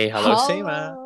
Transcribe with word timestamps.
Hey, 0.00 0.10
hallo, 0.10 0.36
Sema. 0.36 0.96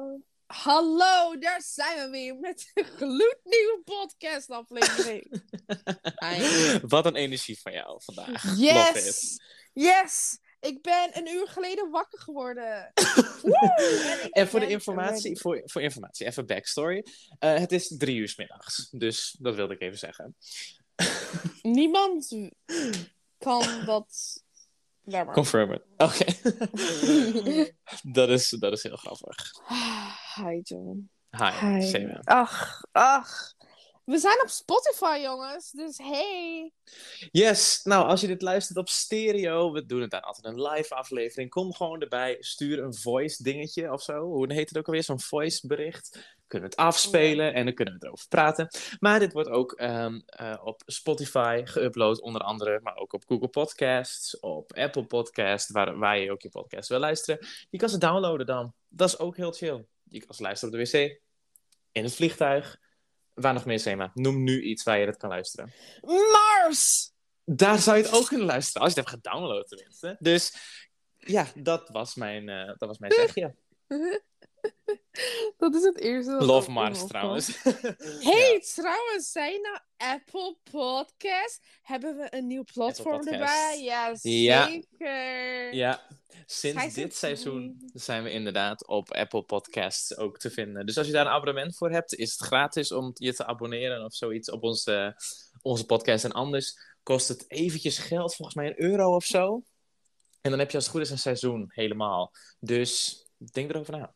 Hallo, 0.46 1.38
daar 1.38 1.62
zijn 1.62 1.98
we 1.98 2.10
weer 2.10 2.36
met 2.36 2.70
een 2.74 2.84
gloednieuwe 2.84 3.80
podcastaflevering. 3.84 5.42
Hi. 6.24 6.78
Wat 6.82 7.06
een 7.06 7.14
energie 7.14 7.60
van 7.60 7.72
jou 7.72 8.00
vandaag. 8.02 8.56
Yes! 8.56 9.38
Yes! 9.72 10.38
Ik 10.60 10.82
ben 10.82 11.10
een 11.12 11.28
uur 11.28 11.48
geleden 11.48 11.90
wakker 11.90 12.20
geworden. 12.20 12.92
Woe! 13.42 14.20
ik 14.24 14.32
En 14.32 14.48
voor 14.48 14.60
de 14.60 14.68
informatie, 14.68 15.38
voor, 15.40 15.62
voor 15.64 15.82
informatie, 15.82 16.26
even 16.26 16.46
backstory. 16.46 17.04
Eh, 17.38 17.58
het 17.58 17.72
is 17.72 17.94
drie 17.98 18.16
uur 18.16 18.28
's 18.28 18.36
middags, 18.36 18.88
dus 18.90 19.36
dat 19.38 19.54
wilde 19.54 19.74
ik 19.74 19.80
even 19.80 19.98
zeggen. 19.98 20.36
Niemand 21.62 22.36
kan 23.38 23.84
dat... 23.86 24.42
Confirm 25.32 25.72
it. 25.72 25.82
Oké. 25.96 26.24
dat, 28.18 28.28
is, 28.28 28.48
dat 28.48 28.72
is 28.72 28.82
heel 28.82 28.96
grappig. 28.96 29.50
Hi, 30.34 30.60
John. 30.62 31.10
Hi, 31.30 31.80
Hi. 31.80 32.16
Ach, 32.24 32.82
ach. 32.92 33.52
We 34.04 34.18
zijn 34.18 34.42
op 34.42 34.48
Spotify, 34.48 35.18
jongens. 35.22 35.70
Dus 35.70 35.98
hey. 35.98 36.72
Yes, 37.30 37.80
nou 37.84 38.06
als 38.06 38.20
je 38.20 38.26
dit 38.26 38.42
luistert 38.42 38.78
op 38.78 38.88
stereo, 38.88 39.72
we 39.72 39.86
doen 39.86 40.00
het 40.00 40.10
dan 40.10 40.20
altijd 40.20 40.44
een 40.44 40.62
live 40.62 40.94
aflevering. 40.94 41.50
Kom 41.50 41.74
gewoon 41.74 42.00
erbij, 42.00 42.36
stuur 42.40 42.82
een 42.82 42.94
voice 42.94 43.42
dingetje 43.42 43.92
of 43.92 44.02
zo. 44.02 44.22
Hoe 44.22 44.52
heet 44.52 44.68
het 44.68 44.78
ook 44.78 44.86
alweer? 44.86 45.02
Zo'n 45.02 45.20
voice 45.20 45.66
bericht. 45.66 46.36
Kunnen 46.46 46.68
we 46.68 46.74
het 46.74 46.84
afspelen 46.86 47.54
en 47.54 47.64
dan 47.64 47.74
kunnen 47.74 47.94
we 47.94 48.06
erover 48.06 48.28
praten. 48.28 48.68
Maar 49.00 49.18
dit 49.18 49.32
wordt 49.32 49.48
ook 49.48 49.72
ehm, 49.72 50.20
eh, 50.26 50.60
op 50.64 50.82
Spotify 50.86 51.62
geüpload, 51.64 52.20
onder 52.20 52.42
andere, 52.42 52.80
maar 52.82 52.96
ook 52.96 53.12
op 53.12 53.24
Google 53.26 53.48
Podcasts, 53.48 54.40
op 54.40 54.72
Apple 54.72 55.06
Podcasts, 55.06 55.70
waar, 55.70 55.98
waar 55.98 56.18
je 56.18 56.30
ook 56.30 56.42
je 56.42 56.48
podcast 56.48 56.88
wil 56.88 56.98
luisteren. 56.98 57.46
Je 57.70 57.78
kan 57.78 57.88
ze 57.88 57.98
downloaden 57.98 58.46
dan. 58.46 58.74
Dat 58.88 59.08
is 59.08 59.18
ook 59.18 59.36
heel 59.36 59.52
chill. 59.52 59.86
Je 60.08 60.24
kan 60.24 60.34
ze 60.34 60.42
luisteren 60.42 60.74
op 60.74 60.80
de 60.80 60.90
wc, 60.90 61.20
in 61.92 62.04
het 62.04 62.14
vliegtuig. 62.14 62.82
Waar 63.34 63.54
nog 63.54 63.64
meer, 63.64 63.80
Sema? 63.80 64.10
Noem 64.14 64.42
nu 64.42 64.62
iets 64.62 64.82
waar 64.82 64.98
je 64.98 65.06
dat 65.06 65.16
kan 65.16 65.28
luisteren. 65.28 65.72
Mars! 66.00 67.12
Daar 67.44 67.78
zou 67.78 67.96
je 67.96 68.02
het 68.02 68.12
ook 68.12 68.26
kunnen 68.26 68.46
luisteren, 68.46 68.82
als 68.82 68.94
je 68.94 69.00
het 69.00 69.10
hebt 69.10 69.22
gedownload 69.22 69.68
tenminste. 69.68 70.16
Dus 70.18 70.56
ja, 71.18 71.46
dat 71.54 71.88
was 71.88 72.14
mijn, 72.14 72.48
eh, 72.48 72.66
dat 72.66 72.88
was 72.88 72.98
mijn 72.98 73.12
zegje. 73.12 73.54
Dat 75.56 75.74
is 75.74 75.82
het 75.82 75.98
eerste. 75.98 76.44
Love 76.44 76.70
Mars 76.70 77.06
trouwens. 77.06 77.62
Hey, 78.30 78.62
trouwens, 78.74 79.32
zijn 79.32 79.60
nou 79.62 79.78
Apple 79.96 80.56
Podcast? 80.70 81.66
Hebben 81.82 82.16
we 82.16 82.26
een 82.30 82.46
nieuw 82.46 82.64
platform 82.72 83.26
erbij? 83.26 83.82
Ja, 83.82 84.14
Ja. 84.22 84.66
zeker. 84.66 85.74
Ja, 85.74 86.06
sinds 86.46 86.94
dit 86.94 87.16
seizoen 87.16 87.90
zijn 87.92 88.22
we 88.22 88.30
inderdaad 88.30 88.86
op 88.86 89.12
Apple 89.12 89.42
Podcasts 89.42 90.16
ook 90.16 90.38
te 90.38 90.50
vinden. 90.50 90.86
Dus 90.86 90.98
als 90.98 91.06
je 91.06 91.12
daar 91.12 91.26
een 91.26 91.32
abonnement 91.32 91.76
voor 91.76 91.90
hebt, 91.90 92.14
is 92.14 92.32
het 92.32 92.40
gratis 92.40 92.92
om 92.92 93.10
je 93.14 93.34
te 93.34 93.46
abonneren 93.46 94.04
of 94.04 94.14
zoiets 94.14 94.50
op 94.50 94.62
onze, 94.62 95.16
onze 95.62 95.86
podcast. 95.86 96.24
En 96.24 96.32
anders 96.32 96.78
kost 97.02 97.28
het 97.28 97.50
eventjes 97.50 97.98
geld, 97.98 98.34
volgens 98.34 98.56
mij 98.56 98.66
een 98.66 98.82
euro 98.82 99.14
of 99.14 99.24
zo. 99.24 99.62
En 100.40 100.50
dan 100.50 100.58
heb 100.58 100.70
je 100.70 100.76
als 100.76 100.84
het 100.86 100.94
goed 100.94 101.02
is 101.04 101.10
een 101.10 101.18
seizoen 101.18 101.64
helemaal. 101.68 102.32
Dus 102.60 103.22
denk 103.52 103.70
erover 103.70 103.98
na. 103.98 104.14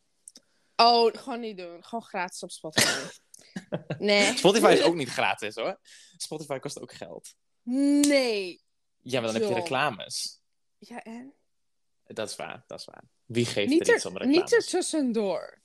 Oh, 0.80 1.14
gewoon 1.16 1.40
niet 1.40 1.56
doen. 1.56 1.84
Gewoon 1.84 2.04
gratis 2.04 2.42
op 2.42 2.50
Spotify. 2.50 3.06
nee. 3.98 4.36
Spotify 4.36 4.70
is 4.72 4.82
ook 4.82 4.94
niet 4.94 5.08
gratis 5.08 5.54
hoor. 5.54 5.80
Spotify 6.16 6.58
kost 6.58 6.80
ook 6.80 6.92
geld. 6.92 7.34
Nee. 7.62 8.62
Ja, 9.02 9.20
maar 9.20 9.33
dan 9.33 9.40
heb 9.40 9.50
je 9.50 9.55
reclames. 9.55 10.40
Ja, 10.78 11.02
en? 11.02 11.34
Dat 12.06 12.30
is 12.30 12.36
waar, 12.36 12.64
dat 12.67 12.78
is 12.78 12.84
waar. 12.84 13.05
Wie 13.24 13.46
geeft 13.46 13.68
Niet, 13.68 13.88
er 13.88 13.94
iets 13.94 14.06
om 14.06 14.14
er, 14.14 14.22
reclames? 14.22 14.50
niet 14.50 14.61
ertussendoor. 14.61 15.62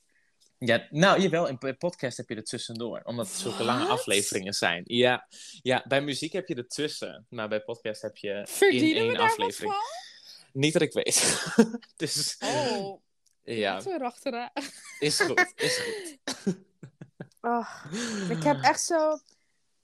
Ja, 0.58 0.86
nou, 0.90 1.20
jawel, 1.20 1.46
in 1.46 1.76
podcast 1.78 2.16
heb 2.16 2.28
je 2.28 2.34
er 2.34 2.44
tussendoor. 2.44 3.00
Omdat 3.04 3.26
het 3.26 3.36
zulke 3.36 3.64
lange 3.64 3.86
afleveringen 3.86 4.52
zijn. 4.52 4.82
Ja, 4.86 5.28
ja, 5.62 5.84
bij 5.88 6.00
muziek 6.00 6.32
heb 6.32 6.48
je 6.48 6.54
er 6.54 6.68
tussen. 6.68 7.26
Maar 7.28 7.48
bij 7.48 7.60
podcast 7.60 8.02
heb 8.02 8.16
je 8.16 8.30
in 8.30 8.46
Verdienen 8.46 9.02
één 9.02 9.10
we 9.10 9.16
daar 9.16 9.30
aflevering. 9.30 9.72
wat 9.72 10.46
Niet 10.52 10.72
dat 10.72 10.82
ik 10.82 10.92
weet. 10.92 11.44
dus? 11.96 12.36
Oh, 12.38 13.02
ja, 13.44 13.72
laten 13.72 14.32
we 14.32 14.50
is 14.98 15.20
goed, 15.20 15.52
is 15.56 15.78
goed. 15.78 16.18
Ach, 17.40 17.92
ik 18.30 18.42
heb 18.42 18.62
echt 18.62 18.80
zo 18.80 19.18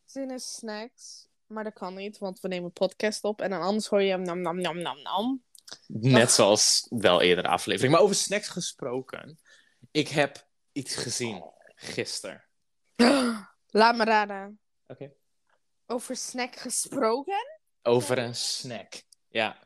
zin 0.04 0.30
in 0.30 0.40
snacks. 0.40 1.28
Maar 1.46 1.64
dat 1.64 1.72
kan 1.72 1.94
niet, 1.94 2.18
want 2.18 2.40
we 2.40 2.48
nemen 2.48 2.72
podcast 2.72 3.24
op. 3.24 3.40
En 3.40 3.50
dan 3.50 3.60
anders 3.60 3.86
hoor 3.86 4.02
je 4.02 4.10
hem 4.10 4.22
nam 4.22 4.40
nam 4.40 4.60
nam 4.60 4.78
nam 4.78 5.02
nam. 5.02 5.42
Net 5.86 6.30
zoals 6.30 6.86
wel 6.88 7.22
eerdere 7.22 7.48
aflevering. 7.48 7.92
Maar 7.92 8.02
over 8.02 8.14
snacks 8.14 8.48
gesproken. 8.48 9.38
Ik 9.90 10.08
heb 10.08 10.46
iets 10.72 10.94
gezien 10.94 11.44
gisteren. 11.74 12.44
Laat 13.70 13.96
me 13.96 14.04
raden. 14.04 14.60
Oké. 14.86 15.12
Over 15.86 16.16
snack 16.16 16.56
gesproken? 16.56 17.58
Over 17.82 18.18
een 18.18 18.34
snack. 18.34 19.02
Ja, 19.28 19.58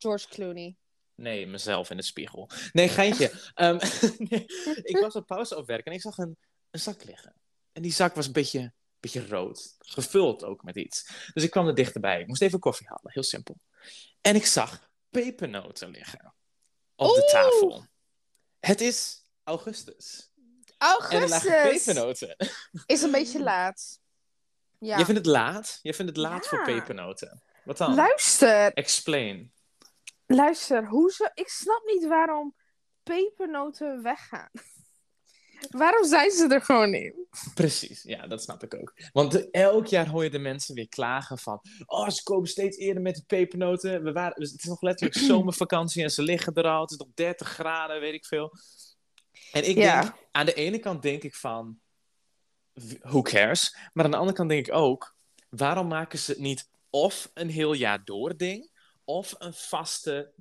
George 0.00 0.28
Clooney. 0.28 0.76
Nee, 1.20 1.46
mezelf 1.46 1.90
in 1.90 1.96
de 1.96 2.02
spiegel. 2.02 2.50
Nee, 2.72 2.88
geintje. 2.88 3.32
Ehm, 3.54 3.78
nee, 4.18 4.44
ik 4.92 4.98
was 5.00 5.14
op 5.14 5.26
pauze 5.26 5.56
opwerken 5.56 5.90
en 5.90 5.92
ik 5.96 6.02
zag 6.02 6.18
een, 6.18 6.38
een 6.70 6.80
zak 6.80 7.04
liggen. 7.04 7.34
En 7.72 7.82
die 7.82 7.92
zak 7.92 8.14
was 8.14 8.26
een 8.26 8.32
beetje, 8.32 8.72
beetje 9.00 9.26
rood. 9.26 9.76
Gevuld 9.78 10.44
ook 10.44 10.62
met 10.62 10.76
iets. 10.76 11.10
Dus 11.32 11.42
ik 11.42 11.50
kwam 11.50 11.66
er 11.66 11.74
dichterbij. 11.74 12.20
Ik 12.20 12.26
moest 12.26 12.42
even 12.42 12.58
koffie 12.58 12.86
halen, 12.88 13.12
heel 13.12 13.22
simpel. 13.22 13.56
En 14.20 14.34
ik 14.34 14.46
zag 14.46 14.88
pepernoten 15.10 15.90
liggen. 15.90 16.34
Op 16.96 17.14
de 17.14 17.28
tafel. 17.32 17.86
Het 18.60 18.80
is 18.80 19.24
augustus. 19.44 20.30
En 20.78 21.22
er 21.22 21.28
lagen 21.28 21.52
Augustus 21.52 21.84
pepernoten. 21.84 22.36
is 22.86 23.02
een 23.02 23.10
beetje 23.10 23.42
laat. 23.42 24.00
Ja. 24.78 24.98
Je 24.98 25.04
vindt 25.04 25.20
het 25.20 25.28
laat? 25.28 25.78
Je 25.82 25.94
vindt 25.94 26.10
het 26.10 26.20
laat 26.20 26.42
Ja. 26.42 26.48
voor 26.48 26.62
pepernoten. 26.62 27.42
Wat 27.64 27.78
dan? 27.78 27.94
Luister, 27.94 28.72
Explain. 28.72 29.52
Luister. 30.36 30.86
Hoezo? 30.86 31.24
Ik 31.34 31.48
snap 31.48 31.82
niet 31.84 32.06
waarom 32.06 32.54
pepernoten 33.02 34.02
weggaan. 34.02 34.50
waarom 35.70 36.04
zijn 36.04 36.30
ze 36.30 36.46
er 36.54 36.62
gewoon 36.62 36.90
niet? 36.90 37.14
Precies, 37.54 38.02
ja, 38.02 38.26
dat 38.26 38.42
snap 38.42 38.62
ik 38.62 38.74
ook. 38.74 38.92
Want 39.12 39.50
elk 39.50 39.86
jaar 39.86 40.08
hoor 40.08 40.24
je 40.24 40.30
de 40.30 40.38
mensen 40.38 40.74
weer 40.74 40.88
klagen 40.88 41.38
van... 41.38 41.60
Oh, 41.86 42.08
ze 42.08 42.22
komen 42.22 42.48
steeds 42.48 42.76
eerder 42.76 43.02
met 43.02 43.14
de 43.14 43.24
pepernoten. 43.26 44.02
We 44.02 44.12
waren, 44.12 44.42
het 44.42 44.58
is 44.58 44.64
nog 44.64 44.80
letterlijk 44.82 45.18
zomervakantie 45.32 46.02
en 46.02 46.10
ze 46.10 46.22
liggen 46.22 46.54
er 46.54 46.64
al. 46.64 46.80
Het 46.80 46.90
is 46.90 46.96
nog 46.96 47.08
30 47.14 47.48
graden, 47.48 48.00
weet 48.00 48.14
ik 48.14 48.26
veel. 48.26 48.52
En 49.52 49.68
ik 49.68 49.76
Ja. 49.76 50.00
denk, 50.00 50.14
aan 50.30 50.46
de 50.46 50.54
ene 50.54 50.78
kant 50.78 51.02
denk 51.02 51.22
ik 51.22 51.34
van... 51.34 51.80
Who 53.00 53.22
cares? 53.22 53.76
Maar 53.92 54.04
aan 54.04 54.10
de 54.10 54.16
andere 54.16 54.36
kant 54.36 54.48
denk 54.48 54.66
ik 54.66 54.74
ook... 54.74 55.14
Waarom 55.48 55.88
maken 55.88 56.18
ze 56.18 56.30
het 56.30 56.40
niet 56.40 56.68
of 56.90 57.30
een 57.34 57.48
heel 57.50 57.72
jaar 57.72 58.04
door 58.04 58.36
ding... 58.36 58.69
of 59.10 59.34
een 59.38 59.54
vaste 59.54 60.32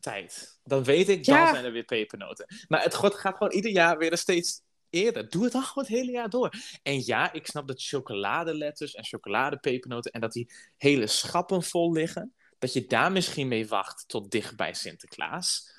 tijd? 0.00 0.58
Dan 0.64 0.84
weet 0.84 1.08
ik, 1.08 1.24
dan 1.24 1.36
Ja. 1.36 1.52
zijn 1.52 1.64
er 1.64 1.72
weer 1.72 1.84
pepernoten. 1.84 2.46
Maar 2.68 2.82
het 2.82 2.94
gaat 2.94 3.16
gewoon 3.16 3.52
ieder 3.52 3.70
jaar 3.70 3.98
weer 3.98 4.18
steeds 4.18 4.60
eerder. 4.90 5.28
Doe 5.28 5.42
het 5.42 5.52
dan 5.52 5.62
gewoon 5.62 5.84
het 5.84 5.92
hele 5.92 6.10
jaar 6.10 6.30
door. 6.30 6.54
En 6.82 7.04
ja, 7.06 7.32
ik 7.32 7.46
snap 7.46 7.68
dat 7.68 7.82
chocoladeletters 7.82 8.94
en 8.94 9.04
chocoladepepernoten... 9.04 10.10
en 10.12 10.20
dat 10.20 10.32
die 10.32 10.52
hele 10.76 11.06
schappen 11.06 11.62
vol 11.62 11.92
liggen... 11.92 12.34
dat 12.58 12.72
je 12.72 12.86
daar 12.86 13.12
misschien 13.12 13.48
mee 13.48 13.68
wacht 13.68 14.04
tot 14.08 14.30
dicht 14.30 14.56
bij 14.56 14.74
Sinterklaas. 14.74 15.70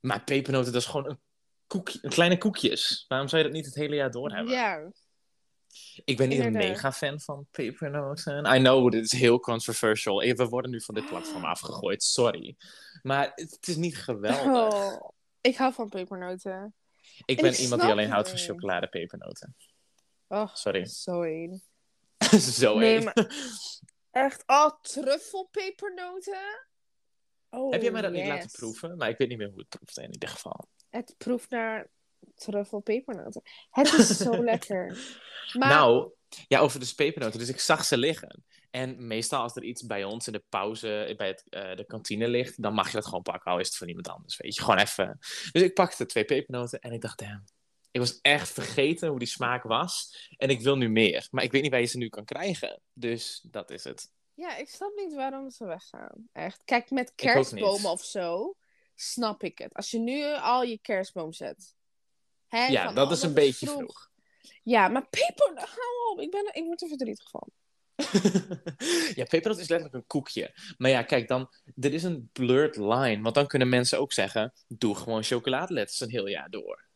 Maar 0.00 0.24
pepernoten, 0.24 0.72
dat 0.72 0.80
is 0.82 0.88
gewoon 0.88 1.08
een, 1.08 1.20
koekje, 1.66 1.98
een 2.02 2.10
kleine 2.10 2.38
koekjes. 2.38 3.04
Waarom 3.08 3.28
zou 3.28 3.42
je 3.42 3.48
dat 3.48 3.56
niet 3.56 3.66
het 3.66 3.74
hele 3.74 3.94
jaar 3.94 4.10
door 4.10 4.30
hebben? 4.30 4.54
Ja. 4.54 4.90
Ik 6.04 6.16
ben 6.16 6.28
niet 6.28 6.38
een 6.38 6.52
mega 6.52 6.92
fan 6.92 7.20
van 7.20 7.46
pepernoten. 7.50 8.54
I 8.54 8.58
know, 8.58 8.90
dit 8.90 9.04
is 9.04 9.12
heel 9.12 9.40
controversial. 9.40 10.22
Eh, 10.22 10.34
We 10.36 10.46
worden 10.48 10.70
nu 10.70 10.80
van 10.80 10.94
dit 10.94 11.06
platform 11.06 11.44
afgegooid, 11.44 12.02
sorry. 12.02 12.56
Maar 13.02 13.32
het 13.34 13.68
is 13.68 13.76
niet 13.76 13.96
geweldig. 13.98 14.72
Oh, 14.74 15.10
ik 15.40 15.56
hou 15.56 15.72
van 15.72 15.88
pepernoten. 15.88 16.74
ik 17.24 17.36
en 17.36 17.42
ben 17.44 17.52
ik 17.52 17.58
iemand 17.58 17.80
die 17.80 17.90
alleen 17.90 18.10
houdt 18.10 18.28
van 18.28 18.38
chocoladepepernoten. 18.38 19.56
Oh, 20.28 20.54
Sorry. 20.54 20.84
sorry. 20.84 21.60
Zo 22.38 22.78
Nee, 22.78 23.00
maar 23.00 23.30
echt. 24.10 24.42
Oh, 24.46 24.70
truffelpepernoten. 24.82 26.68
Oh, 27.50 27.72
Heb 27.72 27.82
jij 27.82 27.90
mij 27.90 28.02
dat 28.02 28.10
niet 28.12 28.20
yes. 28.20 28.28
laten 28.28 28.50
proeven? 28.50 28.96
Maar 28.96 29.08
ik 29.08 29.18
weet 29.18 29.28
niet 29.28 29.38
meer 29.38 29.48
hoe 29.48 29.58
het 29.58 29.68
proeft 29.68 29.98
in 29.98 30.12
ieder 30.12 30.28
geval. 30.28 30.68
Het 30.90 31.14
proeft 31.18 31.50
naar 31.50 31.88
truffelpepernoten. 32.40 33.42
Het 33.70 33.92
is 33.92 34.16
zo 34.16 34.42
lekker. 34.52 34.98
Maar 35.52 35.68
Nou, 35.68 36.10
ja, 36.48 36.58
over 36.58 36.80
de 36.80 36.92
pepernoten. 36.96 37.38
Dus 37.38 37.48
ik 37.48 37.60
zag 37.60 37.84
ze 37.84 37.98
liggen. 37.98 38.44
En 38.70 39.06
meestal 39.06 39.42
als 39.42 39.56
er 39.56 39.64
iets 39.64 39.86
bij 39.86 40.04
ons 40.04 40.26
in 40.26 40.32
de 40.32 40.44
pauze, 40.48 41.14
bij 41.16 41.26
het, 41.26 41.44
eh, 41.48 41.76
de 41.76 41.84
kantine 41.86 42.28
ligt, 42.28 42.62
dan 42.62 42.74
mag 42.74 42.86
je 42.86 42.92
dat 42.92 43.04
gewoon 43.04 43.22
pakken, 43.22 43.50
al 43.50 43.58
is 43.58 43.66
het 43.66 43.76
van 43.76 43.88
iemand 43.88 44.08
anders, 44.08 44.36
weet 44.36 44.54
je. 44.54 44.60
Gewoon 44.60 44.78
even. 44.78 45.18
Dus 45.52 45.62
ik 45.62 45.74
pakte 45.74 46.06
twee 46.06 46.24
pepernoten 46.24 46.80
en 46.80 46.92
ik 46.92 47.00
dacht, 47.00 47.18
damn. 47.18 47.44
Ik 47.90 48.00
was 48.00 48.18
echt 48.20 48.50
vergeten 48.50 49.08
hoe 49.08 49.18
die 49.18 49.28
smaak 49.28 49.62
was. 49.62 50.26
En 50.36 50.50
ik 50.50 50.60
wil 50.60 50.76
nu 50.76 50.88
meer. 50.88 51.28
Maar 51.30 51.44
ik 51.44 51.52
weet 51.52 51.62
niet 51.62 51.70
waar 51.70 51.80
je 51.80 51.86
ze 51.86 51.98
nu 51.98 52.08
kan 52.08 52.24
krijgen. 52.24 52.80
Dus 52.92 53.44
dat 53.50 53.70
is 53.70 53.84
het. 53.84 54.10
ja, 54.34 54.56
ik 54.56 54.68
snap 54.68 54.92
niet 54.96 55.14
waarom 55.14 55.50
ze 55.50 55.64
weggaan. 55.64 56.28
Echt. 56.32 56.62
Kijk, 56.64 56.90
met 56.90 57.12
kerstbomen 57.14 57.90
of 57.90 58.04
zo 58.04 58.54
snap 58.94 59.42
ik 59.42 59.58
het. 59.58 59.74
Als 59.74 59.90
je 59.90 59.98
nu 59.98 60.24
al 60.24 60.62
je 60.62 60.78
kerstboom 60.78 61.32
zet. 61.32 61.74
Hè, 62.50 62.66
Ja, 62.66 62.84
van, 62.84 62.94
dat 62.94 63.06
oh, 63.06 63.12
is 63.12 63.22
een 63.22 63.34
beetje 63.34 63.66
vroeg. 63.66 64.10
Ja, 64.62 64.88
maar 64.88 65.06
peper, 65.08 65.52
hou 65.54 66.12
op. 66.12 66.20
Ik, 66.20 66.30
ben, 66.30 66.50
ik 66.52 66.64
word 66.64 66.82
er 66.82 66.88
verdrietig 66.88 67.30
van. 67.30 67.48
ja, 69.18 69.24
pepernoot 69.24 69.58
is 69.58 69.68
letterlijk 69.68 69.94
een 69.94 70.06
koekje. 70.06 70.74
Maar 70.78 70.90
ja, 70.90 71.02
kijk, 71.02 71.28
dan, 71.28 71.50
er 71.80 71.92
is 71.92 72.02
een 72.02 72.30
blurred 72.32 72.76
line. 72.76 73.22
Want 73.22 73.34
dan 73.34 73.46
kunnen 73.46 73.68
mensen 73.68 73.98
ook 73.98 74.12
zeggen, 74.12 74.52
doe 74.68 74.94
gewoon 74.94 75.22
chocoladeletters 75.22 76.00
een 76.00 76.10
heel 76.10 76.26
jaar 76.26 76.50
door. 76.50 76.88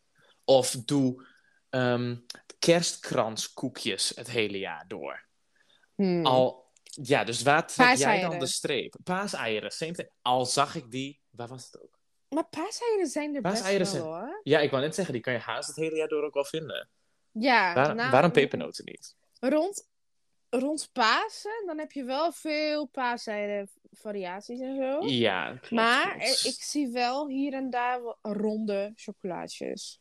Of 0.44 0.70
doe 0.70 1.26
ehm 1.70 2.16
kerstkranskoekjes 2.58 4.12
het 4.14 4.30
hele 4.30 4.58
jaar 4.58 4.84
door. 4.88 5.26
Hmm. 5.94 6.26
Al, 6.26 6.70
ja, 6.82 7.24
dus 7.24 7.42
waar 7.42 7.66
trek 7.66 7.96
jij 7.96 8.20
dan 8.20 8.38
de 8.38 8.46
streep? 8.46 8.96
Paaseieren, 9.04 9.70
same 9.70 9.92
thing. 9.92 10.10
Al 10.22 10.46
zag 10.46 10.74
ik 10.74 10.90
die, 10.90 11.20
waar 11.30 11.48
was 11.48 11.64
het 11.64 11.82
ook? 11.82 11.98
Maar 12.28 12.44
paaseieren 12.44 13.06
zijn 13.06 13.34
er 13.34 13.42
best 13.42 13.54
Paaseieren 13.54 13.86
wel, 13.86 13.94
zijn- 13.94 14.04
hoor. 14.04 14.40
Ja, 14.42 14.58
ik 14.60 14.70
wou 14.70 14.82
net 14.82 14.94
zeggen, 14.94 15.14
die 15.14 15.22
kan 15.22 15.32
je 15.32 15.38
haast 15.38 15.68
het 15.68 15.76
hele 15.76 15.96
jaar 15.96 16.08
door 16.08 16.22
ook 16.22 16.34
wel 16.34 16.44
vinden. 16.44 16.88
Ja, 17.30 17.74
Waar, 17.74 17.94
nou, 17.94 18.10
waarom 18.10 18.32
pepernoten 18.32 18.84
niet? 18.84 19.16
Rond, 19.40 19.88
rond 20.50 20.88
Pasen, 20.92 21.62
dan 21.66 21.78
heb 21.78 21.92
je 21.92 22.04
wel 22.04 22.32
veel 22.32 22.86
paaseieren 22.86 23.70
variaties 23.90 24.60
en 24.60 24.76
zo. 24.76 25.06
Ja, 25.06 25.48
klopt, 25.48 25.70
maar 25.70 26.10
klopt. 26.10 26.24
er- 26.44 26.46
ik 26.50 26.62
zie 26.62 26.88
wel 26.88 27.28
hier 27.28 27.52
en 27.52 27.70
daar 27.70 28.00
ronde 28.22 28.92
chocolaatjes. 28.94 30.00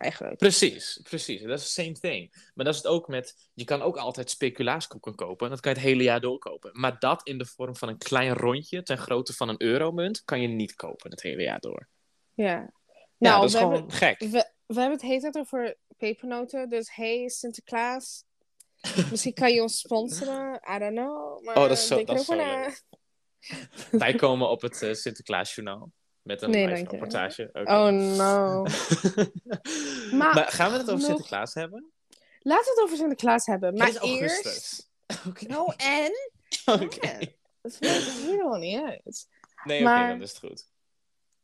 Eigenlijk. 0.00 0.36
Precies, 0.36 1.00
precies. 1.02 1.42
Dat 1.42 1.58
is 1.58 1.74
the 1.74 1.82
same 1.82 1.92
thing. 1.92 2.50
Maar 2.54 2.64
dat 2.64 2.74
is 2.74 2.82
het 2.82 2.90
ook 2.90 3.08
met... 3.08 3.48
Je 3.54 3.64
kan 3.64 3.82
ook 3.82 3.96
altijd 3.96 4.30
speculaaskoeken 4.30 5.14
kopen. 5.14 5.46
En 5.46 5.52
dat 5.52 5.60
kan 5.60 5.72
je 5.72 5.78
het 5.78 5.86
hele 5.86 6.02
jaar 6.02 6.20
doorkopen. 6.20 6.70
Maar 6.80 6.98
dat 6.98 7.26
in 7.26 7.38
de 7.38 7.46
vorm 7.46 7.76
van 7.76 7.88
een 7.88 7.98
klein 7.98 8.32
rondje... 8.34 8.82
ten 8.82 8.98
grootte 8.98 9.32
van 9.32 9.48
een 9.48 9.62
euromunt... 9.62 10.24
kan 10.24 10.40
je 10.40 10.48
niet 10.48 10.74
kopen 10.74 11.10
het 11.10 11.22
hele 11.22 11.42
jaar 11.42 11.60
door. 11.60 11.88
Ja. 12.34 12.44
ja, 12.46 12.70
Nou, 13.18 13.40
dat 13.40 13.44
is 13.44 13.52
we, 13.52 13.58
gewoon 13.58 13.72
hebben, 13.74 13.92
gek. 13.92 14.18
we, 14.18 14.50
we 14.66 14.80
hebben 14.80 14.98
het 14.98 15.02
hele 15.02 15.20
tijd 15.20 15.36
over 15.38 15.76
pepernoten. 15.96 16.68
Dus 16.68 16.94
hey, 16.94 17.28
Sinterklaas. 17.28 18.24
Misschien 19.10 19.34
kan 19.34 19.52
je 19.52 19.62
ons 19.62 19.78
sponsoren. 19.78 20.60
I 20.74 20.78
don't 20.78 20.94
know. 20.96 21.42
Maar 21.44 21.56
Oh, 21.56 21.62
dat 21.62 21.78
is 21.78 21.86
zo- 21.86 22.04
dat 22.04 22.18
is 22.20 22.26
zo 22.26 22.36
leuk. 22.36 22.82
Wij 23.90 24.14
komen 24.14 24.48
op 24.48 24.60
het 24.62 24.82
eh, 24.82 24.94
Sinterklaasjournaal. 24.94 25.90
Met 26.30 26.42
een 26.42 26.50
Nee, 26.50 26.66
live 26.66 26.90
reportage. 26.90 27.50
Oh 27.52 27.88
no. 27.88 28.62
maar, 30.18 30.34
Maar 30.34 30.46
gaan 30.52 30.70
we 30.70 30.76
het 30.76 30.82
over 30.90 30.92
nog- 30.92 31.02
Sinterklaas 31.04 31.54
hebben? 31.54 31.92
Laten 32.38 32.64
we 32.64 32.70
het 32.70 32.80
over 32.84 32.96
Sinterklaas 32.96 33.46
hebben. 33.46 33.74
Maar 33.74 33.96
eerst... 34.02 34.88
Nou, 35.46 35.72
en? 35.76 36.12
Oké. 36.82 37.08
Ja, 37.08 37.18
Dat 37.62 37.80
maakt 37.80 38.10
helemaal 38.10 38.58
niet 38.58 38.80
uit. 38.80 39.28
Nee, 39.64 39.80
oké, 39.80 40.06
dan 40.08 40.22
is 40.22 40.30
het 40.30 40.38
goed. 40.38 40.68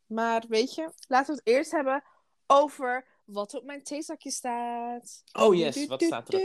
Maar 0.07 0.45
weet 0.49 0.75
je, 0.75 0.93
laten 1.09 1.35
we 1.35 1.41
het 1.45 1.55
eerst 1.55 1.71
hebben 1.71 2.05
over 2.47 3.07
wat 3.25 3.55
op 3.55 3.65
mijn 3.65 3.83
theezakje 3.83 4.31
staat. 4.31 5.23
Oh 5.33 5.55
yes, 5.55 5.75
Doe, 5.75 5.87
wat 5.87 5.99
doe, 5.99 6.09
staat 6.09 6.33
er. 6.35 6.41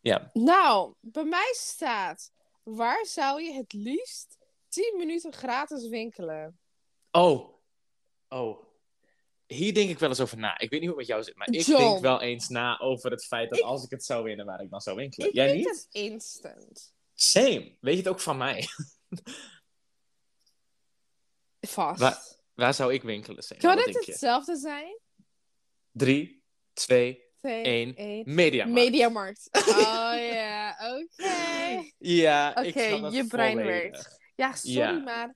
Ja, 0.00 0.30
Nou, 0.32 0.94
bij 1.00 1.24
mij 1.24 1.52
staat... 1.56 2.32
Waar 2.62 3.06
zou 3.06 3.42
je 3.42 3.52
het 3.52 3.72
liefst 3.72 4.38
10 4.72 4.94
minuten 4.98 5.32
gratis 5.32 5.88
winkelen? 5.88 6.58
Oh. 7.10 7.54
Oh. 8.28 8.64
Hier 9.46 9.74
denk 9.74 9.90
ik 9.90 9.98
wel 9.98 10.08
eens 10.08 10.20
over 10.20 10.38
na. 10.38 10.58
Ik 10.58 10.70
weet 10.70 10.80
niet 10.80 10.88
hoe 10.90 10.98
het 10.98 11.08
met 11.08 11.16
jou 11.16 11.22
zit, 11.22 11.36
maar 11.36 11.48
ik 11.50 11.60
John. 11.60 11.82
denk 11.82 12.00
wel 12.00 12.20
eens 12.20 12.48
na 12.48 12.78
over 12.78 13.10
het 13.10 13.24
feit 13.24 13.48
dat 13.50 13.58
Ik- 13.58 13.64
als 13.64 13.84
ik 13.84 13.90
het 13.90 14.04
zou 14.04 14.24
winnen, 14.24 14.46
waar 14.46 14.60
ik 14.62 14.70
dan 14.70 14.80
zou 14.80 14.96
winkelen. 14.96 15.28
Ik 15.28 15.34
Jij 15.34 15.54
niet? 15.56 15.68
het 15.68 15.86
instant. 15.90 16.94
Same. 17.14 17.76
Weet 17.80 17.94
je 17.94 18.00
het 18.00 18.08
ook 18.08 18.20
van 18.20 18.36
mij? 18.36 18.66
Vast. 21.60 22.00
Waar- 22.00 22.22
Waar 22.54 22.74
zou 22.74 22.92
ik 22.92 23.02
winkelen? 23.02 23.42
Sam? 23.42 23.58
Kan 23.58 23.78
het 23.78 24.06
hetzelfde 24.06 24.56
zijn? 24.56 24.98
Drie, 25.90 26.42
twee, 26.72 27.24
Twee, 27.36 27.62
één. 27.62 27.96
één. 27.96 28.34
Media. 28.34 28.66
Mediamarkt. 28.66 29.48
Oh 29.68 30.14
ja, 30.32 30.76
oké. 30.92 31.90
Ja, 31.98 32.56
ik 32.56 32.68
Oké, 32.76 32.86
snap 32.86 33.00
dat 33.00 33.14
je 33.14 33.26
brein 33.26 33.56
werkt. 33.56 34.20
Ja, 34.42 34.52
sorry, 34.54 34.76
Ja. 34.78 34.92
maar 34.92 35.34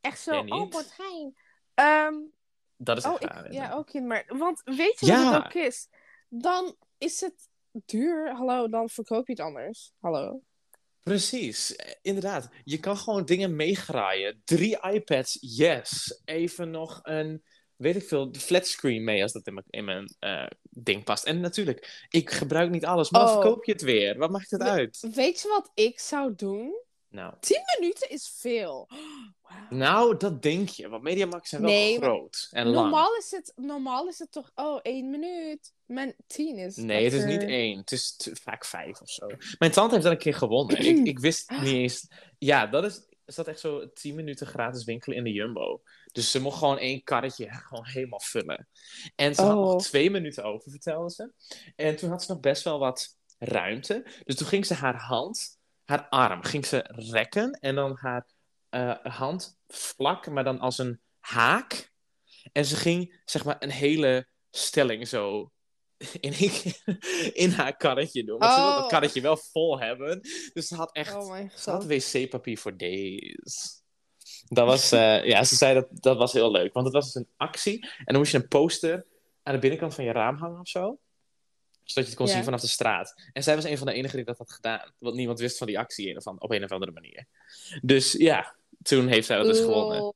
echt 0.00 0.20
zo. 0.20 0.38
Oh, 0.38 0.44
niet? 0.60 0.72
Martijn. 0.72 1.34
Ehm, 1.74 2.14
Dat 2.76 2.96
is 2.96 3.04
oh, 3.04 3.14
ik, 3.18 3.22
raar, 3.28 3.52
ja, 3.52 3.72
ook 3.72 3.90
in, 3.92 4.06
maar 4.06 4.24
want 4.28 4.62
weet 4.64 5.00
je 5.00 5.06
Ja. 5.06 5.24
wat 5.24 5.34
het 5.34 5.44
ook 5.44 5.62
is? 5.62 5.88
Dan 6.28 6.76
is 6.98 7.20
het 7.20 7.48
duur. 7.72 8.34
Hallo, 8.34 8.68
dan 8.68 8.88
verkoop 8.88 9.26
je 9.26 9.32
het 9.32 9.42
anders. 9.42 9.92
Hallo. 10.00 10.42
Precies, 11.02 11.76
inderdaad. 12.02 12.48
Je 12.64 12.78
kan 12.80 12.96
gewoon 12.96 13.24
dingen 13.24 13.56
meegraaien. 13.56 14.42
Drie 14.44 14.78
iPads, 14.90 15.38
yes. 15.40 16.20
Even 16.24 16.70
nog 16.70 16.98
een, 17.02 17.42
weet 17.76 17.96
ik 17.96 18.08
veel, 18.08 18.34
flatscreen 18.38 19.04
mee 19.04 19.22
als 19.22 19.32
dat 19.32 19.46
in 19.46 19.54
mijn, 19.54 19.66
in 19.70 19.84
mijn 19.84 20.16
eh, 20.18 20.46
ding 20.62 21.04
past. 21.04 21.24
En 21.24 21.40
natuurlijk, 21.40 22.06
ik 22.08 22.30
gebruik 22.30 22.70
niet 22.70 22.84
alles, 22.84 23.10
maar 23.10 23.22
Oh. 23.22 23.32
verkoop 23.32 23.64
je 23.64 23.72
het 23.72 23.82
weer? 23.82 24.18
Wat 24.18 24.30
maakt 24.30 24.50
het 24.50 24.62
We- 24.62 24.68
uit? 24.68 25.06
Weet 25.14 25.40
je 25.40 25.48
wat 25.48 25.70
ik 25.74 25.98
zou 26.00 26.34
doen? 26.34 26.82
Nou. 27.10 27.34
10 27.40 27.58
minuten 27.78 28.10
is 28.10 28.32
veel. 28.36 28.88
Wauw. 29.42 29.66
nou, 29.70 30.16
dat 30.16 30.42
denk 30.42 30.68
je, 30.68 30.88
want 30.88 31.02
Mediamarkt 31.02 31.48
zijn 31.48 31.62
wel 31.62 31.70
Nee, 31.70 31.96
groot 31.98 32.48
en 32.50 32.66
lang. 32.66 32.76
Normaal 32.76 33.16
is, 33.16 33.30
het, 33.30 33.52
normaal 33.56 34.08
is 34.08 34.18
het 34.18 34.32
toch, 34.32 34.50
oh, 34.54 34.78
één 34.82 35.10
minuut. 35.10 35.72
Mijn 35.86 36.14
10 36.26 36.56
is. 36.56 36.76
Nee, 36.76 37.04
het 37.04 37.12
is 37.12 37.24
niet 37.24 37.42
één. 37.42 37.78
Het 37.78 37.92
is 37.92 38.16
vaak 38.42 38.64
vijf 38.64 39.00
of 39.00 39.10
zo. 39.10 39.26
Mijn 39.58 39.72
tante 39.72 39.92
heeft 39.92 40.04
dat 40.04 40.12
een 40.12 40.18
keer 40.18 40.34
gewonnen. 40.34 40.78
ik, 40.86 41.06
ik 41.14 41.18
wist 41.18 41.50
niet 41.50 41.72
eens... 41.72 42.08
Ja, 42.38 42.66
dat 42.66 42.84
is... 42.84 43.08
Is 43.24 43.36
dat 43.36 43.48
echt 43.48 43.60
zo 43.60 43.92
10 43.92 44.14
minuten 44.14 44.46
gratis 44.46 44.84
winkelen 44.84 45.16
in 45.16 45.24
de 45.24 45.32
Jumbo? 45.32 45.82
Dus 46.12 46.30
ze 46.30 46.40
mocht 46.40 46.58
gewoon 46.58 46.78
één 46.78 47.02
karretje 47.02 47.50
gewoon 47.68 47.86
helemaal 47.86 48.20
vullen. 48.20 48.68
En 49.16 49.34
ze 49.34 49.42
had 49.42 49.56
Oh. 49.56 49.64
nog 49.64 49.82
twee 49.82 50.10
minuten 50.10 50.44
over, 50.44 50.70
vertelde 50.70 51.10
ze. 51.10 51.32
En 51.76 51.96
toen 51.96 52.10
had 52.10 52.24
ze 52.24 52.32
nog 52.32 52.40
best 52.40 52.64
wel 52.64 52.78
wat 52.78 53.18
ruimte. 53.38 54.06
Dus 54.24 54.36
toen 54.36 54.46
ging 54.46 54.66
ze 54.66 54.74
haar 54.74 54.96
hand, 54.96 55.58
haar 55.90 56.08
arm, 56.08 56.42
ging 56.42 56.66
ze 56.66 56.84
rekken. 57.10 57.50
En 57.50 57.74
dan 57.74 57.96
haar 58.00 58.26
eh, 58.68 58.96
hand 59.02 59.58
vlak, 59.68 60.26
maar 60.30 60.44
dan 60.44 60.58
als 60.58 60.78
een 60.78 61.00
haak. 61.18 61.92
En 62.52 62.64
ze 62.64 62.76
ging, 62.76 63.20
zeg 63.24 63.44
maar, 63.44 63.56
een 63.58 63.70
hele 63.70 64.26
stelling 64.50 65.08
zo 65.08 65.50
in, 66.20 66.32
in 67.32 67.50
haar 67.50 67.76
karretje 67.76 68.24
doen. 68.24 68.38
Want 68.38 68.52
ze 68.52 68.58
wilde 68.60 68.74
Oh. 68.74 68.80
dat 68.80 68.90
karretje 68.90 69.20
wel 69.20 69.36
vol 69.36 69.80
hebben. 69.80 70.20
Dus 70.52 70.68
ze 70.68 70.74
had 70.74 70.92
echt 70.92 71.14
Oh 71.14 71.36
ze 71.54 71.70
had 71.70 71.86
wc-papier 71.86 72.58
voor 72.58 72.76
days. 72.76 73.82
Dat 74.48 74.66
was, 74.66 74.92
eh, 74.92 75.24
ja, 75.24 75.44
ze 75.44 75.56
zei 75.56 75.74
dat 75.74 75.86
dat 75.90 76.16
was 76.16 76.32
heel 76.32 76.50
leuk. 76.50 76.72
Want 76.72 76.86
het 76.86 76.94
was 76.94 77.04
dus 77.04 77.14
een 77.14 77.28
actie. 77.36 77.82
En 77.82 78.04
dan 78.04 78.16
moest 78.16 78.32
je 78.32 78.38
een 78.38 78.48
poster 78.48 79.06
aan 79.42 79.54
de 79.54 79.60
binnenkant 79.60 79.94
van 79.94 80.04
je 80.04 80.12
raam 80.12 80.36
hangen 80.36 80.60
of 80.60 80.68
zo. 80.68 80.98
Zodat 81.92 82.04
je 82.04 82.10
het 82.10 82.14
kon 82.18 82.26
Ja. 82.26 82.32
zien 82.32 82.44
vanaf 82.44 82.60
de 82.60 82.66
straat. 82.66 83.14
En 83.32 83.42
zij 83.42 83.54
was 83.54 83.64
een 83.64 83.78
van 83.78 83.86
de 83.86 83.92
enigen 83.92 84.16
die 84.16 84.26
dat 84.26 84.38
had 84.38 84.52
gedaan. 84.52 84.92
Want 84.98 85.14
niemand 85.14 85.38
wist 85.38 85.58
van 85.58 85.66
die 85.66 85.78
actie 85.78 86.08
in, 86.08 86.22
van, 86.22 86.40
op 86.40 86.50
een 86.50 86.64
of 86.64 86.70
andere 86.70 86.92
manier. 86.92 87.26
Dus 87.82 88.12
ja, 88.12 88.56
toen 88.82 89.06
heeft 89.06 89.26
zij 89.26 89.36
dat 89.36 89.46
dus 89.46 89.58
gewonnen. 89.60 90.14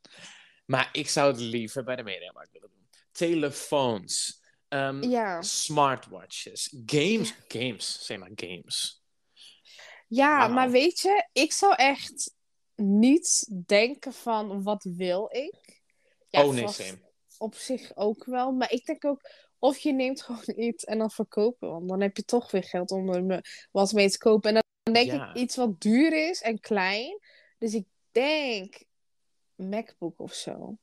Maar 0.66 0.88
ik 0.92 1.08
zou 1.08 1.30
het 1.32 1.40
liever 1.40 1.84
bij 1.84 1.96
de 1.96 2.02
Mediamarkt 2.02 2.52
willen 2.52 2.68
doen. 2.70 2.88
Telefoons. 3.12 4.42
ehm, 4.68 5.02
Ja. 5.02 5.42
Smartwatches. 5.42 6.74
Games. 6.86 7.34
Games. 7.48 8.04
Zeg 8.06 8.18
maar 8.18 8.30
games. 8.34 9.02
Ja, 10.08 10.48
maar 10.48 10.70
weet 10.70 11.00
je, 11.00 11.28
ik 11.32 11.52
zou 11.52 11.74
echt 11.74 12.34
niet 12.76 13.50
denken 13.66 14.12
van 14.12 14.62
wat 14.62 14.86
wil 14.96 15.28
ik. 15.32 15.82
Ja, 16.28 16.44
oh 16.44 16.52
nee, 16.54 16.68
same. 16.68 16.98
Op 17.38 17.54
zich 17.54 17.96
ook 17.96 18.24
wel, 18.24 18.52
maar 18.52 18.72
ik 18.72 18.86
denk 18.86 19.04
ook 19.04 19.30
of 19.64 19.78
je 19.78 19.92
neemt 19.92 20.22
gewoon 20.22 20.42
iets 20.56 20.84
en 20.84 20.98
dan 20.98 21.10
verkopen, 21.10 21.70
want 21.70 21.88
dan 21.88 22.00
heb 22.00 22.16
je 22.16 22.24
toch 22.24 22.50
weer 22.50 22.64
geld 22.64 22.90
om 22.90 23.08
er 23.10 23.68
wat 23.72 23.92
mee 23.92 24.10
te 24.10 24.18
kopen. 24.18 24.54
En 24.54 24.62
dan 24.82 24.94
denk 24.94 25.10
Ja. 25.10 25.28
ik 25.28 25.36
iets 25.36 25.56
wat 25.56 25.80
duur 25.80 26.28
is 26.28 26.42
en 26.42 26.60
klein. 26.60 27.18
Dus 27.58 27.74
ik 27.74 27.86
denk 28.10 28.82
MacBook 29.54 30.20
of 30.20 30.34
zo. 30.34 30.78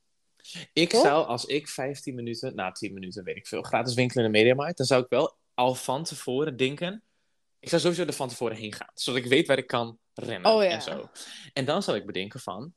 Ik 0.72 0.90
Toch? 0.90 1.00
zou, 1.02 1.26
als 1.26 1.44
ik 1.44 1.68
15 1.68 2.14
minuten, 2.14 2.54
nou 2.54 2.72
10 2.72 2.92
minuten, 2.92 3.24
weet 3.24 3.36
ik 3.36 3.46
veel, 3.46 3.62
gratis 3.62 3.94
winkelen 3.94 4.24
in 4.24 4.32
de 4.32 4.38
Mediamarkt, 4.38 4.76
dan 4.76 4.86
zou 4.86 5.02
ik 5.02 5.08
wel 5.08 5.36
al 5.54 5.74
van 5.74 6.04
tevoren 6.04 6.56
denken. 6.56 7.02
Ik 7.58 7.68
zou 7.68 7.80
sowieso 7.80 8.04
er 8.04 8.12
van 8.12 8.28
tevoren 8.28 8.56
heen 8.56 8.72
gaan, 8.72 8.90
zodat 8.94 9.22
ik 9.24 9.28
weet 9.28 9.46
waar 9.46 9.58
ik 9.58 9.66
kan 9.66 9.98
rennen 10.14 10.52
Oh 10.52 10.62
ja. 10.62 10.70
en 10.70 10.82
zo. 10.82 11.10
En 11.52 11.64
dan 11.64 11.82
zou 11.82 11.96
ik 11.96 12.06
bedenken 12.06 12.40
van, 12.40 12.74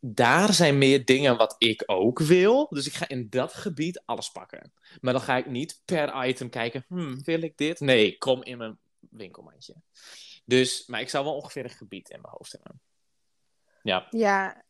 daar 0.00 0.52
zijn 0.52 0.78
meer 0.78 1.04
dingen 1.04 1.36
wat 1.36 1.54
ik 1.58 1.82
ook 1.86 2.18
wil, 2.18 2.66
dus 2.70 2.86
ik 2.86 2.92
ga 2.92 3.08
in 3.08 3.26
dat 3.30 3.52
gebied 3.52 4.02
alles 4.04 4.30
pakken. 4.30 4.72
Maar 5.00 5.12
dan 5.12 5.22
ga 5.22 5.36
ik 5.36 5.46
niet 5.46 5.82
per 5.84 6.26
item 6.26 6.50
kijken, 6.50 6.84
hmm, 6.88 7.24
wil 7.24 7.42
ik 7.42 7.56
dit? 7.56 7.80
Nee, 7.80 8.18
kom 8.18 8.42
in 8.42 8.58
mijn 8.58 8.78
winkelmandje. 9.10 9.74
Dus, 10.44 10.86
maar 10.86 11.00
ik 11.00 11.08
zou 11.08 11.24
wel 11.24 11.34
ongeveer 11.34 11.64
een 11.64 11.70
gebied 11.70 12.10
in 12.10 12.20
mijn 12.20 12.34
hoofd 12.36 12.52
hebben. 12.52 12.80
Ja, 13.82 14.06
Ja, 14.10 14.64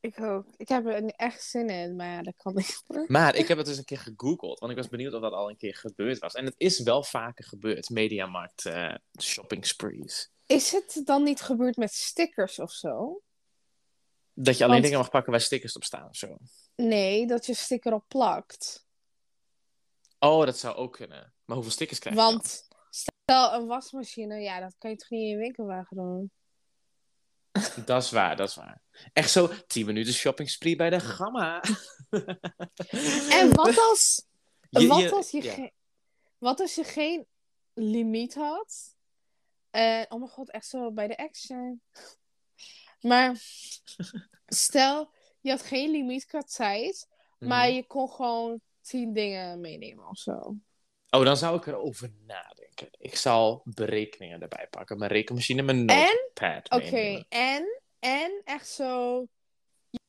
ik 0.00 0.20
ook. 0.20 0.46
Ik 0.56 0.68
heb 0.68 0.86
er 0.86 1.04
echt 1.04 1.42
zin 1.42 1.68
in, 1.68 1.96
maar 1.96 2.22
dat 2.22 2.34
kan 2.36 2.54
niet. 2.54 2.82
Maar 3.06 3.34
ik 3.34 3.48
heb 3.48 3.58
het 3.58 3.66
dus 3.66 3.78
een 3.78 3.84
keer 3.84 3.98
gegoogeld, 3.98 4.58
want 4.58 4.72
ik 4.72 4.78
was 4.78 4.88
benieuwd 4.88 5.14
of 5.14 5.20
dat 5.20 5.32
al 5.32 5.50
een 5.50 5.56
keer 5.56 5.74
gebeurd 5.74 6.18
was. 6.18 6.34
En 6.34 6.44
het 6.44 6.54
is 6.56 6.82
wel 6.82 7.02
vaker 7.02 7.44
gebeurd, 7.44 7.90
Mediamarkt 7.90 8.66
eh 8.66 8.94
shopping 9.20 9.66
sprees. 9.66 10.30
Is 10.46 10.72
het 10.72 11.00
dan 11.04 11.22
niet 11.22 11.40
gebeurd 11.40 11.76
met 11.76 11.92
stickers 11.92 12.58
of 12.58 12.70
zo? 12.70 13.22
Dat 14.40 14.56
je 14.56 14.62
alleen 14.64 14.70
Want- 14.74 14.82
dingen 14.84 14.98
mag 14.98 15.10
pakken 15.10 15.32
waar 15.32 15.40
stickers 15.40 15.76
op 15.76 15.84
staan 15.84 16.08
of 16.08 16.16
zo. 16.16 16.36
Nee, 16.76 17.26
dat 17.26 17.46
je 17.46 17.54
sticker 17.54 17.92
op 17.92 18.04
plakt. 18.08 18.86
Oh, 20.18 20.44
dat 20.44 20.58
zou 20.58 20.76
ook 20.76 20.92
kunnen. 20.92 21.32
Maar 21.44 21.54
hoeveel 21.56 21.72
stickers 21.74 21.98
krijg 21.98 22.16
je 22.16 22.22
dan? 22.22 22.30
Want 22.30 22.68
stel 22.90 23.52
een 23.54 23.66
wasmachine, 23.66 24.40
ja, 24.40 24.60
dat 24.60 24.74
kan 24.78 24.90
je 24.90 24.96
toch 24.96 25.10
niet 25.10 25.20
in 25.20 25.28
je 25.28 25.36
winkelwagen 25.36 25.96
doen? 25.96 26.30
Dat 27.86 28.02
is 28.02 28.10
waar, 28.10 28.36
dat 28.36 28.48
is 28.48 28.54
waar. 28.54 28.82
Echt 29.12 29.30
zo 29.30 29.50
10 29.66 29.86
minuten 29.86 30.12
shopping 30.12 30.50
spree 30.50 30.76
bij 30.76 30.90
de 30.90 31.00
Gamma. 31.00 31.62
En 33.30 33.54
wat 33.54 33.78
als 33.88 34.24
Je- 34.70 34.86
wat, 34.86 35.12
als 35.12 35.30
je 35.30 35.42
ja. 35.42 35.52
geen- 35.52 35.72
wat 36.38 36.60
als 36.60 36.74
je 36.74 36.84
geen 36.84 37.26
limiet 37.74 38.34
had? 38.34 38.94
En, 39.70 40.10
oh 40.10 40.18
mijn 40.18 40.30
god, 40.30 40.50
echt 40.50 40.66
zo 40.66 40.92
bij 40.92 41.06
de 41.08 41.16
action. 41.16 41.82
Maar 43.00 43.34
stel, 44.46 45.10
je 45.40 45.50
had 45.50 45.62
geen 45.62 45.90
limiet 45.90 46.24
qua 46.26 46.42
tijd, 46.42 47.08
maar 47.38 47.66
Mhm. 47.66 47.74
je 47.76 47.86
kon 47.86 48.08
gewoon 48.08 48.60
tien 48.80 49.12
dingen 49.12 49.60
meenemen 49.60 50.08
of 50.08 50.18
zo. 50.18 50.56
Oh, 51.10 51.24
dan 51.24 51.36
zou 51.36 51.56
ik 51.56 51.66
erover 51.66 52.12
nadenken. 52.26 52.88
Ik 52.98 53.16
zal 53.16 53.60
berekeningen 53.64 54.42
erbij 54.42 54.66
pakken. 54.70 54.98
Mijn 54.98 55.10
rekenmachine, 55.10 55.62
mijn 55.62 55.84
notepad 55.84 56.70
Oké, 56.70 57.24
en, 57.28 57.80
en 57.98 58.40
echt 58.44 58.68
zo, 58.68 59.24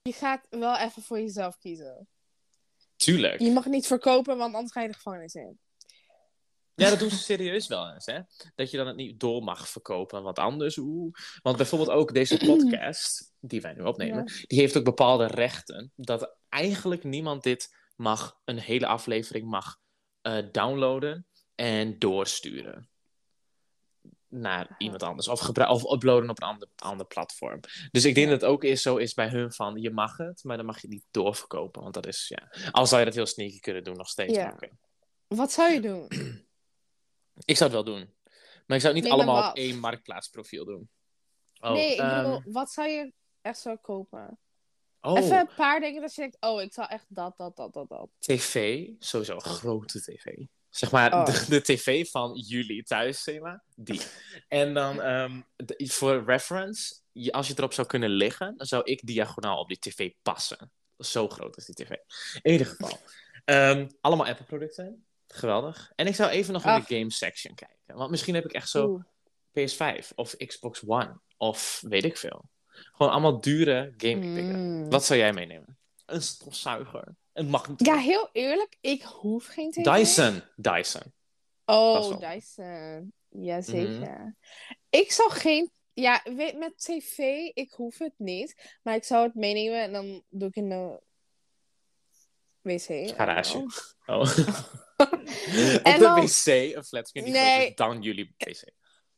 je 0.01 0.13
gaat 0.13 0.47
wel 0.49 0.77
even 0.77 1.01
voor 1.01 1.19
jezelf 1.19 1.57
kiezen. 1.57 2.07
Tuurlijk. 2.95 3.39
Je 3.39 3.51
mag 3.51 3.65
niet 3.65 3.87
verkopen, 3.87 4.37
want 4.37 4.53
anders 4.55 4.71
ga 4.73 4.81
je 4.81 4.87
de 4.87 4.93
gevangenis 4.93 5.33
in. 5.33 5.59
Ja, 6.79 6.89
dat 6.89 6.99
doen 6.99 7.09
ze 7.09 7.17
serieus 7.17 7.67
wel 7.67 7.93
eens, 7.93 8.05
hè? 8.05 8.19
Dat 8.55 8.71
je 8.71 8.77
dan 8.77 8.87
het 8.87 8.95
niet 8.95 9.19
door 9.19 9.43
mag 9.43 9.69
verkopen, 9.69 10.23
want 10.23 10.39
anders, 10.39 10.77
oeh. 10.77 11.13
Want 11.41 11.57
bijvoorbeeld 11.57 11.89
ook 11.91 12.13
deze 12.13 12.37
podcast, 12.51 13.33
die 13.39 13.61
wij 13.61 13.73
nu 13.73 13.81
opnemen, 13.81 14.25
die 14.25 14.59
heeft 14.59 14.77
ook 14.77 14.83
bepaalde 14.83 15.25
rechten. 15.25 15.91
Dat 15.95 16.35
eigenlijk 16.49 17.03
niemand 17.03 17.43
dit 17.43 17.75
mag, 17.95 18.39
een 18.45 18.59
hele 18.59 18.87
aflevering 18.87 19.49
mag 19.49 19.77
eh, 20.21 20.37
downloaden 20.51 21.25
en 21.55 21.99
doorsturen 21.99 22.89
naar 24.27 24.75
iemand 24.77 25.03
anders. 25.03 25.27
Of, 25.27 25.39
gebru- 25.39 25.67
of 25.69 25.91
uploaden 25.91 26.29
op 26.29 26.41
een 26.41 26.47
ander, 26.47 26.67
ander 26.75 27.05
platform. 27.05 27.59
Dus 27.91 28.05
ik 28.05 28.15
denk 28.15 28.27
Ja. 28.27 28.31
dat 28.33 28.41
het 28.41 28.49
ook 28.49 28.63
is, 28.63 28.81
zo 28.81 28.97
is 28.97 29.13
bij 29.13 29.27
hun 29.29 29.53
van, 29.53 29.81
je 29.81 29.91
mag 29.91 30.17
het, 30.17 30.43
maar 30.43 30.57
dan 30.57 30.65
mag 30.65 30.75
je 30.75 30.81
het 30.87 30.95
niet 30.95 31.05
doorverkopen. 31.11 31.81
Want 31.81 31.93
dat 31.93 32.05
is, 32.07 32.27
ja... 32.27 32.69
Al 32.71 32.87
zou 32.87 32.99
je 32.99 33.05
dat 33.05 33.15
heel 33.15 33.25
sneaky 33.25 33.59
kunnen 33.59 33.83
doen, 33.83 33.95
nog 33.97 34.09
steeds. 34.09 34.33
Ja. 34.33 34.55
Wat 35.27 35.51
zou 35.51 35.71
je 35.71 35.81
doen? 35.81 36.07
Ik 37.45 37.57
zou 37.57 37.73
het 37.73 37.83
wel 37.85 37.95
doen. 37.95 38.13
Maar 38.67 38.77
ik 38.77 38.83
zou 38.83 38.93
het 38.93 39.03
niet 39.03 39.03
Nee, 39.03 39.11
allemaal 39.13 39.49
op 39.49 39.55
één 39.57 39.79
marktplaatsprofiel 39.79 40.65
doen. 40.65 40.89
Oh, 41.59 41.71
nee, 41.71 41.91
ik 41.93 41.99
ehm, 41.99 42.23
bedoel, 42.23 42.41
wat 42.45 42.71
zou 42.71 42.87
je 42.87 43.13
echt 43.41 43.59
zo 43.59 43.75
kopen? 43.75 44.39
oh, 45.01 45.19
Even 45.19 45.39
een 45.39 45.49
paar 45.55 45.79
dingen 45.79 46.01
dat 46.01 46.15
je 46.15 46.21
denkt, 46.21 46.37
oh, 46.39 46.61
ik 46.61 46.73
zal 46.73 46.85
echt 46.87 47.05
dat, 47.07 47.37
dat, 47.37 47.55
dat, 47.55 47.73
dat, 47.73 47.89
dat. 47.89 48.09
tv. 48.19 48.85
Sowieso 48.99 49.33
een 49.33 49.41
grote 49.41 50.01
tv. 50.01 50.25
Zeg 50.69 50.91
maar 50.91 51.13
Oh. 51.13 51.25
de, 51.25 51.45
de 51.49 51.61
tv 51.61 52.09
van 52.09 52.35
jullie 52.37 52.83
thuis, 52.83 53.23
zeg 53.23 53.39
maar. 53.39 53.63
Die. 53.75 54.01
En 54.47 54.73
dan, 54.73 55.01
ehm, 55.01 55.41
de- 55.55 55.87
voor 55.87 56.23
reference, 56.25 56.95
je- 57.11 57.31
als 57.31 57.47
je 57.47 57.53
erop 57.57 57.73
zou 57.73 57.87
kunnen 57.87 58.09
liggen, 58.09 58.57
dan 58.57 58.65
zou 58.67 58.83
ik 58.83 59.01
diagonaal 59.05 59.59
op 59.59 59.67
die 59.67 59.79
tv 59.79 60.11
passen. 60.21 60.71
Zo 60.97 61.27
groot 61.27 61.57
is 61.57 61.65
die 61.65 61.75
tv. 61.75 61.89
In 62.41 62.51
ieder 62.51 62.67
geval. 62.67 62.97
Ehm, 63.45 63.89
allemaal 64.01 64.25
Apple-producten. 64.27 65.05
Geweldig. 65.33 65.91
En 65.95 66.07
ik 66.07 66.15
zou 66.15 66.29
even 66.29 66.53
nog 66.53 66.65
in 66.65 66.75
de 66.87 66.95
game 66.95 67.11
section 67.11 67.55
kijken. 67.55 67.95
Want 67.95 68.09
misschien 68.09 68.35
heb 68.35 68.45
ik 68.45 68.51
echt 68.51 68.69
zo 68.69 68.87
Oeh. 68.87 69.03
PS5 69.59 70.07
of 70.15 70.35
Xbox 70.37 70.83
One 70.85 71.19
of 71.37 71.81
weet 71.87 72.05
ik 72.05 72.17
veel. 72.17 72.49
Gewoon 72.67 73.11
allemaal 73.11 73.41
dure 73.41 73.93
gaming 73.97 74.35
dingen. 74.35 74.59
Mm. 74.59 74.89
Wat 74.89 75.05
zou 75.05 75.19
jij 75.19 75.33
meenemen? 75.33 75.77
Een 76.05 76.21
stofzuiger. 76.21 77.15
Een 77.33 77.47
magnetron. 77.47 77.95
Ja, 77.95 78.01
heel 78.01 78.29
eerlijk, 78.31 78.77
ik 78.81 79.01
hoef 79.01 79.45
geen 79.45 79.71
tv. 79.71 79.83
Dyson. 79.83 80.41
Dyson. 80.55 81.13
Oh. 81.65 82.09
Mhm. 82.09 82.19
Dyson. 82.19 83.13
Jazeker. 83.29 84.35
Ik 84.89 85.11
zou 85.11 85.31
geen... 85.31 85.71
Ja, 85.93 86.21
weet, 86.23 86.57
met 86.57 86.77
tv, 86.77 87.17
ik 87.53 87.71
hoef 87.71 87.97
het 87.97 88.13
niet. 88.17 88.77
Maar 88.83 88.95
ik 88.95 89.03
zou 89.03 89.25
het 89.25 89.35
meenemen 89.35 89.81
en 89.81 89.93
dan 89.93 90.23
doe 90.29 90.47
ik 90.47 90.55
in 90.55 90.69
de 90.69 91.01
wc. 92.61 93.15
Garage. 93.15 93.65
Oh. 94.05 94.37
Op 95.77 95.83
En 95.83 95.93
de 95.93 95.99
dan- 95.99 96.21
wc 96.21 96.45
een 96.75 96.83
flatscreen 96.83 97.23
die 97.23 97.33
Nee. 97.33 97.41
groter 97.51 97.67
is 97.69 97.75
dan 97.75 98.01
jullie 98.01 98.35
wc. 98.37 98.63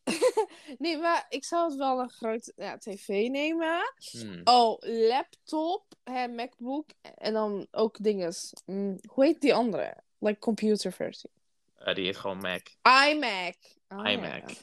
Nee, 0.77 0.97
maar 0.97 1.25
ik 1.29 1.43
zou 1.43 1.69
het 1.69 1.77
wel 1.77 1.99
een 1.99 2.09
groot 2.09 2.53
ja, 2.55 2.77
tv 2.77 3.07
nemen. 3.29 3.93
Hmm. 4.11 4.41
Oh, 4.43 4.77
laptop, 4.79 5.85
hè, 6.03 6.27
MacBook 6.27 6.89
en 7.15 7.33
dan 7.33 7.67
ook 7.71 7.97
dinges. 8.03 8.53
Mm, 8.65 8.99
hoe 9.07 9.25
heet 9.25 9.41
die 9.41 9.53
andere? 9.53 9.97
Like 10.19 10.39
computerversie. 10.39 11.29
Eh, 11.75 11.95
die 11.95 12.05
heet 12.05 12.17
gewoon 12.17 12.37
Mac. 12.37 12.67
iMac. 13.09 13.55
Oh, 13.89 14.09
iMac. 14.11 14.49
Ja. 14.49 14.55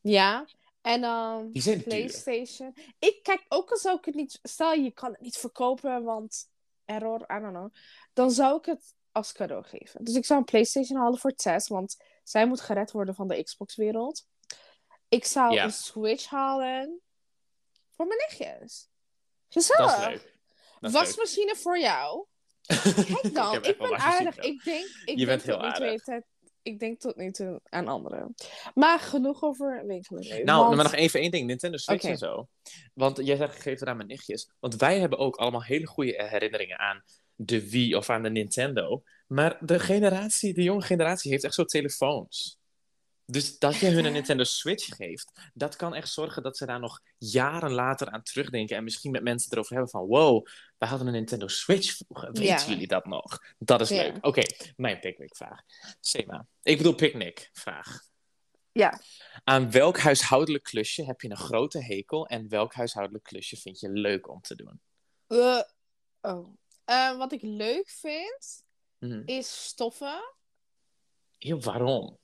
Ja, 0.00 0.46
en 0.80 1.00
dan 1.00 1.52
duur. 1.52 1.78
PlayStation. 1.82 2.74
Ik 2.98 3.22
kijk 3.22 3.44
ook 3.48 3.70
al 3.70 3.76
zou 3.76 3.98
ik 3.98 4.04
het 4.04 4.14
niet. 4.14 4.38
Stel 4.42 4.72
je 4.72 4.90
kan 4.90 5.10
het 5.12 5.20
niet 5.20 5.36
verkopen, 5.36 6.02
want 6.02 6.50
error, 6.84 7.20
I 7.20 7.40
don't 7.40 7.52
know. 7.54 7.74
Dan 8.12 8.30
zou 8.30 8.58
ik 8.58 8.64
het 8.64 8.94
als 9.12 9.32
cadeau 9.32 9.64
geven. 9.64 10.04
Dus 10.04 10.14
ik 10.14 10.24
zou 10.24 10.38
een 10.38 10.44
PlayStation 10.44 10.98
halen 10.98 11.18
voor 11.18 11.34
Tess, 11.34 11.68
want 11.68 11.96
zij 12.22 12.46
moet 12.46 12.60
gered 12.60 12.90
worden 12.90 13.14
van 13.14 13.28
de 13.28 13.42
Xbox-wereld. 13.42 14.26
Ik 15.08 15.24
zou 15.24 15.52
Ja. 15.54 15.64
een 15.64 15.72
Switch 15.72 16.26
halen 16.28 17.00
voor 17.90 18.06
mijn 18.06 18.18
nichtjes. 18.18 18.88
Dat 19.48 19.62
is 19.62 19.68
leuk. 19.78 19.86
Dat 19.88 20.12
is 20.12 20.20
leuk. 20.80 20.92
Wasmachine 20.92 21.56
voor 21.56 21.78
jou. 21.78 22.26
Kijk 22.66 23.34
dan, 23.34 23.64
ik, 23.64 23.78
ben 23.78 23.96
aardig. 23.98 24.36
Ik 24.38 24.64
denk, 24.64 24.86
ik 25.04 25.18
Je 25.18 25.26
bent 25.26 25.44
tot 25.44 25.50
heel 25.50 25.60
nu 25.66 25.72
toe 25.72 25.84
aardig. 25.84 26.02
tijd- 26.04 26.24
Ik 26.62 26.78
denk 26.78 27.00
tot 27.00 27.16
nu 27.16 27.30
toe 27.30 27.60
aan 27.64 27.88
anderen. 27.88 28.34
Maar 28.74 28.98
genoeg 28.98 29.42
over 29.42 29.86
winkelen. 29.86 30.44
Nou, 30.44 30.62
want- 30.64 30.74
maar 30.74 30.84
nog 30.84 30.94
even 30.94 31.20
één 31.20 31.30
ding. 31.30 31.46
Nintendo 31.46 31.76
Switch 31.76 32.04
en 32.04 32.18
zo. 32.18 32.48
Want 32.94 33.16
jij 33.16 33.36
zegt, 33.36 33.60
geef 33.60 33.80
het 33.80 33.88
aan 33.88 33.96
mijn 33.96 34.08
nichtjes. 34.08 34.50
Want 34.60 34.76
wij 34.76 35.00
hebben 35.00 35.18
ook 35.18 35.36
allemaal 35.36 35.62
hele 35.62 35.86
goede 35.86 36.24
herinneringen 36.24 36.78
aan 36.78 37.02
de 37.44 37.70
Wii 37.70 37.94
of 37.94 38.10
aan 38.10 38.22
de 38.22 38.30
Nintendo. 38.30 39.02
Maar 39.26 39.58
de 39.60 39.80
generatie, 39.80 40.54
de 40.54 40.62
jonge 40.62 40.82
generatie 40.82 41.30
heeft 41.30 41.44
echt 41.44 41.54
zo 41.54 41.64
telefoons. 41.64 42.60
Dus 43.24 43.58
dat 43.58 43.76
je 43.76 43.88
hun 43.88 44.04
een 44.04 44.12
Nintendo 44.12 44.44
Switch 44.44 44.96
geeft, 44.96 45.50
dat 45.54 45.76
kan 45.76 45.94
echt 45.94 46.12
zorgen 46.12 46.42
dat 46.42 46.56
ze 46.56 46.66
daar 46.66 46.80
nog 46.80 47.00
jaren 47.18 47.72
later 47.72 48.10
aan 48.10 48.22
terugdenken. 48.22 48.76
En 48.76 48.84
misschien 48.84 49.10
met 49.10 49.22
mensen 49.22 49.52
erover 49.52 49.72
hebben 49.72 49.90
van, 49.90 50.06
wow, 50.06 50.46
wij 50.78 50.88
hadden 50.88 51.06
een 51.06 51.12
Nintendo 51.12 51.48
Switch 51.48 51.96
vroeger. 51.96 52.32
Weten 52.32 52.44
Ja. 52.44 52.64
jullie 52.66 52.86
dat 52.86 53.06
nog? 53.06 53.38
Dat 53.58 53.80
is 53.80 53.88
Ja. 53.88 54.02
leuk. 54.02 54.26
Oké, 54.26 54.42
mijn 54.76 55.00
picnic 55.00 55.36
vraag. 55.36 55.60
Sema. 56.00 56.46
Ik 56.62 56.76
bedoel 56.76 56.94
picnic 56.94 57.50
vraag. 57.52 58.00
Ja. 58.72 59.00
Aan 59.44 59.70
welk 59.70 59.98
huishoudelijk 59.98 60.64
klusje 60.64 61.04
heb 61.04 61.20
je 61.20 61.30
een 61.30 61.36
grote 61.36 61.84
hekel 61.84 62.26
en 62.26 62.48
welk 62.48 62.74
huishoudelijk 62.74 63.24
klusje 63.24 63.56
vind 63.56 63.80
je 63.80 63.90
leuk 63.90 64.28
om 64.28 64.40
te 64.40 64.54
doen? 64.56 64.80
Eh, 65.26 65.62
oh. 66.20 66.54
Eh, 66.92 67.16
wat 67.16 67.32
ik 67.32 67.42
leuk 67.42 67.88
vind, 67.88 68.64
Mhm. 68.98 69.22
is 69.24 69.64
stoffen. 69.64 70.34
Ja, 71.38 71.56
waarom? 71.56 72.18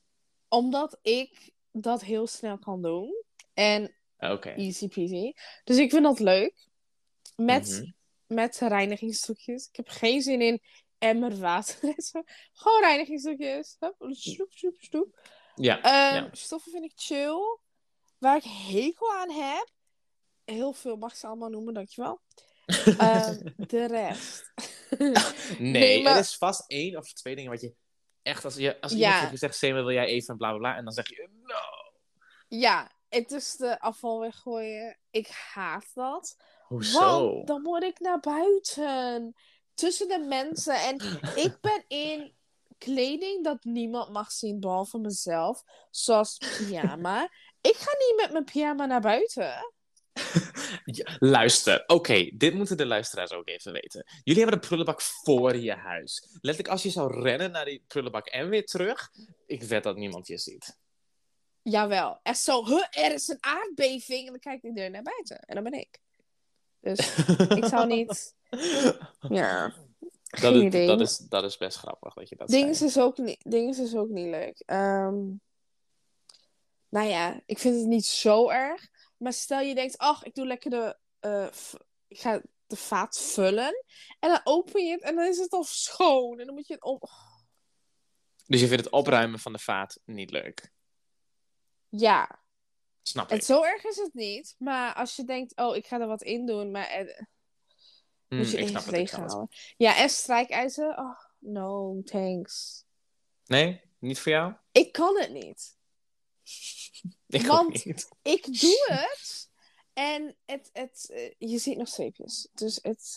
Omdat 0.48 0.98
ik 1.02 1.50
dat 1.72 2.02
heel 2.02 2.26
snel 2.26 2.58
kan 2.58 2.82
doen. 2.82 3.24
En 3.54 3.96
Oké. 4.18 4.48
easy 4.50 4.88
peasy. 4.88 5.32
Dus 5.64 5.76
ik 5.76 5.90
vind 5.90 6.02
dat 6.02 6.18
leuk. 6.18 6.66
Met, 7.36 7.68
Mhm. 7.68 7.90
met 8.26 8.56
reinigingstoekjes. 8.58 9.68
Ik 9.68 9.76
heb 9.76 9.88
geen 9.88 10.22
zin 10.22 10.40
in 10.40 10.62
emmer 10.98 11.36
water. 11.38 11.94
Gewoon 12.52 12.80
reinigingstoekjes. 12.80 13.76
Hup, 13.78 13.94
Stoep, 14.10 14.52
stoep, 14.52 14.76
stoep. 14.80 15.20
Ja, 15.54 15.76
Ehm, 15.82 16.24
ja. 16.24 16.28
Stoffen 16.32 16.72
vind 16.72 16.84
ik 16.84 16.92
chill. 16.94 17.58
Waar 18.18 18.36
ik 18.36 18.44
hekel 18.44 19.12
aan 19.14 19.30
heb. 19.30 19.68
Heel 20.44 20.72
veel 20.72 20.96
mag 20.96 21.10
ik 21.12 21.16
ze 21.18 21.26
allemaal 21.26 21.48
noemen, 21.50 21.74
dankjewel. 21.74 22.20
Ehm 22.98 23.38
de 23.72 23.86
rest. 23.86 24.52
Nee, 24.98 25.12
Nee, 25.58 26.02
maar- 26.02 26.12
er 26.12 26.18
is 26.18 26.36
vast 26.36 26.64
één 26.66 26.96
of 26.96 27.12
twee 27.12 27.34
dingen 27.36 27.50
wat 27.50 27.60
je 27.60 27.74
echt... 28.22 28.44
Als, 28.44 28.56
je, 28.56 28.80
als 28.80 28.92
iemand 28.92 29.30
je 29.30 29.36
zegt, 29.36 29.56
Sema, 29.56 29.74
wil 29.74 29.92
jij 29.92 30.06
even 30.06 30.36
bla 30.36 30.48
bla 30.48 30.58
bla? 30.58 30.76
En 30.76 30.84
dan 30.84 30.92
zeg 30.92 31.08
je, 31.08 31.28
no. 31.42 31.54
ja, 32.48 32.90
het 33.08 33.30
is 33.32 33.56
de 33.56 33.80
afval 33.80 34.20
weggooien. 34.20 34.98
Ik 35.10 35.28
haat 35.28 35.90
dat. 35.94 36.36
Hoezo? 36.66 37.00
Want 37.34 37.46
dan 37.46 37.62
moet 37.62 37.82
ik 37.82 38.00
naar 38.00 38.20
buiten. 38.20 39.34
Tussen 39.74 40.08
de 40.08 40.18
mensen. 40.18 40.74
En 40.74 40.94
ik 41.44 41.60
ben 41.60 41.84
in 41.88 42.36
kleding 42.78 43.44
dat 43.44 43.64
niemand 43.64 44.10
mag 44.12 44.32
zien 44.32 44.60
behalve 44.60 44.98
mezelf. 44.98 45.62
Zoals 45.90 46.36
pyjama. 46.38 47.22
ik 47.60 47.74
ga 47.76 47.90
niet 47.98 48.14
met 48.16 48.32
mijn 48.32 48.44
pyjama 48.44 48.86
naar 48.86 49.00
buiten. 49.00 49.72
Ja, 50.84 51.16
luister, 51.18 51.84
oké, 51.86 52.30
dit 52.34 52.54
moeten 52.54 52.76
de 52.76 52.86
luisteraars 52.86 53.32
ook 53.32 53.48
even 53.48 53.72
weten. 53.72 54.06
Jullie 54.24 54.42
hebben 54.42 54.60
de 54.60 54.66
prullenbak 54.66 55.00
voor 55.02 55.56
je 55.56 55.74
huis. 55.74 56.28
Letterlijk, 56.32 56.68
als 56.68 56.82
je 56.82 56.90
zou 56.90 57.22
rennen 57.22 57.50
naar 57.50 57.64
die 57.64 57.84
prullenbak 57.86 58.26
en 58.26 58.48
weer 58.48 58.66
terug, 58.66 59.10
ik 59.46 59.62
weet 59.62 59.82
dat 59.82 59.96
niemand 59.96 60.26
je 60.26 60.38
ziet. 60.38 60.78
Jawel. 61.62 62.20
Echt 62.22 62.38
zo, 62.38 62.64
huh, 62.64 62.84
er 62.90 63.12
is 63.12 63.28
een 63.28 63.38
aardbeving. 63.40 64.26
En 64.26 64.30
dan 64.30 64.40
kijkt 64.40 64.64
iedereen 64.64 64.92
naar 64.92 65.02
buiten. 65.02 65.40
En 65.40 65.54
dan 65.54 65.64
ben 65.64 65.72
ik. 65.72 65.98
Dus 66.80 67.16
ik 67.48 67.64
zou 67.64 67.86
niet... 67.86 68.36
Ja, 69.28 69.74
dat, 70.40 70.54
is, 70.54 70.86
dat, 70.86 71.00
is, 71.00 71.16
dat 71.16 71.44
is 71.44 71.56
best 71.56 71.80
dingen 71.80 72.14
dat 72.14 72.28
je 72.28 72.36
dat 72.36 72.48
Dingen 72.48 72.68
is, 72.68 72.98
ook 72.98 73.18
niet, 73.18 73.44
dingen 73.50 73.78
is 73.78 73.94
ook 73.94 74.08
niet 74.08 74.26
leuk. 74.26 74.62
Ehm, 74.66 75.16
nou 76.88 77.06
ja, 77.06 77.40
ik 77.46 77.58
vind 77.58 77.76
het 77.76 77.86
niet 77.86 78.06
zo 78.06 78.48
erg. 78.48 78.88
Maar 79.18 79.32
stel 79.32 79.60
je 79.60 79.74
denkt, 79.74 79.98
ach, 79.98 80.22
ik 80.22 80.34
doe 80.34 80.46
lekker 80.46 80.70
de... 80.70 80.96
eh, 81.20 81.48
ik 82.08 82.20
ga 82.20 82.42
de 82.66 82.76
vaat 82.76 83.18
vullen. 83.18 83.84
En 84.18 84.28
dan 84.30 84.40
open 84.44 84.84
je 84.84 84.92
het 84.92 85.00
en 85.02 85.14
dan 85.16 85.26
is 85.26 85.38
het 85.38 85.52
al 85.52 85.64
schoon. 85.64 86.40
En 86.40 86.46
dan 86.46 86.54
moet 86.54 86.66
je 86.66 86.74
het 86.74 86.82
op... 86.82 87.10
Dus 88.46 88.60
je 88.60 88.66
vindt 88.66 88.84
het 88.84 88.92
opruimen 88.92 89.38
van 89.38 89.52
de 89.52 89.58
vaat 89.58 89.98
niet 90.04 90.30
leuk. 90.30 90.70
Ja, 91.88 92.40
Snap 93.02 93.30
en 93.30 93.36
ik. 93.36 93.42
zo 93.42 93.62
erg 93.62 93.84
is 93.84 93.96
het 93.96 94.14
niet. 94.14 94.54
Maar 94.58 94.94
als 94.94 95.16
je 95.16 95.24
denkt, 95.24 95.56
oh, 95.56 95.76
ik 95.76 95.86
ga 95.86 96.00
er 96.00 96.06
wat 96.06 96.22
in 96.22 96.46
doen. 96.46 96.70
Maar 96.70 96.86
eh, 96.86 97.20
Hmm, 98.28 98.38
moet 98.38 98.50
je 98.50 98.58
ik 98.58 98.68
snap 98.68 98.86
eerst 98.86 98.86
het, 98.86 99.20
leeghalen. 99.20 99.48
Ja, 99.76 99.96
en 99.96 100.08
strijkijzer. 100.08 100.96
Oh, 100.98 101.18
no, 101.38 102.00
thanks. 102.04 102.84
Nee? 103.46 103.80
Niet 103.98 104.18
voor 104.20 104.32
jou? 104.32 104.54
Ik 104.72 104.92
kan 104.92 105.18
het 105.18 105.30
niet. 105.32 105.76
Ik 107.28 107.46
Want- 107.46 107.84
niet. 107.84 108.08
Ik 108.22 108.44
doe 108.60 108.84
het. 108.86 109.50
En 109.92 110.36
het, 110.46 110.70
het, 110.72 111.08
eh, 111.12 111.32
je 111.50 111.58
ziet 111.58 111.76
nog 111.76 111.88
streepjes. 111.88 112.48
Dus 112.52 112.78
het. 112.82 113.14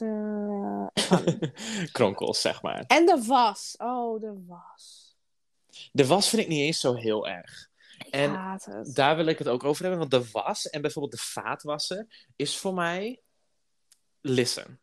niet. 1.26 1.92
Kronkels, 1.92 2.42
zeg 2.42 2.62
maar. 2.62 2.84
en 2.88 3.06
de 3.06 3.24
was. 3.26 3.76
Oh, 3.78 4.22
de 4.22 4.44
was. 4.48 5.16
De 5.92 6.06
was 6.06 6.30
vind 6.30 6.42
ik 6.42 6.48
niet 6.48 6.62
eens 6.62 6.80
zo 6.80 6.94
heel 6.94 7.28
erg. 7.28 7.70
Ik 7.98 8.14
En 8.14 8.34
haat 8.34 8.66
het. 8.66 8.96
Daar 8.96 9.16
wil 9.16 9.26
ik 9.26 9.38
het 9.38 9.48
ook 9.48 9.64
over 9.64 9.82
hebben, 9.86 10.00
want 10.00 10.12
de 10.12 10.32
was 10.32 10.70
en 10.70 10.82
bijvoorbeeld 10.82 11.14
de 11.14 11.28
vaatwasser 11.28 12.28
is 12.36 12.58
voor 12.58 12.74
mij... 12.74 13.22
Listen. 14.22 14.80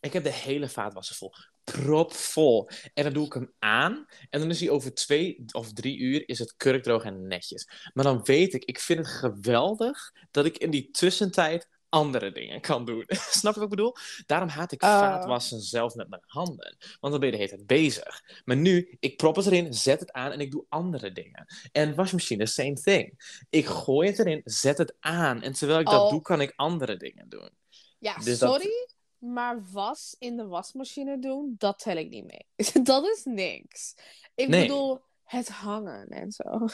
Ik 0.00 0.12
heb 0.12 0.24
de 0.24 0.32
hele 0.32 0.68
vaatwasser 0.68 1.16
vol. 1.16 1.32
Propvol. 1.72 2.68
En 2.94 3.04
dan 3.04 3.12
doe 3.12 3.26
ik 3.26 3.32
hem 3.32 3.52
aan. 3.58 4.06
En 4.30 4.40
dan 4.40 4.50
is 4.50 4.60
hij 4.60 4.70
over 4.70 4.94
twee 4.94 5.44
of 5.52 5.72
drie 5.72 5.98
uur 5.98 6.28
is 6.28 6.38
het 6.38 6.54
kurkdroog 6.56 7.04
en 7.04 7.26
netjes. 7.26 7.68
Maar 7.94 8.04
dan 8.04 8.20
weet 8.22 8.54
ik, 8.54 8.64
ik 8.64 8.78
vind 8.80 8.98
het 8.98 9.08
geweldig 9.08 10.12
dat 10.30 10.44
ik 10.44 10.58
in 10.58 10.70
die 10.70 10.90
tussentijd 10.90 11.68
andere 11.88 12.32
dingen 12.32 12.60
kan 12.60 12.84
doen. 12.84 13.04
Snap 13.40 13.54
je 13.54 13.60
wat 13.60 13.68
ik 13.70 13.76
bedoel? 13.76 13.94
Daarom 14.26 14.48
haat 14.48 14.72
ik 14.72 14.82
Oh. 14.82 14.98
vaatwassen 14.98 15.60
zelf 15.60 15.94
met 15.94 16.08
mijn 16.08 16.22
handen. 16.26 16.76
Want 17.00 17.12
dan 17.12 17.18
ben 17.20 17.24
je 17.24 17.30
de 17.30 17.36
hele 17.42 17.48
tijd 17.56 17.66
bezig. 17.66 18.20
Maar 18.44 18.56
nu, 18.56 18.96
ik 19.00 19.16
prop 19.16 19.36
het 19.36 19.46
erin, 19.46 19.74
zet 19.74 20.00
het 20.00 20.12
aan 20.12 20.32
en 20.32 20.40
ik 20.40 20.50
doe 20.50 20.64
andere 20.68 21.12
dingen. 21.12 21.46
En 21.72 21.94
wasmachine, 21.94 22.46
same 22.46 22.72
thing. 22.74 23.14
Ik 23.50 23.66
gooi 23.66 24.08
het 24.08 24.18
erin, 24.18 24.40
zet 24.44 24.78
het 24.78 24.94
aan. 25.00 25.42
En 25.42 25.52
terwijl 25.52 25.80
ik 25.80 25.86
dat 25.86 26.10
doe, 26.10 26.22
kan 26.22 26.40
ik 26.40 26.52
andere 26.56 26.96
dingen 26.96 27.28
doen. 27.28 27.50
Ja, 27.98 28.14
dus 28.18 28.38
dat- 28.38 28.50
sorry. 28.52 28.88
Maar 29.20 29.62
was 29.72 30.16
in 30.18 30.36
de 30.36 30.46
wasmachine 30.46 31.18
doen, 31.18 31.54
dat 31.58 31.78
tel 31.78 31.96
ik 31.96 32.08
niet 32.08 32.24
mee. 32.26 32.46
dat 32.84 33.04
is 33.06 33.24
niks. 33.24 33.94
Ik 34.34 34.48
Nee. 34.48 34.60
bedoel, 34.62 35.00
het 35.24 35.48
hangen 35.48 36.08
en 36.08 36.32
zo. 36.32 36.66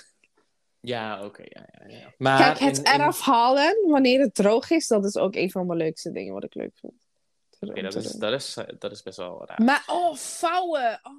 Ja, 0.80 1.24
oké. 1.24 1.42
ja, 1.42 1.66
ja, 1.72 1.96
ja. 1.98 2.12
Maar 2.18 2.38
Kijk, 2.38 2.58
het 2.58 2.78
in- 2.78 2.84
in- 2.84 2.92
eraf 3.00 3.20
halen 3.20 3.88
wanneer 3.90 4.20
het 4.20 4.34
droog 4.34 4.70
is, 4.70 4.86
dat 4.86 5.04
is 5.04 5.16
ook 5.16 5.34
een 5.34 5.50
van 5.50 5.66
mijn 5.66 5.78
leukste 5.78 6.12
dingen 6.12 6.32
wat 6.34 6.44
ik 6.44 6.54
leuk 6.54 6.78
vind. 6.78 6.92
Oké, 7.60 7.82
dat, 7.82 7.94
is, 7.94 8.12
dat, 8.12 8.32
is, 8.32 8.56
eh, 8.56 8.64
dat 8.78 8.90
is 8.92 9.02
best 9.02 9.16
wel 9.16 9.46
raar. 9.46 9.62
Maar, 9.62 9.84
oh, 9.86 10.14
vouwen. 10.14 11.00
Oh. 11.02 11.12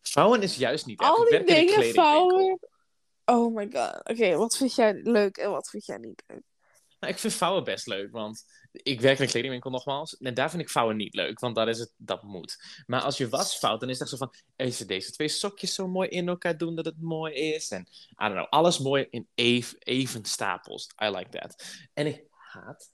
Vouwen 0.00 0.42
is 0.42 0.56
juist 0.56 0.86
niet 0.86 1.00
erg. 1.00 1.10
Al 1.10 1.24
die 1.24 1.44
dingen 1.44 1.94
vouwen. 1.94 2.58
Oh 3.24 3.54
my 3.54 3.68
god. 3.72 4.08
Oké, 4.10 4.36
wat 4.36 4.56
vind 4.56 4.74
jij 4.74 4.94
leuk 5.02 5.36
en 5.36 5.50
wat 5.50 5.68
vind 5.70 5.86
jij 5.86 5.96
niet 5.98 6.22
leuk? 6.26 6.42
Nou, 7.00 7.12
ik 7.12 7.18
vind 7.18 7.34
vouwen 7.34 7.64
best 7.64 7.86
leuk, 7.86 8.12
want 8.12 8.44
ik 8.72 9.00
werk 9.00 9.16
in 9.18 9.24
een 9.24 9.30
kledingwinkel 9.30 9.70
nogmaals. 9.70 10.16
En 10.16 10.34
daar 10.34 10.50
vind 10.50 10.62
ik 10.62 10.70
vouwen 10.70 10.96
niet 10.96 11.14
leuk, 11.14 11.40
want 11.40 11.54
daar 11.54 11.68
is 11.68 11.78
het, 11.78 11.92
dat 11.96 12.22
moet. 12.22 12.82
Maar 12.86 13.00
als 13.00 13.16
je 13.16 13.28
was 13.28 13.58
vouwt, 13.58 13.80
dan 13.80 13.88
is 13.88 13.98
het 13.98 14.08
echt 14.08 14.18
zo 14.18 14.24
van... 14.26 14.34
Even 14.56 14.86
deze 14.86 15.12
twee 15.12 15.28
sokjes 15.28 15.74
zo 15.74 15.88
mooi 15.88 16.08
in 16.08 16.28
elkaar 16.28 16.56
doen 16.58 16.74
dat 16.76 16.84
het 16.84 17.00
mooi 17.00 17.34
is. 17.34 17.70
En, 17.70 17.80
I 18.10 18.14
don't 18.16 18.32
know, 18.32 18.46
alles 18.48 18.78
mooi 18.78 19.06
in 19.10 19.28
even, 19.34 19.78
even 19.78 20.24
stapels. 20.24 20.88
I 21.02 21.08
like 21.08 21.28
that. 21.38 21.64
En 21.94 22.06
ik 22.06 22.24
haat 22.28 22.90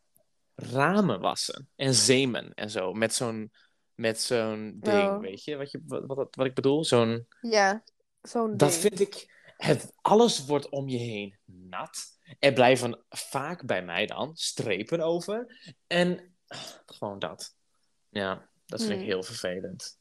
ramen 0.54 1.20
wassen. 1.20 1.68
En 1.76 1.94
zeemen 1.94 2.54
en 2.54 2.70
zo. 2.70 2.92
Met 2.92 3.14
zo'n, 3.14 3.52
met 3.94 4.20
zo'n 4.20 4.76
ding, 4.80 5.08
Oh. 5.08 5.20
weet 5.20 5.44
je? 5.44 5.56
Wat, 5.56 5.70
je 5.70 5.80
wat, 5.86 6.02
wat, 6.06 6.34
wat 6.34 6.46
ik 6.46 6.54
bedoel? 6.54 6.84
Zo'n... 6.84 7.26
Ja, 7.40 7.84
zo'n 8.22 8.56
Dat 8.56 8.70
ding. 8.70 8.80
vind 8.80 9.00
ik. 9.00 9.32
Het, 9.56 9.92
alles 10.00 10.44
wordt 10.44 10.68
om 10.68 10.88
je 10.88 10.98
heen 10.98 11.36
nat. 11.44 12.13
Er 12.38 12.52
blijven 12.52 13.04
vaak 13.08 13.66
bij 13.66 13.82
mij 13.84 14.06
dan 14.06 14.36
strepen 14.36 15.00
over. 15.00 15.56
En 15.86 16.34
ah, 16.46 16.58
gewoon 16.86 17.18
dat. 17.18 17.56
Ja, 18.08 18.48
dat 18.66 18.80
vind 18.80 18.92
ik 18.92 18.98
Hmm. 18.98 19.06
heel 19.06 19.22
vervelend. 19.22 19.98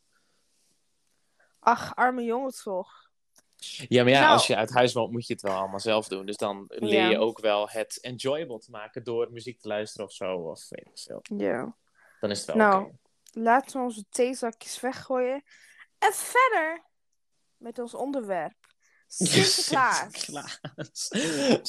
Ach, 1.60 1.96
arme 1.96 2.24
jongen 2.24 2.54
toch. 2.64 3.02
Ja, 3.88 4.04
maar 4.04 4.12
ja, 4.12 4.20
Nou. 4.20 4.32
als 4.34 4.48
je 4.48 4.56
uit 4.56 4.74
huis 4.74 4.94
woont, 4.94 5.12
moet 5.12 5.28
je 5.28 5.34
het 5.34 5.42
wel 5.42 5.56
allemaal 5.56 5.80
zelf 5.80 6.08
doen. 6.08 6.26
Dus 6.26 6.38
dan 6.38 6.66
leer 6.68 6.94
Ja. 7.04 7.10
je 7.10 7.20
ook 7.20 7.40
wel 7.40 7.70
het 7.70 8.00
enjoyable 8.02 8.60
te 8.60 8.72
maken 8.72 9.04
door 9.04 9.32
muziek 9.32 9.60
te 9.60 9.68
luisteren 9.68 10.06
of 10.06 10.14
zo. 10.14 10.36
Of 10.36 10.70
weet 10.70 10.86
ik 10.88 11.00
veel. 11.00 11.20
Ja. 11.38 11.76
Dan 12.20 12.32
is 12.32 12.38
het 12.38 12.48
wel 12.48 12.56
Nou. 12.56 12.92
Laten 13.32 13.78
we 13.78 13.84
onze 13.84 14.06
theezakjes 14.10 14.80
weggooien. 14.80 15.44
En 15.98 16.14
verder 16.14 16.84
met 17.58 17.80
ons 17.80 17.94
onderwerp. 17.94 18.63
Sinterklaas. 19.18 19.98
Sinterklaas. 20.12 21.10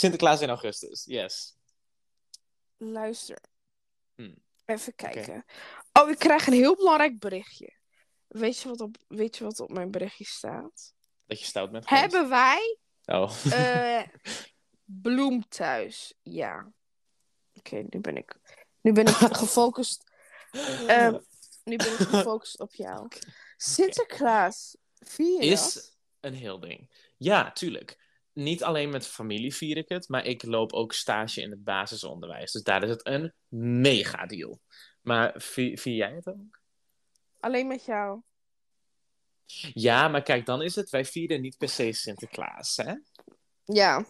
Sinterklaas 0.00 0.40
in 0.40 0.48
augustus, 0.48 1.04
yes. 1.04 1.56
Luister. 2.76 3.38
Hmm. 4.14 4.34
Even 4.64 4.94
kijken. 4.94 5.44
Oh, 5.92 6.10
ik 6.10 6.18
krijg 6.18 6.46
een 6.46 6.52
heel 6.52 6.76
belangrijk 6.76 7.18
berichtje. 7.18 7.72
Weet 8.26 8.58
je 8.60 8.68
wat 8.68 8.80
op, 8.80 8.96
weet 9.08 9.36
je 9.36 9.44
wat 9.44 9.60
op 9.60 9.70
mijn 9.72 9.90
berichtje 9.90 10.24
staat? 10.24 10.94
Dat 11.26 11.38
je 11.40 11.44
stout 11.46 11.70
bent. 11.70 11.86
geweest. 11.88 12.02
Hebben 12.12 12.28
wij 12.30 12.78
Oh. 13.04 13.32
eh, 13.52 14.02
bloem 15.02 15.48
thuis? 15.48 16.14
Ja. 16.22 16.72
Oké, 17.54 17.84
nu 17.88 18.00
ben 18.00 18.16
ik, 18.16 18.36
nu 18.80 18.92
ben 18.92 19.06
ik 19.06 19.14
gefocust. 19.42 20.10
Ehm, 20.86 21.18
nu 21.64 21.76
ben 21.76 21.86
ik 21.92 21.98
gefocust 22.08 22.60
op 22.60 22.74
jou. 22.74 23.08
Sinterklaas, 23.56 24.76
vier 24.94 25.40
is 25.40 25.72
dat? 25.74 25.96
een 26.20 26.34
heel 26.34 26.60
ding. 26.60 27.03
Ja, 27.16 27.52
tuurlijk. 27.52 28.02
Niet 28.32 28.62
alleen 28.62 28.90
met 28.90 29.06
familie 29.06 29.54
vier 29.54 29.76
ik 29.76 29.88
het, 29.88 30.08
maar 30.08 30.24
ik 30.24 30.42
loop 30.42 30.72
ook 30.72 30.92
stage 30.92 31.40
in 31.40 31.50
het 31.50 31.64
basisonderwijs. 31.64 32.52
Dus 32.52 32.62
daar 32.62 32.82
is 32.82 32.90
het 32.90 33.06
een 33.06 33.32
mega 33.80 34.26
deal. 34.26 34.60
Maar 35.00 35.32
vi- 35.36 35.78
vier 35.78 35.94
jij 35.94 36.14
het 36.14 36.26
ook? 36.26 36.60
Alleen 37.40 37.66
met 37.66 37.84
jou. 37.84 38.20
Ja, 39.74 40.08
maar 40.08 40.22
kijk, 40.22 40.46
dan 40.46 40.62
is 40.62 40.74
het, 40.74 40.90
wij 40.90 41.04
vieren 41.04 41.40
niet 41.40 41.58
per 41.58 41.68
se 41.68 41.92
Sinterklaas, 41.92 42.76
hè? 42.76 42.94
Ja. 43.64 44.04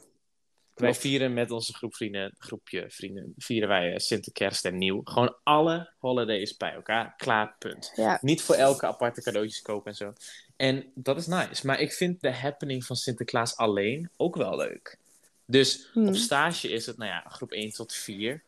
Wij 0.74 0.94
vieren 0.94 1.32
met 1.32 1.50
onze 1.50 1.74
groep 1.74 1.94
vrienden, 1.94 2.34
groepje 2.38 2.84
vrienden, 2.88 3.32
vieren 3.36 3.68
wij 3.68 3.92
eh, 3.92 3.98
Sinterkerst 3.98 4.64
en 4.64 4.78
Nieuw. 4.78 5.00
Gewoon 5.04 5.36
alle 5.42 5.92
holidays 5.98 6.56
bij 6.56 6.72
elkaar, 6.72 7.14
klaar, 7.16 7.56
punt. 7.58 7.92
Ja. 7.96 8.18
Niet 8.20 8.42
voor 8.42 8.54
elke 8.54 8.86
aparte 8.86 9.22
cadeautjes 9.22 9.62
kopen 9.62 9.90
en 9.90 9.96
zo. 9.96 10.12
En 10.56 10.90
dat 10.94 11.16
is 11.16 11.26
nice. 11.26 11.66
Maar 11.66 11.80
ik 11.80 11.92
vind 11.92 12.20
de 12.20 12.32
happening 12.32 12.84
van 12.84 12.96
Sinterklaas 12.96 13.56
alleen 13.56 14.10
ook 14.16 14.36
wel 14.36 14.56
leuk. 14.56 14.98
Dus 15.46 15.88
Hmm. 15.92 16.08
op 16.08 16.14
stage 16.14 16.68
is 16.68 16.86
het, 16.86 16.96
nou 16.96 17.10
ja, 17.10 17.24
groep 17.28 17.52
1 17.52 17.70
tot 17.70 17.92
4. 17.92 18.42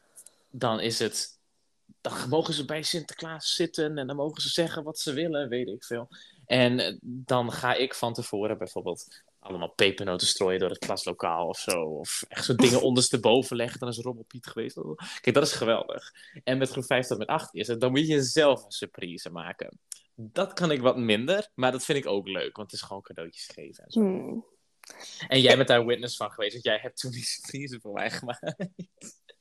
Dan 0.50 0.80
is 0.80 0.98
het. 0.98 1.38
Dan 2.00 2.28
mogen 2.28 2.54
ze 2.54 2.64
bij 2.64 2.82
Sinterklaas 2.82 3.54
zitten 3.54 3.98
en 3.98 4.06
dan 4.06 4.16
mogen 4.16 4.42
ze 4.42 4.48
zeggen 4.48 4.82
wat 4.82 4.98
ze 4.98 5.12
willen, 5.12 5.48
weet 5.48 5.68
ik 5.68 5.84
veel. 5.84 6.08
En 6.46 6.78
eh, 6.80 6.96
dan 7.00 7.52
ga 7.52 7.74
ik 7.74 7.94
van 7.94 8.14
tevoren 8.14 8.58
bijvoorbeeld 8.58 9.22
allemaal 9.48 9.72
pepernoten 9.72 10.26
strooien 10.26 10.60
door 10.60 10.68
het 10.68 10.78
klaslokaal 10.78 11.48
of 11.48 11.58
zo. 11.58 11.82
Of 11.82 12.24
echt 12.28 12.44
zo 12.44 12.54
dingen 12.54 12.82
ondersteboven 12.90 13.56
leggen. 13.56 13.80
Dan 13.80 13.88
is 13.88 13.98
Rommel 13.98 14.24
Piet 14.24 14.46
geweest. 14.46 14.78
Kijk, 15.20 15.34
dat 15.34 15.42
is 15.46 15.52
geweldig. 15.52 16.12
En 16.44 16.58
met 16.58 16.70
groep 16.70 16.84
5 16.84 17.06
tot 17.06 17.18
met 17.18 17.28
8 17.28 17.54
is 17.54 17.66
het, 17.66 17.80
dan 17.80 17.90
moet 17.90 18.06
je 18.06 18.22
zelf 18.22 18.64
een 18.64 18.70
surprise 18.70 19.30
maken. 19.30 19.78
Dat 20.14 20.52
kan 20.52 20.70
ik 20.70 20.80
wat 20.80 20.96
minder, 20.96 21.50
maar 21.54 21.72
dat 21.72 21.84
vind 21.84 21.98
ik 21.98 22.06
ook 22.06 22.28
leuk, 22.28 22.56
want 22.56 22.70
het 22.70 22.80
is 22.80 22.86
gewoon 22.86 23.02
cadeautjes 23.02 23.46
geven. 23.54 23.84
En, 23.84 23.90
zo. 23.90 24.00
Hmm. 24.00 24.44
en 25.28 25.40
jij 25.40 25.56
bent 25.56 25.68
daar 25.68 25.86
witness 25.86 26.16
van 26.16 26.30
geweest, 26.30 26.52
want 26.52 26.64
jij 26.64 26.78
hebt 26.82 27.00
toen 27.00 27.10
die 27.10 27.24
surprise 27.24 27.80
voor 27.80 27.92
mij 27.92 28.10
gemaakt. 28.10 28.54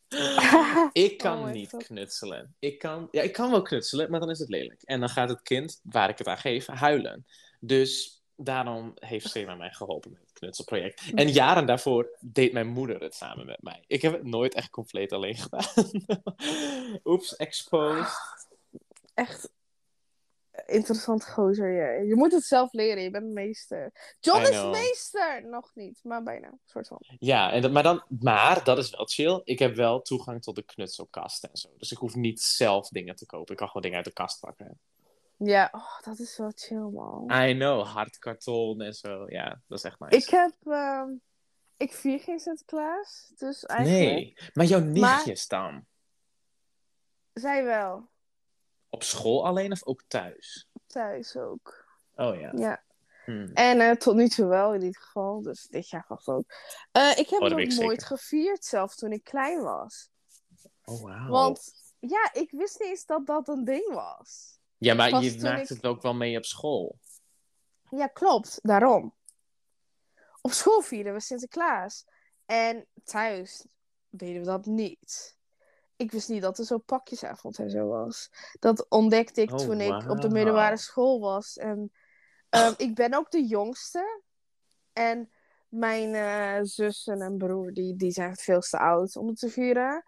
Ik 0.93 1.17
kan 1.17 1.39
Oh 1.39 1.51
niet 1.51 1.69
God. 1.69 1.83
knutselen. 1.83 2.55
Ik 2.59 2.79
kan, 2.79 3.07
ja, 3.11 3.21
ik 3.21 3.33
kan 3.33 3.51
wel 3.51 3.61
knutselen, 3.61 4.11
maar 4.11 4.19
dan 4.19 4.29
is 4.29 4.39
het 4.39 4.49
lelijk. 4.49 4.81
En 4.81 4.99
dan 4.99 5.09
gaat 5.09 5.29
het 5.29 5.41
kind, 5.41 5.79
waar 5.83 6.09
ik 6.09 6.17
het 6.17 6.27
aan 6.27 6.37
geef, 6.37 6.65
huilen. 6.65 7.25
Dus 7.59 8.21
daarom 8.37 8.91
heeft 8.95 9.29
Sema 9.29 9.55
mij 9.55 9.71
geholpen 9.71 10.11
met 10.11 10.21
het 10.21 10.33
knutselproject. 10.33 11.01
En 11.15 11.31
jaren 11.31 11.65
daarvoor 11.65 12.17
deed 12.19 12.53
mijn 12.53 12.67
moeder 12.67 13.01
het 13.01 13.15
samen 13.15 13.45
met 13.45 13.61
mij. 13.61 13.83
Ik 13.87 14.01
heb 14.01 14.13
het 14.13 14.23
nooit 14.23 14.53
echt 14.53 14.69
compleet 14.69 15.11
alleen 15.11 15.35
gedaan. 15.35 15.91
Oeps, 17.03 17.35
exposed. 17.35 18.17
Echt. 19.13 19.49
interessant 20.65 21.25
gozer. 21.25 21.71
Je. 21.71 22.07
je 22.07 22.15
moet 22.15 22.31
het 22.31 22.43
zelf 22.43 22.73
leren, 22.73 23.03
je 23.03 23.11
bent 23.11 23.33
meester. 23.33 24.15
John 24.19 24.41
is 24.41 24.63
meester! 24.63 25.47
Nog 25.47 25.71
niet, 25.73 25.99
maar 26.03 26.23
bijna. 26.23 26.57
soort 26.65 26.87
van. 26.87 27.01
Ja, 27.19 27.51
en 27.51 27.61
dat, 27.61 27.71
maar, 27.71 27.83
dan, 27.83 28.03
maar 28.19 28.63
dat 28.63 28.77
is 28.77 28.89
wel 28.89 29.05
chill. 29.05 29.41
Ik 29.43 29.59
heb 29.59 29.75
wel 29.75 30.01
toegang 30.01 30.41
tot 30.41 30.55
de 30.55 30.63
knutselkast 30.63 31.43
en 31.43 31.57
zo. 31.57 31.69
Dus 31.77 31.91
ik 31.91 31.97
hoef 31.97 32.15
niet 32.15 32.41
zelf 32.41 32.87
dingen 32.87 33.15
te 33.15 33.25
kopen. 33.25 33.51
Ik 33.51 33.57
kan 33.57 33.67
gewoon 33.67 33.81
dingen 33.83 33.97
uit 33.97 34.05
de 34.05 34.13
kast 34.13 34.39
pakken. 34.39 34.79
Ja, 35.37 35.69
oh, 35.71 35.99
dat 36.01 36.19
is 36.19 36.37
wel 36.37 36.51
chill, 36.55 36.89
man. 36.91 37.31
I 37.31 37.53
know, 37.53 37.85
hard 37.85 38.17
karton 38.17 38.81
en 38.81 38.93
zo. 38.93 39.23
Ja, 39.27 39.61
dat 39.67 39.77
is 39.77 39.83
echt 39.83 39.99
nice. 39.99 40.17
Ik 40.17 40.29
heb... 40.29 40.53
ehm, 40.63 41.09
ik 41.77 41.93
vier 41.93 42.19
geen 42.19 42.39
Sinterklaas, 42.39 43.31
dus 43.35 43.65
eigenlijk... 43.65 43.99
Nee, 44.05 44.37
maar 44.53 44.65
jouw 44.65 44.79
nichtjes 44.79 45.47
dan? 45.47 45.85
Zij 47.33 47.63
wel. 47.63 48.09
Op 48.89 49.03
school 49.03 49.45
alleen 49.45 49.71
of 49.71 49.85
ook 49.85 50.03
thuis? 50.07 50.69
Thuis 50.87 51.35
ook. 51.37 51.85
Oh 52.15 52.39
ja. 52.39 52.51
Ja. 52.55 52.83
Hmm. 53.25 53.51
En 53.53 53.79
eh, 53.79 53.91
tot 53.95 54.15
nu 54.15 54.27
toe 54.27 54.45
wel, 54.45 54.73
in 54.73 54.81
ieder 54.81 55.01
geval. 55.01 55.41
Dus 55.41 55.67
dit 55.67 55.89
jaar 55.89 56.05
vast 56.07 56.27
ook. 56.27 56.53
Eh, 56.91 57.17
ik 57.17 57.29
heb 57.29 57.41
Oh, 57.41 57.49
nog 57.49 57.59
ik 57.59 57.67
nooit 57.67 58.01
zeker. 58.01 58.05
gevierd, 58.05 58.65
zelf 58.65 58.95
toen 58.95 59.11
ik 59.11 59.23
klein 59.23 59.61
was. 59.61 60.09
Oh, 60.83 61.01
wauw. 61.01 61.29
Want 61.29 61.73
ja, 61.99 62.29
ik 62.33 62.51
wist 62.51 62.79
niet 62.79 62.89
eens 62.89 63.05
dat 63.05 63.25
dat 63.25 63.47
een 63.47 63.63
ding 63.63 63.93
was. 63.93 64.54
Ja, 64.77 64.93
maar 64.93 65.09
pas 65.09 65.23
je 65.23 65.41
maakt 65.41 65.61
ik- 65.61 65.67
het 65.75 65.85
ook 65.85 66.01
wel 66.01 66.13
mee 66.13 66.38
op 66.38 66.45
school. 66.45 66.99
Ja, 67.89 68.07
klopt. 68.07 68.59
Daarom. 68.61 69.13
Op 70.41 70.51
school 70.51 70.81
vierden 70.81 71.13
we 71.13 71.19
Sinterklaas. 71.19 72.05
En 72.45 72.85
thuis 73.03 73.65
deden 74.09 74.39
we 74.41 74.47
dat 74.47 74.65
niet. 74.65 75.38
Ik 75.95 76.11
wist 76.11 76.29
niet 76.29 76.41
dat 76.41 76.57
er 76.57 76.65
zo'n 76.65 76.83
pakjesavond 76.83 77.59
en 77.59 77.69
zo 77.69 77.88
was. 77.88 78.29
Dat 78.59 78.89
ontdekte 78.89 79.41
ik 79.41 79.51
Oh, 79.51 79.57
toen 79.57 79.81
ik 79.81 80.09
op 80.09 80.21
de 80.21 80.29
middelbare 80.29 80.77
school 80.77 81.19
was. 81.19 81.57
En 81.57 81.91
ehm, 82.49 82.73
ik 82.77 82.95
ben 82.95 83.13
ook 83.13 83.31
de 83.31 83.45
jongste. 83.45 84.21
En 84.93 85.29
mijn 85.67 86.13
eh, 86.15 86.59
zussen 86.63 87.21
en 87.21 87.38
broer, 87.38 87.73
die, 87.73 87.95
die 87.95 88.11
zijn 88.11 88.35
veel 88.35 88.59
te 88.59 88.77
oud 88.79 89.15
om 89.15 89.27
het 89.27 89.39
te 89.39 89.49
vieren. 89.49 90.03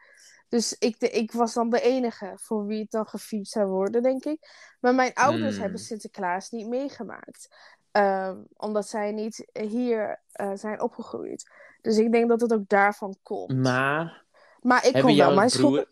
Dus 0.48 0.76
ik, 0.80 1.00
de, 1.00 1.10
ik 1.10 1.32
was 1.32 1.54
dan 1.54 1.70
de 1.70 1.82
enige 1.82 2.32
voor 2.36 2.66
wie 2.66 2.82
het 2.82 2.92
dan 2.92 3.08
gevierd 3.08 3.48
zou 3.48 3.68
worden, 3.68 4.02
denk 4.02 4.26
ik. 4.26 4.50
Maar 4.80 4.96
mijn 4.96 5.14
ouders 5.14 5.54
Hmm. 5.54 5.62
hebben 5.62 5.80
Sinterklaas 5.80 6.50
niet 6.50 6.68
meegemaakt. 6.68 7.56
Ehm, 7.92 8.38
omdat 8.54 8.88
zij 8.88 9.12
niet 9.12 9.48
hier 9.54 10.24
eh, 10.32 10.52
zijn 10.54 10.82
opgegroeid. 10.82 11.52
Dus 11.82 11.98
ik 11.98 12.12
denk 12.12 12.30
dat 12.30 12.42
het 12.42 12.54
ook 12.54 12.68
daarvan 12.70 13.18
komt. 13.24 13.54
Maar 13.54 14.26
maar 14.62 14.86
ik 14.86 14.94
kon 15.02 15.16
wel 15.16 15.34
mijn 15.34 15.50
broer, 15.50 15.50
school... 15.50 15.86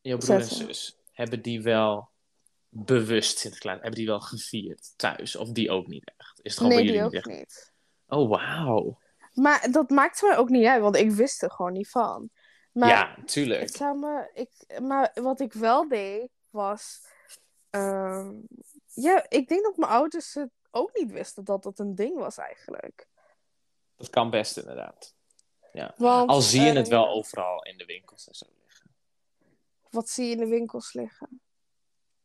jouw 0.00 0.16
broer 0.18 0.34
en 0.34 0.44
zus, 0.44 0.98
hebben 1.12 1.42
die 1.42 1.62
wel 1.62 2.10
bewust 2.68 3.38
Sinterklaas, 3.38 3.74
hebben 3.74 3.94
die 3.98 4.06
wel 4.06 4.20
gevierd 4.20 4.92
thuis? 4.96 5.36
Of 5.36 5.48
die 5.48 5.70
ook 5.70 5.86
niet 5.86 6.12
echt? 6.16 6.40
Is 6.42 6.50
het 6.50 6.60
gewoon 6.60 6.76
Nee, 6.76 6.84
bij 6.84 6.92
die 6.92 7.02
jullie 7.02 7.20
ook 7.20 7.26
niet 7.26 7.38
echt? 7.38 7.38
niet. 7.38 7.72
Oh, 8.06 8.28
wauw. 8.28 8.98
Maar 9.32 9.68
dat 9.70 9.90
maakt 9.90 10.22
me 10.22 10.36
ook 10.36 10.48
niet 10.48 10.66
uit, 10.66 10.82
want 10.82 10.96
ik 10.96 11.10
wist 11.10 11.42
er 11.42 11.50
gewoon 11.50 11.72
niet 11.72 11.90
van. 11.90 12.30
Maar 12.72 12.88
Ja, 12.88 13.24
tuurlijk. 13.24 13.78
Me, 13.78 14.30
ik, 14.34 14.80
maar 14.80 15.10
wat 15.14 15.40
ik 15.40 15.52
wel 15.52 15.88
deed, 15.88 16.28
was... 16.50 17.00
ehm, 17.70 18.34
ja, 18.94 19.26
ik 19.28 19.48
denk 19.48 19.62
dat 19.62 19.76
mijn 19.76 19.92
ouders 19.92 20.34
het 20.34 20.50
ook 20.70 20.90
niet 20.94 21.12
wisten 21.12 21.44
dat 21.44 21.62
dat 21.62 21.78
een 21.78 21.94
ding 21.94 22.18
was 22.18 22.38
eigenlijk. 22.38 23.06
Dat 23.96 24.10
kan 24.10 24.30
best 24.30 24.56
inderdaad. 24.56 25.14
Want, 25.96 26.30
Al 26.30 26.40
zie 26.40 26.60
je 26.60 26.70
eh, 26.70 26.76
het 26.76 26.88
wel 26.88 27.08
overal 27.08 27.62
in 27.64 27.76
de 27.76 27.84
winkels 27.84 28.28
en 28.28 28.34
zo 28.34 28.46
liggen. 28.62 28.90
Wat 29.90 30.08
zie 30.08 30.26
je 30.26 30.32
in 30.32 30.38
de 30.38 30.46
winkels 30.46 30.92
liggen? 30.92 31.40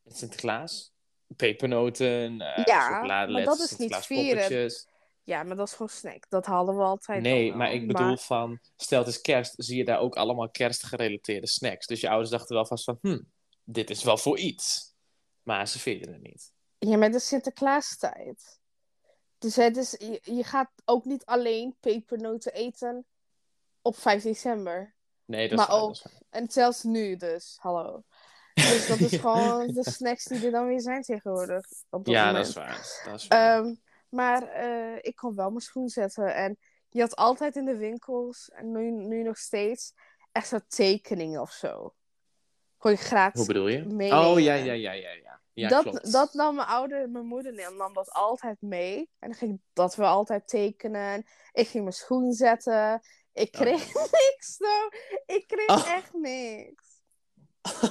Sinterklaas, 0.07 0.91
pepernoten, 1.35 2.41
eh 2.41 2.65
Ja, 2.65 3.03
maar 3.03 3.27
dat 3.27 3.59
is 3.59 3.77
niet 3.77 3.95
vieren. 3.95 4.71
Ja, 5.27 5.43
maar 5.43 5.55
dat 5.55 5.67
is 5.67 5.73
gewoon 5.73 5.89
snack. 5.89 6.29
Dat 6.29 6.45
hadden 6.45 6.75
we 6.77 6.81
altijd 6.83 7.17
al 7.25 7.31
Nee, 7.31 7.53
maar 7.53 7.73
ik 7.73 7.87
bedoel 7.87 8.17
van, 8.17 8.59
stel 8.77 8.99
het 8.99 9.07
is 9.07 9.21
kerst, 9.21 9.53
zie 9.57 9.77
je 9.77 9.85
daar 9.85 9.99
ook 9.99 10.15
allemaal 10.15 10.49
kerstgerelateerde 10.49 11.47
snacks. 11.47 11.85
Dus 11.87 12.01
je 12.01 12.09
ouders 12.09 12.29
dachten 12.29 12.55
wel 12.55 12.65
vast 12.65 12.83
van, 12.83 12.97
hm, 13.01 13.19
dit 13.63 13.89
is 13.89 14.03
wel 14.03 14.17
voor 14.17 14.37
iets. 14.37 14.95
Maar 15.43 15.67
ze 15.67 15.79
vinden 15.79 16.13
het 16.13 16.21
niet. 16.21 16.53
Ja, 16.77 16.97
met 16.97 17.11
de 17.13 17.19
Sinterklaastijd. 17.19 18.59
Dus 19.37 19.55
het 19.55 19.77
is, 19.77 19.91
je, 19.99 20.19
je 20.23 20.43
gaat 20.43 20.69
ook 20.85 21.05
niet 21.05 21.25
alleen 21.25 21.75
pepernoten 21.79 22.53
eten 22.53 23.05
op 23.81 23.97
5 23.97 24.23
december. 24.23 24.95
Nee, 25.25 25.47
dat 25.49 25.57
Maar 25.57 25.67
is 25.67 25.73
waar, 25.73 25.81
ook- 25.81 25.87
dat 25.87 26.05
is 26.05 26.11
waar. 26.11 26.21
En 26.41 26.51
zelfs 26.51 26.83
nu 26.83 27.15
dus, 27.15 27.57
hallo. 27.59 28.03
Dus 28.53 28.87
dat 28.87 28.99
is 28.99 29.11
gewoon 29.21 29.67
de 29.67 29.89
snacks 29.89 30.23
die 30.23 30.45
er 30.45 30.51
dan 30.51 30.67
weer 30.67 30.81
zijn 30.81 31.01
tegenwoordig. 31.01 31.65
Op 31.89 32.05
dat 32.05 32.13
Ja, 32.13 32.25
moment. 32.25 32.37
dat 32.45 32.47
is 32.47 32.53
waar. 32.53 33.01
Dat 33.11 33.19
is 33.21 33.27
waar. 33.27 33.57
Ehm, 33.59 33.75
maar 34.09 34.43
eh, 34.47 34.95
ik 35.01 35.15
kon 35.15 35.35
wel 35.35 35.49
mijn 35.49 35.61
schoen 35.61 35.89
zetten. 35.89 36.35
En 36.35 36.57
je 36.89 37.01
had 37.01 37.15
altijd 37.15 37.55
in 37.55 37.65
de 37.65 37.77
winkels, 37.77 38.49
en 38.49 38.71
nu, 38.71 38.91
nu 38.91 39.23
nog 39.23 39.37
steeds, 39.37 39.93
echt 40.31 40.47
zo 40.47 40.59
tekeningen 40.67 41.41
of 41.41 41.51
zo. 41.51 41.93
Kon 42.77 42.91
je 42.91 42.97
gratis 42.97 43.37
Hoe 43.39 43.47
bedoel 43.47 43.67
je? 43.67 43.85
meenemen. 43.85 44.25
Oh, 44.27 44.39
ja, 44.39 44.53
ja, 44.53 44.73
ja, 44.73 44.91
ja. 44.91 45.09
ja. 45.11 45.41
ja 45.53 45.67
dat, 45.69 45.81
klopt. 45.83 46.11
dat 46.11 46.33
nam 46.33 46.55
mijn 46.55 46.67
ouder, 46.67 47.09
mijn 47.09 47.25
moeder 47.25 47.53
nam, 47.53 47.75
nam 47.77 47.93
dat 47.93 48.09
altijd 48.11 48.61
mee. 48.61 48.97
En 49.19 49.29
dan 49.29 49.37
ging 49.37 49.61
dat 49.73 49.95
we 49.95 50.03
altijd 50.03 50.47
tekenen. 50.47 51.25
Ik 51.51 51.67
ging 51.67 51.83
mijn 51.83 51.95
schoen 51.95 52.33
zetten. 52.33 53.01
Ik 53.33 53.53
Oh. 53.55 53.61
kreeg 53.61 53.93
niks, 54.11 54.57
though. 54.57 54.93
Ik 55.25 55.47
kreeg 55.47 55.69
Oh. 55.69 55.91
echt 55.91 56.13
niks. 56.13 57.01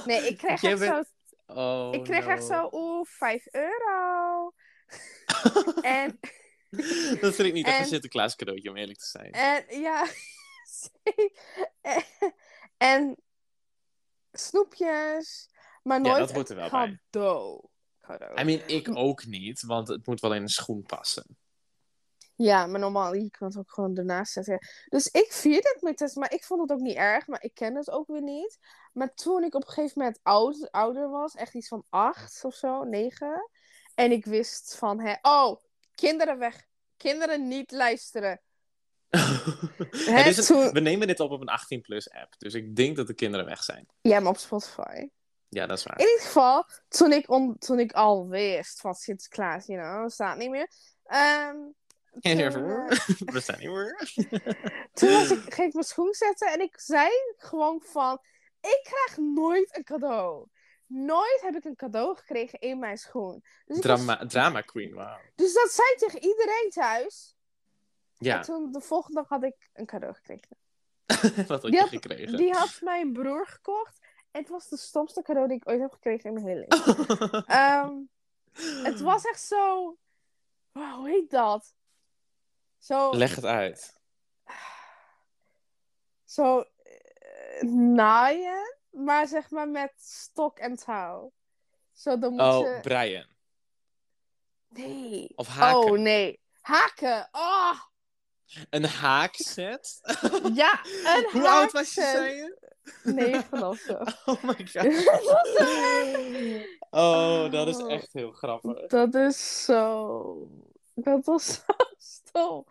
Nee, 0.05 0.27
ik 0.27 0.37
kreeg 0.43 0.63
echt 0.63 0.79
bent- 0.79 1.05
zo 1.07 1.15
Oh, 1.53 1.93
ik 1.93 2.03
kreeg 2.03 2.25
no. 2.25 2.31
echt 2.31 2.45
zo, 2.45 2.67
oeh, 2.71 3.05
5 3.05 3.47
euro. 3.51 4.51
en, 5.81 6.19
dat 7.21 7.35
vind 7.35 7.47
ik 7.47 7.53
niet 7.53 7.65
echt 7.65 7.75
En- 7.75 7.81
een 7.81 7.87
Sinterklaas 7.87 8.35
cadeautje, 8.35 8.69
om 8.69 8.77
eerlijk 8.77 8.99
te 8.99 9.05
zijn. 9.05 9.31
en 9.31 9.79
ja, 9.79 10.07
en, 11.81 12.03
en 12.77 13.17
snoepjes, 14.31 15.49
maar 15.83 16.01
Ja, 16.01 16.17
nooit 16.17 16.33
dat 16.33 16.49
er 16.49 16.55
wel 16.55 16.69
bij. 16.69 16.99
cadeau. 17.11 17.67
cadeau. 18.01 18.39
I 18.39 18.43
mean, 18.43 18.61
ik 18.67 18.95
ook 18.95 19.25
niet, 19.25 19.61
want 19.61 19.87
het 19.87 20.05
moet 20.05 20.19
wel 20.19 20.33
in 20.33 20.41
een 20.41 20.49
schoen 20.49 20.83
passen. 20.83 21.37
Ja, 22.35 22.65
maar 22.65 22.79
normaal, 22.79 23.13
je 23.13 23.29
kan 23.29 23.47
het 23.47 23.57
ook 23.57 23.71
gewoon 23.71 23.97
ernaast 23.97 24.31
zetten. 24.33 24.59
Dus 24.89 25.07
ik 25.07 25.31
vierde 25.33 25.69
het 25.73 25.81
met 25.81 26.15
maar 26.15 26.33
ik 26.33 26.43
vond 26.43 26.61
het 26.61 26.71
ook 26.71 26.79
niet 26.85 26.95
erg, 26.95 27.27
maar 27.27 27.43
ik 27.43 27.53
ken 27.53 27.75
het 27.75 27.91
ook 27.91 28.07
weer 28.07 28.21
niet. 28.21 28.57
Maar 28.93 29.13
toen 29.13 29.43
ik 29.43 29.55
op 29.55 29.61
een 29.61 29.73
gegeven 29.73 29.99
moment 30.01 30.19
oud, 30.23 30.71
ouder 30.71 31.09
was, 31.09 31.35
echt 31.35 31.53
iets 31.53 31.67
van 31.67 31.85
acht 31.89 32.43
of 32.43 32.55
zo, 32.55 32.83
negen. 32.83 33.49
En 33.97 34.11
ik 34.11 34.25
wist 34.25 34.75
van, 34.75 34.99
hè, 34.99 35.13
oh, 35.21 35.61
kinderen 35.95 36.37
weg. 36.37 36.65
Kinderen 36.97 37.47
niet 37.47 37.71
luisteren. 37.71 38.41
Het 39.09 40.25
is 40.25 40.37
een- 40.37 40.45
toen- 40.45 40.71
We 40.71 40.79
nemen 40.79 41.07
dit 41.07 41.19
op 41.19 41.31
op 41.31 41.41
een 41.41 41.59
18-plus 41.79 42.11
app, 42.11 42.33
dus 42.37 42.53
ik 42.53 42.75
denk 42.75 42.95
dat 42.95 43.07
de 43.07 43.13
kinderen 43.13 43.45
weg 43.45 43.63
zijn. 43.63 43.87
Ja, 44.01 44.19
maar 44.19 44.31
op 44.31 44.37
Spotify. 44.37 45.07
Ja, 45.49 45.65
dat 45.65 45.77
is 45.77 45.83
waar. 45.83 45.99
In 45.99 46.05
ieder 46.07 46.21
geval, 46.25 46.65
toen 46.87 47.11
ik, 47.11 47.29
on, 47.29 47.57
toen 47.57 47.79
ik 47.79 47.91
al 47.91 48.27
wist 48.27 48.81
van 48.81 48.93
Sinterklaas, 48.93 49.65
you 49.65 49.79
know, 49.81 50.09
staat 50.09 50.37
niet 50.37 50.49
meer. 50.49 50.69
Ehm, 51.05 51.55
toen, 52.11 52.21
eh, 52.21 52.97
We 53.35 53.39
zijn 53.39 53.59
niet 53.59 53.69
meer. 53.69 54.11
toen 54.93 55.11
was 55.11 55.31
ik, 55.31 55.53
ging 55.53 55.67
ik 55.67 55.73
mijn 55.73 55.85
schoen 55.85 56.13
zetten 56.13 56.51
en 56.51 56.61
ik 56.61 56.79
zei 56.79 57.09
gewoon 57.37 57.81
van... 57.85 58.19
Ik 58.61 58.79
krijg 58.83 59.17
nooit 59.17 59.77
een 59.77 59.83
cadeau. 59.83 60.47
Nooit 60.87 61.39
heb 61.41 61.55
ik 61.55 61.63
een 61.63 61.75
cadeau 61.75 62.15
gekregen 62.17 62.59
in 62.59 62.79
mijn 62.79 62.97
schoen. 62.97 63.43
Dus, 63.65 63.75
was- 63.75 63.79
Drama, 63.79 64.25
drama 64.25 64.61
queen, 64.61 64.93
wauw. 64.93 65.19
dus 65.35 65.53
dat 65.53 65.69
zei 65.71 65.95
tegen 65.97 66.23
iedereen 66.29 66.69
thuis. 66.69 67.35
Ja, 68.17 68.35
En 68.37 68.41
toen 68.41 68.71
de 68.71 68.81
volgende 68.81 69.19
dag 69.19 69.29
had 69.29 69.43
ik 69.43 69.69
een 69.73 69.85
cadeau 69.85 70.13
gekregen. 70.15 70.57
wat 71.47 71.47
had 71.47 71.61
Die 71.61 71.71
je 71.71 71.79
had- 71.79 71.89
gekregen? 71.89 72.37
Die 72.37 72.51
had 72.53 72.77
mijn 72.81 73.13
broer 73.13 73.47
gekocht. 73.47 73.99
En 74.31 74.41
het 74.41 74.49
was 74.49 74.67
de 74.69 74.77
stomste 74.77 75.21
cadeau 75.21 75.47
die 75.47 75.57
ik 75.57 75.69
ooit 75.69 75.79
heb 75.81 75.91
gekregen 75.91 76.23
in 76.29 76.33
mijn 76.33 76.47
hele 76.47 76.65
leven. 76.67 77.45
Ehm, 77.45 77.93
het 78.83 78.99
was 78.99 79.25
echt 79.25 79.41
zo... 79.41 79.97
Wow, 80.71 80.93
hoe 80.95 81.09
heet 81.09 81.29
dat? 81.29 81.73
Zo... 82.77 83.09
Leg 83.15 83.35
het 83.35 83.45
uit. 83.45 83.99
zo 86.25 86.59
eh, 86.83 87.61
naaien, 87.71 88.76
maar 88.97 89.27
zeg 89.27 89.49
maar 89.49 89.69
met 89.69 89.93
stok 89.97 90.59
en 90.59 90.75
touw. 90.75 91.31
Zo, 91.93 92.17
dan 92.19 92.31
moet 92.31 92.41
Oh, 92.41 92.59
je... 92.59 92.79
breien. 92.81 93.27
Nee. 94.69 95.31
Of 95.35 95.47
haken. 95.47 95.91
Oh, 95.91 95.97
nee. 95.99 96.39
Haken. 96.61 97.29
Oh, 97.31 97.79
Een 98.69 98.85
haakset? 98.85 99.99
ja, 100.53 100.79
een 101.15 101.29
Hoe 101.31 101.49
oud 101.49 101.71
was 101.71 101.93
je, 101.93 102.01
haakset. 102.01 102.21
zei 102.21 102.35
je? 102.35 102.57
Negen 103.03 103.67
of 103.67 103.77
zo. 103.79 103.93
Oh 104.25 104.43
my 104.43 104.67
god. 104.71 105.05
Oh, 106.89 107.51
dat 107.51 107.67
is 107.67 107.77
echt 107.77 108.13
heel 108.13 108.31
grappig. 108.31 108.87
dat 108.87 109.15
is 109.15 109.63
zo... 109.65 110.47
Dat 110.93 111.25
was 111.25 111.45
zo 111.53 111.61
stom. 111.97 112.65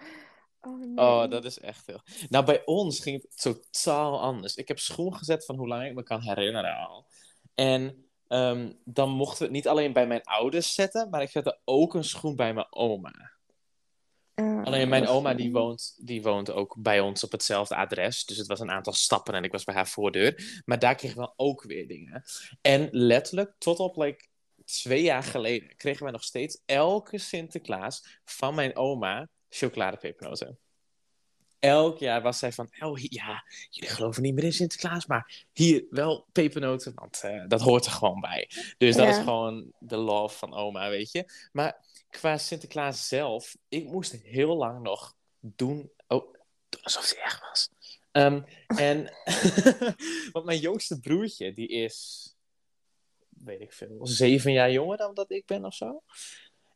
Oh, 0.66 0.78
nee. 0.78 0.96
Oh, 0.96 1.30
dat 1.30 1.44
is 1.44 1.58
echt 1.58 1.86
heel... 1.86 2.00
Nou, 2.28 2.44
bij 2.44 2.62
ons 2.64 3.00
ging 3.00 3.22
het 3.22 3.42
totaal 3.42 4.20
anders. 4.20 4.56
Ik 4.56 4.68
heb 4.68 4.78
schoen 4.78 5.14
gezet 5.14 5.44
van 5.44 5.56
hoe 5.56 5.68
lang 5.68 5.86
ik 5.86 5.94
me 5.94 6.02
kan 6.02 6.20
herinneren 6.20 6.76
al. 6.76 7.06
En 7.54 8.06
ehm, 8.28 8.72
dan 8.84 9.10
mochten 9.10 9.38
we 9.38 9.44
het 9.44 9.52
niet 9.52 9.68
alleen 9.68 9.92
bij 9.92 10.06
mijn 10.06 10.22
ouders 10.22 10.74
zetten, 10.74 11.10
maar 11.10 11.22
ik 11.22 11.30
zette 11.30 11.60
ook 11.64 11.94
een 11.94 12.04
schoen 12.04 12.36
bij 12.36 12.54
mijn 12.54 12.66
oma. 12.70 13.34
Ah, 14.34 14.64
Alleen 14.64 14.88
mijn 14.88 15.06
oma 15.06 15.34
die 15.34 15.52
woont, 15.52 15.96
die 16.00 16.22
woont 16.22 16.50
ook 16.50 16.76
bij 16.78 17.00
ons 17.00 17.24
op 17.24 17.32
hetzelfde 17.32 17.76
adres. 17.76 18.24
Dus 18.24 18.36
het 18.36 18.46
was 18.46 18.60
een 18.60 18.70
aantal 18.70 18.92
stappen 18.92 19.34
en 19.34 19.44
ik 19.44 19.52
was 19.52 19.64
bij 19.64 19.74
haar 19.74 19.88
voordeur. 19.88 20.62
Maar 20.64 20.78
daar 20.78 20.94
kregen 20.94 21.20
we 21.20 21.32
ook 21.36 21.62
weer 21.62 21.88
dingen. 21.88 22.22
En 22.60 22.88
letterlijk, 22.90 23.54
tot 23.58 23.78
op 23.78 23.96
like, 23.96 24.26
twee 24.64 25.02
jaar 25.02 25.22
geleden, 25.22 25.76
kregen 25.76 26.02
wij 26.02 26.12
nog 26.12 26.24
steeds 26.24 26.62
elke 26.64 27.18
Sinterklaas 27.18 28.20
van 28.24 28.54
mijn 28.54 28.76
oma 28.76 29.28
chocoladepepernoten. 29.50 30.58
Elk 31.58 31.98
jaar 31.98 32.22
was 32.22 32.38
zij 32.38 32.52
van, 32.52 32.70
oh 32.78 32.98
ja, 32.98 33.44
jullie 33.70 33.90
geloven 33.90 34.22
niet 34.22 34.34
meer 34.34 34.44
in 34.44 34.52
Sinterklaas, 34.52 35.06
maar 35.06 35.46
hier 35.52 35.84
wel 35.90 36.26
pepernoten, 36.32 36.92
want 36.94 37.20
eh, 37.22 37.44
dat 37.48 37.60
hoort 37.60 37.84
er 37.86 37.90
gewoon 37.92 38.20
bij. 38.20 38.50
Dus 38.78 38.96
dat 38.96 39.04
Ja. 39.04 39.10
is 39.10 39.24
gewoon 39.24 39.72
de 39.78 39.96
love 39.96 40.36
van 40.38 40.54
oma, 40.54 40.88
weet 40.88 41.10
je. 41.12 41.32
Maar 41.52 41.84
qua 42.10 42.38
Sinterklaas 42.38 43.08
zelf, 43.08 43.56
ik 43.68 43.84
moest 43.84 44.12
heel 44.12 44.56
lang 44.56 44.82
nog 44.82 45.16
doen, 45.40 45.90
oh, 46.06 46.34
alsof 46.82 47.10
hij 47.14 47.22
echt 47.22 47.40
was. 47.40 47.68
Ehm, 48.12 48.42
en, 48.66 49.12
want 50.32 50.44
mijn 50.44 50.58
jongste 50.58 51.00
broertje, 51.00 51.52
die 51.52 51.68
is, 51.68 52.26
weet 53.28 53.60
ik 53.60 53.72
veel, 53.72 53.98
zeven 54.06 54.52
jaar 54.52 54.70
jonger 54.72 54.96
dan 54.96 55.14
dat 55.14 55.30
ik 55.30 55.46
ben 55.46 55.64
of 55.64 55.74
zo. 55.74 56.02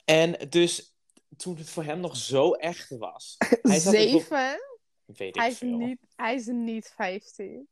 En 0.05 0.49
dus 0.49 0.95
toen 1.37 1.57
het 1.57 1.71
voor 1.71 1.85
hem 1.85 2.01
nog 2.01 2.17
zo 2.17 2.53
echt 2.53 2.89
was, 2.89 3.37
hij 3.63 3.79
Zeven? 3.79 4.61
weet 5.05 5.29
ik 5.29 5.41
Hij 5.41 5.51
is, 5.51 5.59
veel. 5.59 5.77
niet, 5.77 5.99
hij 6.17 6.35
is 6.35 6.47
niet 6.47 6.93
15. 6.97 7.69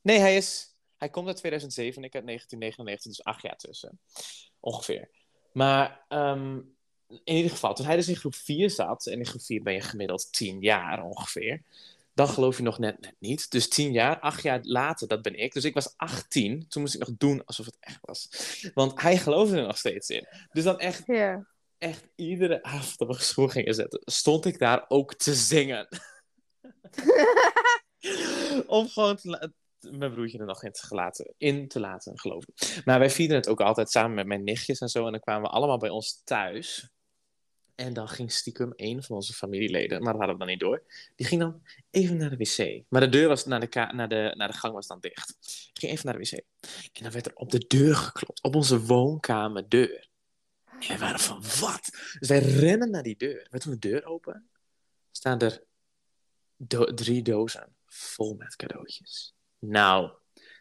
Nee, 0.00 0.18
hij 0.18 0.36
is. 0.36 0.76
Hij 0.96 1.08
komt 1.08 1.26
uit 1.26 1.36
2007 1.36 2.02
en 2.02 2.08
ik 2.08 2.14
uit 2.14 2.26
1999, 2.26 3.10
dus 3.10 3.24
acht 3.24 3.42
jaar 3.42 3.56
tussen. 3.56 4.00
Ongeveer. 4.60 5.08
Maar 5.52 6.04
ehm, 6.08 6.60
in 7.08 7.36
ieder 7.36 7.50
geval, 7.50 7.74
toen 7.74 7.86
hij 7.86 7.96
dus 7.96 8.08
in 8.08 8.16
groep 8.16 8.34
4 8.34 8.70
zat, 8.70 9.06
en 9.06 9.18
in 9.18 9.26
groep 9.26 9.42
4 9.42 9.62
ben 9.62 9.72
je 9.72 9.80
gemiddeld 9.80 10.32
10 10.32 10.60
jaar 10.60 11.02
ongeveer, 11.02 11.62
dan 12.14 12.28
geloof 12.28 12.56
je 12.56 12.62
nog 12.62 12.78
net, 12.78 13.00
net 13.00 13.14
niet. 13.18 13.50
Dus 13.50 13.68
10 13.68 13.92
jaar, 13.92 14.20
acht 14.20 14.42
jaar 14.42 14.58
later, 14.62 15.08
dat 15.08 15.22
ben 15.22 15.34
ik. 15.34 15.52
Dus 15.52 15.64
ik 15.64 15.74
was 15.74 15.94
18, 15.96 16.68
toen 16.68 16.82
moest 16.82 16.94
ik 16.94 17.00
nog 17.00 17.16
doen 17.18 17.44
alsof 17.44 17.66
het 17.66 17.76
echt 17.80 17.98
was. 18.00 18.28
Want 18.74 19.00
hij 19.00 19.16
geloofde 19.16 19.56
er 19.56 19.66
nog 19.66 19.78
steeds 19.78 20.10
in. 20.10 20.26
Dus 20.52 20.64
dan 20.64 20.78
echt, 20.78 21.02
Ja. 21.06 21.46
Echt 21.78 22.08
iedere 22.14 22.62
avond 22.62 23.16
we 23.16 23.22
school 23.22 23.48
gingen 23.48 23.74
zetten, 23.74 24.00
stond 24.04 24.44
ik 24.44 24.58
daar 24.58 24.84
ook 24.88 25.14
te 25.14 25.34
zingen. 25.34 25.88
Om 28.66 28.88
gewoon 28.88 29.16
te 29.16 29.52
mijn 29.80 30.12
broertje 30.12 30.38
er 30.38 30.46
nog 30.46 30.64
in 30.64 30.72
te, 30.72 30.94
laten, 30.94 31.34
in 31.36 31.68
te 31.68 31.80
laten 31.80 32.18
geloven. 32.18 32.52
Maar 32.84 32.98
wij 32.98 33.10
vierden 33.10 33.36
het 33.36 33.48
ook 33.48 33.60
altijd 33.60 33.90
samen 33.90 34.14
met 34.14 34.26
mijn 34.26 34.44
nichtjes 34.44 34.78
en 34.78 34.88
zo. 34.88 35.06
En 35.06 35.10
dan 35.10 35.20
kwamen 35.20 35.42
we 35.42 35.56
allemaal 35.56 35.78
bij 35.78 35.88
ons 35.88 36.22
thuis. 36.24 36.90
En 37.74 37.92
dan 37.92 38.08
ging 38.08 38.32
stiekem 38.32 38.72
een 38.76 39.02
van 39.02 39.16
onze 39.16 39.32
familieleden, 39.32 40.02
maar 40.02 40.12
dat 40.12 40.20
hadden 40.20 40.32
we 40.32 40.44
dan 40.44 40.48
niet 40.48 40.60
door. 40.60 40.82
Die 41.16 41.26
ging 41.26 41.40
dan 41.40 41.62
even 41.90 42.16
naar 42.16 42.30
de 42.30 42.36
wc. 42.36 42.82
Maar 42.88 43.00
de 43.00 43.08
deur 43.08 43.28
was 43.28 43.44
naar 43.44 43.60
de, 43.60 43.90
naar 43.92 44.08
de, 44.08 44.34
naar 44.36 44.48
de 44.48 44.58
gang 44.58 44.74
was 44.74 44.86
dan 44.86 45.00
dicht. 45.00 45.36
Ging 45.72 45.92
even 45.92 46.06
naar 46.06 46.18
de 46.18 46.20
wc. 46.20 46.32
En 46.92 47.02
dan 47.02 47.12
werd 47.12 47.26
er 47.26 47.34
op 47.34 47.50
de 47.50 47.64
deur 47.66 47.94
geklopt. 47.94 48.42
Op 48.42 48.54
onze 48.54 48.80
woonkamerdeur. 48.80 50.07
En 50.78 50.88
wij 50.88 50.98
waren 50.98 51.20
van, 51.20 51.42
wat? 51.60 51.88
Dus 52.18 52.28
wij 52.28 52.38
rennen 52.38 52.90
naar 52.90 53.02
die 53.02 53.16
deur. 53.16 53.46
We 53.50 53.58
doen 53.58 53.72
de 53.72 53.88
deur 53.88 54.04
open. 54.04 54.48
Staan 55.10 55.38
er 55.40 55.64
drie 56.94 57.22
dozen 57.22 57.76
vol 57.86 58.34
met 58.34 58.56
cadeautjes. 58.56 59.34
Nou, 59.58 60.10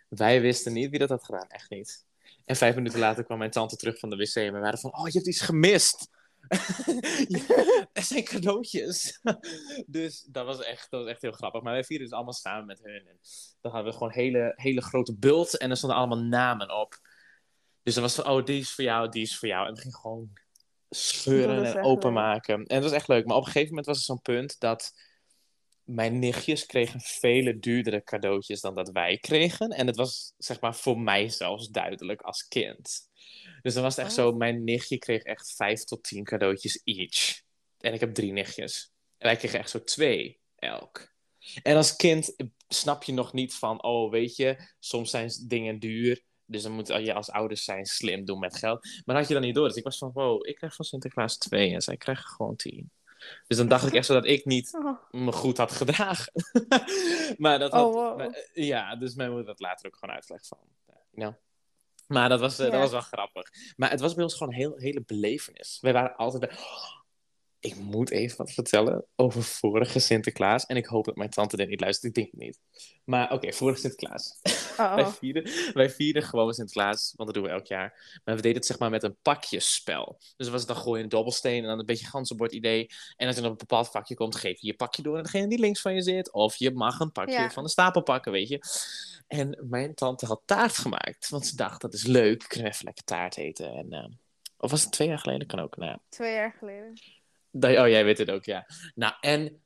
wij 0.09 0.41
wisten 0.41 0.73
niet 0.73 0.89
wie 0.89 0.99
dat 0.99 1.09
had 1.09 1.23
gedaan. 1.23 1.47
Echt 1.47 1.69
niet. 1.69 2.05
En 2.45 2.55
vijf 2.55 2.75
minuten 2.75 2.99
later 2.99 3.23
kwam 3.23 3.37
mijn 3.37 3.51
tante 3.51 3.75
terug 3.75 3.99
van 3.99 4.09
de 4.09 4.15
wc. 4.15 4.35
En 4.35 4.53
we 4.53 4.59
waren 4.59 4.79
van, 4.79 4.97
oh, 4.97 5.07
je 5.07 5.13
hebt 5.13 5.27
iets 5.27 5.41
gemist. 5.41 6.07
Er 7.93 8.03
zijn 8.03 8.23
cadeautjes. 8.23 9.19
dus 9.87 10.27
dat 10.31 10.45
was, 10.45 10.63
echt, 10.63 10.91
dat 10.91 11.01
was 11.01 11.09
echt 11.09 11.21
heel 11.21 11.31
grappig. 11.31 11.61
Maar 11.61 11.73
wij 11.73 11.83
vierden 11.83 12.07
dus 12.07 12.15
allemaal 12.15 12.33
samen 12.33 12.65
met 12.65 12.79
hun. 12.83 13.07
En 13.07 13.19
dan 13.61 13.71
hadden 13.71 13.91
we 13.91 13.97
gewoon 13.97 14.13
hele, 14.13 14.53
hele 14.55 14.81
grote 14.81 15.15
bult. 15.15 15.57
En 15.57 15.69
er 15.69 15.77
stonden 15.77 15.97
allemaal 15.97 16.23
namen 16.23 16.79
op. 16.79 16.99
Dus 17.87 17.95
dan 17.95 18.05
was 18.05 18.15
van, 18.15 18.27
oh, 18.27 18.45
die 18.45 18.59
is 18.59 18.71
voor 18.71 18.83
jou, 18.83 19.09
die 19.09 19.21
is 19.21 19.37
voor 19.37 19.47
jou. 19.47 19.67
En 19.67 19.73
we 19.73 19.79
gingen 19.79 19.97
gewoon 19.97 20.33
scheuren 20.89 21.65
en 21.65 21.83
openmaken. 21.83 22.55
En 22.55 22.65
dat 22.65 22.83
was 22.83 22.91
echt 22.91 23.07
leuk. 23.07 23.25
Maar 23.25 23.35
op 23.35 23.45
een 23.45 23.51
gegeven 23.51 23.69
moment 23.69 23.85
was 23.85 23.97
er 23.97 24.03
zo'n 24.03 24.21
punt 24.21 24.59
dat 24.59 24.93
mijn 25.83 26.19
nichtjes 26.19 26.65
kregen 26.65 27.01
vele 27.01 27.59
duurdere 27.59 28.03
cadeautjes 28.03 28.61
dan 28.61 28.75
dat 28.75 28.89
wij 28.91 29.17
kregen. 29.17 29.69
En 29.69 29.87
het 29.87 29.95
was, 29.95 30.33
zeg 30.37 30.59
maar, 30.59 30.75
voor 30.75 30.99
mij 30.99 31.29
zelfs 31.29 31.69
duidelijk 31.69 32.21
als 32.21 32.47
kind. 32.47 33.09
Dus 33.61 33.73
dan 33.73 33.83
was 33.83 33.95
het 33.95 34.05
echt 34.05 34.17
Oh. 34.17 34.23
zo, 34.23 34.31
mijn 34.31 34.63
nichtje 34.63 34.97
kreeg 34.97 35.21
echt 35.21 35.55
vijf 35.55 35.83
tot 35.83 36.03
tien 36.03 36.23
cadeautjes 36.23 36.81
each. 36.83 37.41
En 37.79 37.93
ik 37.93 37.99
heb 37.99 38.13
drie 38.13 38.31
nichtjes. 38.31 38.91
En 39.17 39.27
wij 39.27 39.35
kregen 39.35 39.59
echt 39.59 39.69
zo 39.69 39.83
twee 39.83 40.39
elk. 40.55 41.15
En 41.63 41.75
als 41.75 41.95
kind 41.95 42.35
snap 42.67 43.03
je 43.03 43.13
nog 43.13 43.33
niet 43.33 43.53
van, 43.55 43.83
oh, 43.83 44.11
weet 44.11 44.35
je, 44.35 44.73
soms 44.79 45.09
zijn 45.09 45.31
dingen 45.47 45.79
duur. 45.79 46.25
Dus 46.47 46.63
dan 46.63 46.71
moet 46.71 46.87
je 46.87 47.13
als 47.13 47.29
ouders 47.31 47.63
zijn 47.63 47.85
slim 47.85 48.25
doen 48.25 48.39
met 48.39 48.55
geld. 48.57 48.83
Maar 48.83 49.03
dat 49.05 49.15
had 49.15 49.27
je 49.27 49.33
dan 49.33 49.43
niet 49.43 49.55
door. 49.55 49.67
Dus 49.67 49.77
ik 49.77 49.83
was 49.83 49.97
van, 49.97 50.11
wow, 50.13 50.47
ik 50.47 50.55
krijg 50.55 50.75
van 50.75 50.85
Sinterklaas 50.85 51.37
twee 51.37 51.73
en 51.73 51.81
zij 51.81 51.97
krijgen 51.97 52.25
gewoon 52.29 52.55
tien. 52.55 52.91
Dus 53.47 53.57
dan 53.57 53.67
dacht 53.67 53.87
ik 53.87 53.93
echt 53.93 54.05
zo 54.05 54.13
dat 54.13 54.25
ik 54.25 54.45
niet 54.45 54.73
Oh. 54.83 54.97
me 55.11 55.31
goed 55.31 55.57
had 55.57 55.71
gedragen. 55.71 56.31
maar 57.37 57.59
dat 57.59 57.71
had, 57.71 57.85
Oh, 57.85 57.93
wow. 57.93 58.17
maar, 58.17 58.27
eh, 58.53 58.67
ja, 58.67 58.95
dus 58.95 59.15
mijn 59.15 59.29
moeder 59.29 59.45
dat 59.47 59.59
later 59.59 59.85
ook 59.87 59.95
gewoon 59.97 60.15
uitlegt 60.15 60.47
van. 60.47 60.57
eh, 60.85 60.95
nou. 61.11 61.33
Maar 62.07 62.29
dat 62.29 62.39
was, 62.39 62.59
eh, 62.59 62.65
Ja. 62.65 62.71
dat 62.71 62.81
was 62.81 62.91
wel 62.91 63.01
grappig. 63.01 63.49
Maar 63.75 63.89
het 63.89 63.99
was 63.99 64.13
bij 64.13 64.23
ons 64.23 64.33
gewoon 64.35 64.53
een 64.53 64.59
heel, 64.59 64.77
hele 64.77 65.03
belevenis. 65.05 65.77
Wij 65.81 65.93
waren 65.93 66.15
altijd 66.15 66.41
bij... 66.41 66.57
ik 67.59 67.75
moet 67.75 68.11
even 68.11 68.37
wat 68.37 68.51
vertellen 68.51 69.05
over 69.15 69.43
vorige 69.43 69.99
Sinterklaas. 69.99 70.65
En 70.65 70.75
ik 70.75 70.85
hoop 70.85 71.05
dat 71.05 71.15
mijn 71.15 71.29
tante 71.29 71.57
dit 71.57 71.69
niet 71.69 71.81
luistert. 71.81 72.07
Ik 72.07 72.13
denk 72.23 72.31
het 72.31 72.39
niet. 72.39 72.59
Maar 73.03 73.31
oké, 73.31 73.53
vorige 73.53 73.79
Sinterklaas. 73.79 74.35
Oh, 74.77 74.95
Wij, 74.95 75.05
vierden, 75.05 75.73
wij 75.73 75.89
vierden 75.89 76.23
gewoon 76.23 76.53
Sinterklaas, 76.53 77.13
want 77.15 77.33
dat 77.33 77.33
doen 77.33 77.51
we 77.51 77.55
elk 77.57 77.65
jaar. 77.65 78.21
Maar 78.23 78.35
we 78.35 78.41
deden 78.41 78.57
het 78.57 78.65
zeg 78.65 78.79
maar 78.79 78.89
met 78.89 79.03
een 79.03 79.17
pakjesspel. 79.21 80.19
Dus 80.35 80.49
was 80.49 80.59
het 80.59 80.69
dan 80.69 80.77
gooien 80.77 81.03
een 81.03 81.09
dobbelsteen 81.09 81.61
en 81.61 81.67
dan 81.67 81.79
een 81.79 81.85
beetje 81.85 82.05
ganzenbord 82.05 82.51
idee. 82.51 82.87
En 83.15 83.27
als 83.27 83.35
je 83.35 83.41
dan 83.41 83.51
op 83.51 83.61
een 83.61 83.67
bepaald 83.67 83.89
vakje 83.89 84.15
komt, 84.15 84.35
geef 84.35 84.61
je 84.61 84.67
je 84.67 84.75
pakje 84.75 85.01
door 85.01 85.17
aan 85.17 85.23
degene 85.23 85.47
die 85.47 85.59
links 85.59 85.81
van 85.81 85.93
je 85.93 86.01
zit. 86.01 86.31
Of 86.31 86.55
je 86.55 86.71
mag 86.71 86.99
een 86.99 87.11
pakje 87.11 87.33
Ja. 87.33 87.49
van 87.49 87.63
de 87.63 87.69
stapel 87.69 88.01
pakken, 88.03 88.31
weet 88.31 88.47
je. 88.47 88.59
En 89.27 89.65
mijn 89.69 89.93
tante 89.95 90.25
had 90.25 90.41
taart 90.45 90.77
gemaakt, 90.77 91.29
want 91.29 91.45
ze 91.47 91.55
dacht 91.55 91.81
dat 91.81 91.93
is 91.93 92.03
leuk. 92.05 92.45
Kunnen 92.47 92.67
we 92.67 92.73
even 92.73 92.85
lekker 92.85 93.03
taart 93.03 93.37
eten. 93.37 93.73
En, 93.73 93.91
eh, 93.91 94.07
of 94.57 94.71
was 94.71 94.81
het 94.81 94.91
twee 94.91 95.07
jaar 95.07 95.19
geleden? 95.19 95.47
Kan 95.47 95.59
ook, 95.59 95.77
nou 95.77 95.91
ja. 95.91 95.99
Twee 96.09 96.33
jaar 96.33 96.55
geleden. 96.59 96.93
Dat- 97.59 97.77
Oh, 97.77 97.87
jij 97.87 98.03
weet 98.03 98.17
het 98.17 98.31
ook, 98.31 98.43
ja. 98.43 98.65
Nou, 98.95 99.13
en 99.21 99.61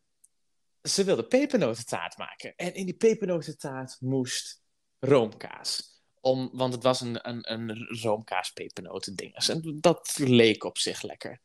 ze 0.82 1.04
wilde 1.04 1.27
pepernotentaart 1.27 2.17
maken. 2.17 2.56
En 2.56 2.73
in 2.73 2.86
die 2.86 2.95
pepernotentaart 2.95 3.97
moest 3.99 4.62
roomkaas. 4.99 5.99
Om, 6.19 6.49
want 6.54 6.73
het 6.73 6.84
was 6.84 7.01
een, 7.01 7.30
een, 7.30 7.51
een 7.51 7.88
roomkaas 8.01 8.51
pepernoten 8.51 9.15
dinges. 9.15 9.49
En 9.49 9.77
dat 9.80 10.17
leek 10.17 10.63
op 10.63 10.77
zich 10.77 11.01
lekker. 11.01 11.41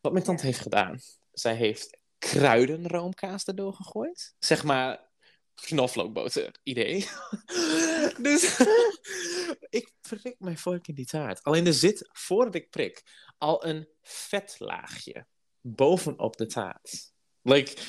Wat 0.00 0.12
mijn 0.12 0.24
tante 0.24 0.46
heeft 0.46 0.60
gedaan. 0.60 0.98
Zij 1.32 1.54
heeft 1.54 1.98
kruidenroomkaas 2.18 3.44
erdoor 3.44 3.72
gegooid. 3.74 4.34
Zeg 4.38 4.64
maar 4.64 5.10
knoflookboter 5.54 6.56
idee. 6.62 7.08
dus 8.28 8.58
ik 9.78 9.92
prik 10.00 10.34
mijn 10.38 10.58
vork 10.58 10.88
in 10.88 10.94
die 10.94 11.06
taart. 11.06 11.42
Alleen 11.42 11.66
er 11.66 11.74
zit, 11.74 12.08
voordat 12.12 12.54
ik 12.54 12.70
prik, 12.70 13.02
al 13.38 13.66
een 13.66 13.88
vetlaagje 14.02 15.26
bovenop 15.66 16.36
de 16.36 16.46
taart. 16.46 17.12
Like, 17.42 17.82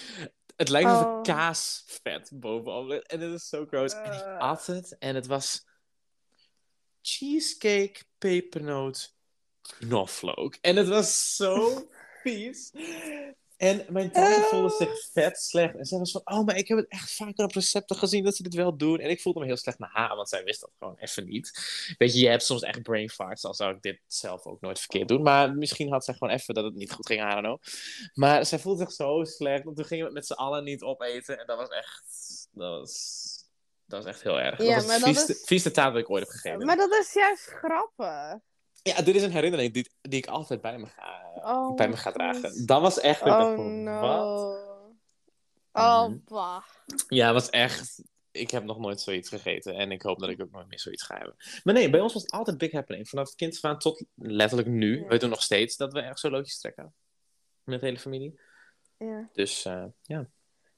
het 0.55 0.69
lijkt 0.69 0.89
alsof 0.89 1.05
Oh. 1.05 1.21
kaasvet 1.21 2.31
bovenop 2.33 2.87
ligt. 2.87 3.05
En 3.07 3.19
het 3.21 3.33
is 3.33 3.47
zo 3.49 3.65
gross. 3.65 3.93
En 3.93 4.13
ik 4.13 4.19
Eh. 4.21 4.37
at 4.37 4.65
het 4.65 4.97
en 4.97 5.15
het 5.15 5.27
was 5.27 5.65
cheesecake, 7.01 8.03
pepernoot, 8.17 9.15
knoflook. 9.61 10.55
En 10.61 10.75
het 10.75 10.87
was 10.87 11.35
zo 11.35 11.87
vies. 12.23 12.71
En 13.65 13.85
mijn 13.89 14.11
tante 14.11 14.39
Oh. 14.41 14.45
voelde 14.49 14.69
zich 14.77 15.09
vet 15.11 15.37
slecht. 15.39 15.75
En 15.75 15.85
zij 15.85 15.97
was 15.99 16.11
van, 16.11 16.21
oh, 16.23 16.45
maar 16.45 16.55
ik 16.57 16.67
heb 16.67 16.77
het 16.77 16.87
echt 16.87 17.11
vaker 17.15 17.43
op 17.45 17.51
recepten 17.51 17.95
gezien 17.95 18.23
dat 18.23 18.35
ze 18.35 18.43
dit 18.43 18.53
wel 18.53 18.77
doen. 18.77 18.99
En 18.99 19.09
ik 19.09 19.21
voelde 19.21 19.39
me 19.39 19.45
heel 19.45 19.57
slecht 19.57 19.79
naar 19.79 19.89
haar, 19.93 20.15
want 20.15 20.29
zij 20.29 20.43
wist 20.43 20.61
dat 20.61 20.69
gewoon 20.79 20.97
even 20.97 21.25
niet. 21.27 21.51
Weet 21.97 22.13
je, 22.13 22.19
je 22.19 22.27
hebt 22.29 22.43
soms 22.43 22.61
echt 22.61 22.81
brain 22.83 23.09
farts, 23.09 23.45
al 23.45 23.53
zou 23.53 23.75
ik 23.75 23.81
dit 23.81 23.99
zelf 24.07 24.45
ook 24.45 24.61
nooit 24.61 24.79
verkeerd 24.79 25.07
doen. 25.07 25.21
Maar 25.21 25.53
misschien 25.53 25.91
had 25.91 26.05
zij 26.05 26.13
gewoon 26.13 26.33
even 26.33 26.53
dat 26.53 26.63
het 26.63 26.75
niet 26.75 26.91
goed 26.91 27.05
ging, 27.05 27.21
I 27.21 27.29
don't 27.29 27.43
know. 27.43 27.59
Maar 28.13 28.45
zij 28.45 28.59
voelde 28.59 28.79
zich 28.83 28.91
zo 28.91 29.23
slecht, 29.23 29.63
want 29.63 29.75
toen 29.75 29.85
gingen 29.85 30.03
we 30.03 30.09
het 30.09 30.19
met 30.19 30.27
z'n 30.27 30.43
allen 30.43 30.63
niet 30.63 30.81
opeten. 30.81 31.39
En 31.39 31.45
dat 31.45 31.57
was 31.57 31.69
echt, 31.69 32.03
dat 32.51 32.79
was, 32.79 33.23
dat 33.85 34.03
was 34.03 34.13
echt 34.13 34.23
heel 34.23 34.39
erg. 34.39 34.61
Ja, 34.63 34.75
dat 34.75 34.85
was 34.85 34.95
het 34.95 35.03
vieste, 35.03 35.31
is- 35.31 35.43
vieste 35.45 35.71
taart 35.71 35.93
dat 35.93 36.01
ik 36.01 36.09
ooit 36.09 36.23
heb 36.23 36.31
gegeten. 36.31 36.65
Maar 36.65 36.77
dat 36.77 36.91
is 36.93 37.13
juist 37.13 37.43
grappig. 37.45 38.39
Ja, 38.87 39.01
dit 39.01 39.15
is 39.15 39.23
een 39.23 39.31
herinnering 39.31 39.73
die, 39.73 39.91
die 40.01 40.17
ik 40.17 40.27
altijd 40.27 40.61
bij 40.61 40.77
me 40.77 40.85
ga, 40.85 41.23
Oh, 41.35 41.75
bij 41.75 41.89
me 41.89 41.97
ga 41.97 42.11
dragen. 42.11 42.65
Dat 42.65 42.81
was 42.81 42.99
echt... 42.99 43.25
dacht 43.25 43.57
Oh 43.57 43.65
no. 43.65 43.99
Wat? 43.99 44.63
Oh, 45.71 46.09
bah. 46.25 46.63
Ja, 47.07 47.25
het 47.25 47.33
was 47.33 47.49
echt 47.49 48.03
ik 48.35 48.51
heb 48.51 48.63
nog 48.63 48.79
nooit 48.79 49.01
zoiets 49.01 49.29
gegeten. 49.29 49.75
En 49.75 49.91
ik 49.91 50.01
hoop 50.01 50.19
dat 50.19 50.29
ik 50.29 50.41
ook 50.41 50.51
nooit 50.51 50.67
meer 50.67 50.79
zoiets 50.79 51.03
ga 51.03 51.17
hebben. 51.17 51.35
Maar 51.63 51.73
nee, 51.73 51.89
bij 51.89 51.99
ons 51.99 52.13
was 52.13 52.21
het 52.21 52.31
altijd 52.31 52.57
big 52.57 52.71
happening. 52.71 53.09
Vanaf 53.09 53.25
het 53.27 53.35
kind 53.35 53.59
van 53.59 53.79
tot 53.79 54.03
letterlijk 54.15 54.67
nu. 54.67 54.99
Ja. 54.99 55.07
We 55.07 55.17
doen 55.17 55.29
nog 55.29 55.41
steeds 55.41 55.77
dat 55.77 55.93
we 55.93 55.99
echt 55.99 56.19
zo 56.19 56.29
loodjes 56.29 56.59
trekken. 56.59 56.93
Met 57.63 57.79
de 57.79 57.85
hele 57.85 57.99
familie. 57.99 58.39
Ja. 58.97 59.29
Dus 59.33 59.65
eh, 59.65 59.85
ja. 60.01 60.29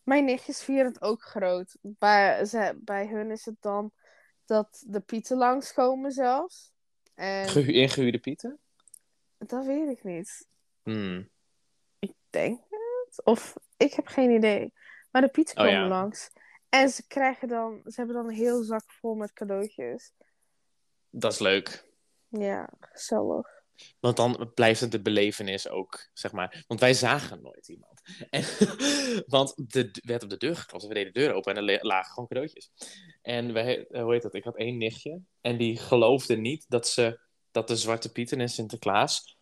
Mijn 0.04 0.26
nichtjes 0.26 0.64
vieren 0.64 0.86
het 0.86 1.02
ook 1.02 1.22
groot. 1.22 1.78
Bij, 1.82 2.46
ze, 2.46 2.78
bij 2.80 3.08
hun 3.08 3.32
is 3.32 3.46
het 3.46 3.56
dan 3.60 3.92
dat 4.46 4.84
de 4.88 5.00
pieten 5.00 5.38
langskomen 5.38 6.12
zelfs. 6.12 6.72
En 7.18 7.48
Gehu 7.48 7.72
ingehuurde 7.72 8.20
pieten? 8.20 8.60
dat 9.38 9.66
weet 9.66 9.90
ik 9.98 10.04
niet. 10.04 10.48
Hmm. 10.84 11.30
Ik 12.00 12.14
denk 12.30 12.60
het. 12.70 13.24
Of 13.24 13.56
ik 13.78 13.94
heb 13.94 14.08
geen 14.08 14.30
idee. 14.32 14.74
Maar 15.12 15.22
de 15.22 15.28
pieten 15.28 15.58
Oh, 15.58 15.64
komen 15.64 15.80
ja. 15.80 15.88
langs. 15.88 16.32
En 16.70 16.90
ze 16.90 17.08
krijgen 17.08 17.48
dan, 17.48 17.82
ze 17.84 17.94
hebben 17.96 18.16
dan 18.16 18.28
een 18.28 18.36
heel 18.36 18.64
zak 18.64 18.92
vol 18.92 19.16
met 19.16 19.34
cadeautjes. 19.34 20.14
Dat 21.10 21.32
is 21.32 21.40
leuk. 21.40 21.86
Ja, 22.28 22.70
gezellig. 22.80 23.57
Want 24.00 24.18
dan 24.18 24.52
blijft 24.54 24.82
het 24.82 24.92
de 24.92 25.02
belevenis 25.02 25.70
ook, 25.70 26.10
zeg 26.14 26.32
maar. 26.32 26.64
Want 26.68 26.80
wij 26.80 26.94
zagen 26.94 27.42
nooit 27.42 27.68
iemand. 27.68 27.96
En, 28.30 28.44
want 29.26 29.54
de, 29.56 29.80
er 29.80 30.02
werd 30.02 30.24
op 30.24 30.30
de 30.30 30.38
deur 30.38 30.56
geklopt. 30.56 30.88
We 30.88 30.94
deden 30.94 31.14
de 31.14 31.20
deur 31.20 31.34
open 31.34 31.56
en 31.56 31.68
er 31.68 31.86
lagen 31.86 32.14
gewoon 32.14 32.28
cadeautjes. 32.28 32.72
En 33.22 33.54
wij, 33.54 33.88
eh, 33.88 34.02
hoe 34.02 34.14
heet 34.14 34.22
dat? 34.22 34.34
Ik 34.34 34.44
had 34.44 34.58
één 34.58 34.78
nichtje. 34.78 35.22
En 35.42 35.58
die 35.58 35.78
geloofde 35.78 36.36
niet 36.36 36.66
dat, 36.68 36.88
ze, 36.88 37.20
dat 37.52 37.68
de 37.68 37.76
Zwarte 37.76 38.12
Pieten 38.12 38.40
en 38.40 38.50
Sinterklaas 38.50 39.38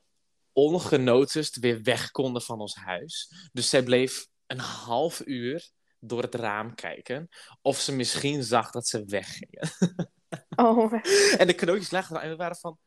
ongenotust 0.53 1.59
weer 1.59 1.81
weg 1.81 2.11
konden 2.11 2.41
van 2.41 2.59
ons 2.59 2.75
huis. 2.75 3.31
Dus 3.53 3.69
zij 3.69 3.83
bleef 3.83 4.27
een 4.47 4.59
half 4.59 5.21
uur 5.25 5.69
door 5.99 6.21
het 6.21 6.35
raam 6.35 6.75
kijken. 6.75 7.29
Of 7.61 7.79
ze 7.79 7.95
misschien 7.95 8.43
zag 8.43 8.71
dat 8.71 8.87
ze 8.87 9.05
weggingen. 9.05 9.69
Oh, 10.55 10.93
En 11.39 11.47
de 11.47 11.55
cadeautjes 11.55 11.91
lagen 11.91 12.15
er 12.15 12.21
en 12.21 12.29
we 12.29 12.35
waren 12.35 12.55
van... 12.55 12.77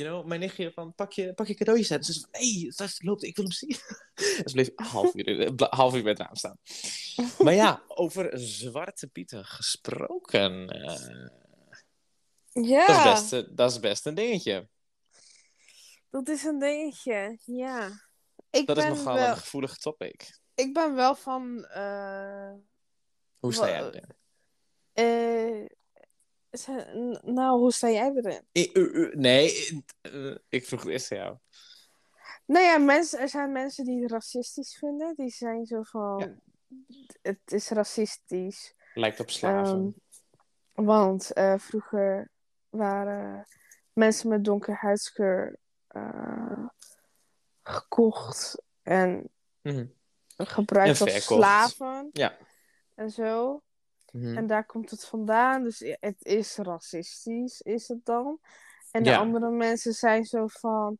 You 0.00 0.12
know, 0.12 0.26
mijn 0.26 0.40
nichtje 0.40 0.72
van, 0.72 0.94
pak 0.94 1.12
je, 1.12 1.34
pak 1.34 1.46
je 1.46 1.54
cadeautjes 1.54 1.90
uit. 1.90 2.00
En 2.00 2.06
ze 2.06 2.12
zei 2.12 2.26
van, 2.72 2.86
hey, 2.86 2.98
loopt, 3.08 3.22
ik 3.22 3.36
wil 3.36 3.44
hem 3.44 3.54
zien. 3.54 3.76
en 4.14 4.42
ze 4.48 4.52
bleef 4.52 4.70
half 4.74 5.14
uur, 5.14 5.56
eh, 5.60 5.68
half 5.70 5.94
uur 5.94 6.02
bij 6.02 6.10
het 6.12 6.20
raam 6.20 6.36
staan. 6.36 6.58
Maar 7.44 7.54
ja, 7.54 7.82
over 7.88 8.38
Zwarte 8.38 9.06
Pieten 9.06 9.44
gesproken. 9.44 10.68
eh, 10.68 11.28
ja, 12.52 12.86
dat, 12.86 12.96
is 12.96 13.02
best, 13.30 13.32
eh, 13.32 13.54
dat 13.56 13.70
is 13.70 13.80
best 13.80 14.06
een 14.06 14.14
dingetje. 14.14 14.68
dat 16.10 16.28
is 16.28 16.44
een 16.44 16.58
dingetje. 16.58 17.38
Ja. 17.44 18.08
Ik 18.50 18.66
Dat 18.66 18.76
is 18.76 18.84
ben 18.84 18.92
nogal 18.96 19.14
wel, 19.14 19.28
een 19.28 19.36
gevoelig 19.36 19.76
topic. 19.76 20.38
ik 20.54 20.72
ben 20.74 20.94
wel 20.94 21.14
van. 21.14 21.64
eh, 21.64 22.52
Hoe 23.38 23.52
sta 23.54 23.68
jij 23.68 23.82
erin? 23.82 24.04
eh, 24.92 25.04
ze- 25.04 25.78
nou, 27.22 27.58
hoe 27.58 27.72
sta 27.72 27.90
jij 27.90 28.12
erin? 28.14 28.42
Eh, 28.52 28.76
eh, 28.76 29.02
eh, 29.04 29.14
Nee, 29.14 29.82
eh, 30.00 30.34
ik 30.48 30.66
vroeg 30.66 30.80
het 30.82 30.90
eerst 30.90 31.12
aan 31.12 31.18
jou. 31.18 31.36
Nou 32.46 32.64
ja, 32.64 32.78
mensen, 32.78 33.18
er 33.18 33.28
zijn 33.28 33.52
mensen 33.52 33.84
die 33.84 34.02
het 34.02 34.10
racistisch 34.10 34.76
vinden. 34.78 35.14
Die 35.14 35.30
zijn 35.30 35.66
zo 35.66 35.82
van. 35.82 36.18
Ja. 36.18 36.34
Het 37.22 37.40
is 37.52 37.68
racistisch. 37.68 38.74
Lijkt 38.94 39.20
op 39.20 39.30
slaven. 39.30 39.94
Ehm, 40.74 40.86
want 40.86 41.32
eh, 41.32 41.58
vroeger 41.58 42.30
waren 42.68 43.46
mensen 43.92 44.28
met 44.28 44.44
donker 44.44 44.74
huidskleur 44.74 45.58
eh, 45.86 46.66
gekocht 47.62 48.62
en 48.82 49.30
Mhm. 49.62 49.86
gebruikt 50.36 51.00
En 51.00 51.12
als 51.12 51.24
slaven. 51.24 52.08
Ja. 52.12 52.36
En 52.94 53.10
zo. 53.10 53.62
Mhm. 54.12 54.36
En 54.36 54.46
daar 54.46 54.66
komt 54.66 54.90
het 54.90 55.04
vandaan. 55.04 55.62
Dus 55.62 55.78
het 56.00 56.24
is 56.24 56.56
racistisch, 56.56 57.60
is 57.60 57.88
het 57.88 58.04
dan. 58.04 58.38
En 58.90 59.02
de 59.02 59.10
Ja. 59.10 59.18
andere 59.18 59.50
mensen 59.50 59.92
zijn 59.92 60.24
zo 60.24 60.46
van... 60.46 60.98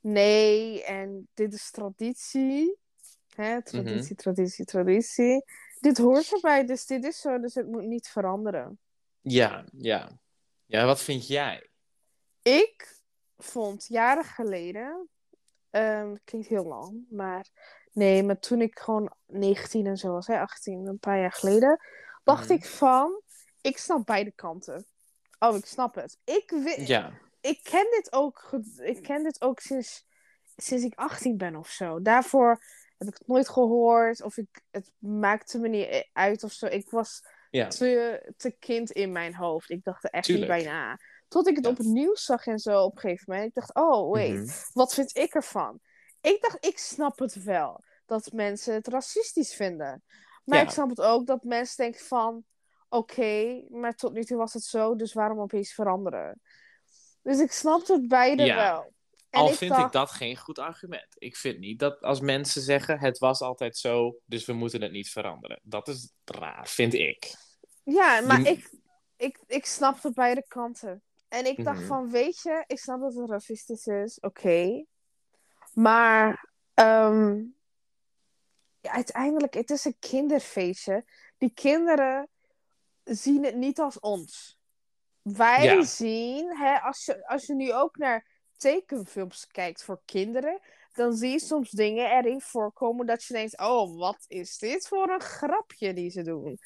Nee, 0.00 0.84
en 0.84 1.28
dit 1.34 1.52
is 1.54 1.70
traditie. 1.70 2.76
Hè, 3.34 3.62
traditie, 3.62 4.12
Mhm. 4.12 4.14
traditie, 4.14 4.64
traditie. 4.64 5.44
Dit 5.80 5.98
hoort 5.98 6.32
erbij, 6.32 6.64
dus 6.66 6.86
dit 6.86 7.04
is 7.04 7.20
zo. 7.20 7.38
Dus 7.40 7.54
het 7.54 7.66
moet 7.66 7.84
niet 7.86 8.08
veranderen. 8.08 8.78
Ja, 9.20 9.64
ja. 9.76 10.18
Ja, 10.66 10.84
wat 10.86 11.00
vind 11.00 11.26
jij? 11.26 11.68
Ik 12.42 12.98
vond 13.36 13.86
jaren 13.88 14.24
geleden... 14.24 15.08
ehm 15.70 16.14
klinkt 16.24 16.48
heel 16.48 16.64
lang, 16.64 17.04
maar... 17.10 17.46
Nee, 17.94 18.22
maar 18.22 18.38
toen 18.38 18.60
ik 18.60 18.78
gewoon 18.78 19.12
19 19.26 19.86
en 19.86 19.96
zo 19.96 20.12
was, 20.12 20.26
hè, 20.26 20.40
18, 20.40 20.86
een 20.86 20.98
paar 20.98 21.18
jaar 21.20 21.32
geleden... 21.32 21.80
dacht 22.24 22.44
Mhm. 22.48 22.52
ik 22.52 22.64
van... 22.64 23.22
Ik 23.60 23.78
snap 23.78 24.06
beide 24.06 24.32
kanten. 24.32 24.86
Oh, 25.38 25.56
ik 25.56 25.66
snap 25.66 25.94
het. 25.94 26.18
Ik, 26.24 26.50
wi- 26.50 26.84
Ja. 26.86 27.12
ik 27.40 27.60
ken 27.62 27.86
dit 27.90 28.12
ook, 28.12 28.50
ik 28.82 29.02
ken 29.02 29.22
dit 29.22 29.42
ook 29.42 29.60
sinds, 29.60 30.06
sinds 30.56 30.84
ik 30.84 30.94
18 30.94 31.36
ben 31.36 31.56
of 31.56 31.68
zo. 31.68 32.02
Daarvoor 32.02 32.62
heb 32.98 33.08
ik 33.08 33.14
het 33.18 33.26
nooit 33.26 33.48
gehoord 33.48 34.22
of 34.22 34.36
ik, 34.36 34.62
het 34.70 34.92
maakte 34.98 35.58
me 35.58 35.68
niet 35.68 36.08
uit 36.12 36.42
of 36.44 36.52
zo. 36.52 36.66
Ik 36.66 36.90
was 36.90 37.20
Ja. 37.50 37.68
te, 37.68 38.32
te 38.36 38.50
kind 38.58 38.90
in 38.90 39.12
mijn 39.12 39.34
hoofd. 39.34 39.70
Ik 39.70 39.84
dacht 39.84 40.04
er 40.04 40.10
echt 40.10 40.24
Tuurlijk. 40.24 40.52
niet 40.52 40.62
bij 40.64 40.72
na. 40.72 40.98
Tot 41.28 41.48
ik 41.48 41.56
het 41.56 41.64
Ja. 41.64 41.70
op 41.70 41.76
het 41.76 41.86
nieuws 41.86 42.24
zag 42.24 42.46
en 42.46 42.58
zo 42.58 42.82
op 42.82 42.94
een 42.94 43.00
gegeven 43.00 43.24
moment. 43.26 43.48
Ik 43.48 43.54
dacht, 43.54 43.74
oh 43.74 44.12
wait, 44.12 44.34
Mhm. 44.46 44.52
wat 44.72 44.94
vind 44.94 45.16
ik 45.16 45.34
ervan? 45.34 45.80
Ik 46.24 46.40
dacht, 46.42 46.64
ik 46.66 46.78
snap 46.78 47.18
het 47.18 47.42
wel. 47.42 47.82
Dat 48.06 48.32
mensen 48.32 48.74
het 48.74 48.88
racistisch 48.88 49.54
vinden. 49.54 50.02
Maar 50.44 50.58
Ja. 50.58 50.64
ik 50.64 50.70
snap 50.70 50.88
het 50.88 51.00
ook 51.00 51.26
dat 51.26 51.42
mensen 51.44 51.76
denken 51.76 52.04
van... 52.04 52.44
Oké, 52.88 53.64
maar 53.68 53.94
tot 53.94 54.12
nu 54.12 54.24
toe 54.24 54.36
was 54.36 54.52
het 54.52 54.62
zo, 54.62 54.96
dus 54.96 55.12
waarom 55.12 55.40
opeens 55.40 55.72
veranderen? 55.72 56.40
Dus 57.22 57.38
ik 57.40 57.52
snapte 57.52 57.92
het 57.92 58.08
beide 58.08 58.44
Ja. 58.44 58.54
wel. 58.56 58.92
En 59.30 59.40
Al 59.40 59.48
ik 59.48 59.54
vind 59.54 59.70
dacht, 59.70 59.84
ik 59.86 59.92
dat 59.92 60.10
geen 60.10 60.36
goed 60.36 60.58
argument. 60.58 61.06
Ik 61.14 61.36
vind 61.36 61.58
niet 61.58 61.78
dat 61.78 62.00
als 62.00 62.20
mensen 62.20 62.62
zeggen 62.62 62.98
het 62.98 63.18
was 63.18 63.40
altijd 63.40 63.76
zo, 63.78 64.16
dus 64.24 64.44
we 64.44 64.52
moeten 64.52 64.82
het 64.82 64.92
niet 64.92 65.10
veranderen. 65.10 65.60
Dat 65.62 65.88
is 65.88 66.12
raar, 66.24 66.68
vind 66.68 66.94
ik. 66.94 67.34
Ja, 67.84 68.20
maar 68.20 68.40
Je- 68.40 68.48
ik, 68.48 68.70
ik, 69.16 69.38
ik 69.46 69.66
snapte 69.66 70.12
beide 70.12 70.44
kanten. 70.48 71.02
En 71.28 71.46
ik 71.46 71.64
dacht 71.64 71.78
Mhm. 71.78 71.86
van, 71.88 72.10
weet 72.10 72.40
je, 72.42 72.64
ik 72.66 72.78
snap 72.78 73.00
dat 73.00 73.14
het 73.14 73.30
racistisch 73.30 73.86
is, 73.86 74.20
oké. 74.20 74.84
Maar 75.74 76.50
ja, 78.80 78.90
uiteindelijk, 78.92 79.54
het 79.54 79.70
is 79.70 79.84
een 79.84 79.96
kinderfeestje. 79.98 81.04
Die 81.38 81.50
kinderen 81.54 82.28
zien 83.04 83.44
het 83.44 83.56
niet 83.56 83.80
als 83.80 84.00
ons. 84.00 84.58
Wij 85.22 85.64
Ja. 85.64 85.82
zien, 85.82 86.56
hè, 86.56 86.78
als, 86.80 87.04
je, 87.04 87.26
als 87.26 87.46
je 87.46 87.54
nu 87.54 87.72
ook 87.72 87.96
naar 87.96 88.26
tekenfilms 88.56 89.46
kijkt 89.46 89.84
voor 89.84 90.00
kinderen, 90.04 90.60
dan 90.92 91.12
zie 91.12 91.30
je 91.30 91.40
soms 91.40 91.70
dingen 91.70 92.10
erin 92.10 92.40
voorkomen 92.40 93.06
dat 93.06 93.24
je 93.24 93.34
denkt, 93.34 93.58
oh, 93.58 93.98
wat 93.98 94.24
is 94.26 94.58
dit 94.58 94.88
voor 94.88 95.08
een 95.10 95.20
grapje 95.20 95.92
die 95.92 96.10
ze 96.10 96.22
doen? 96.22 96.58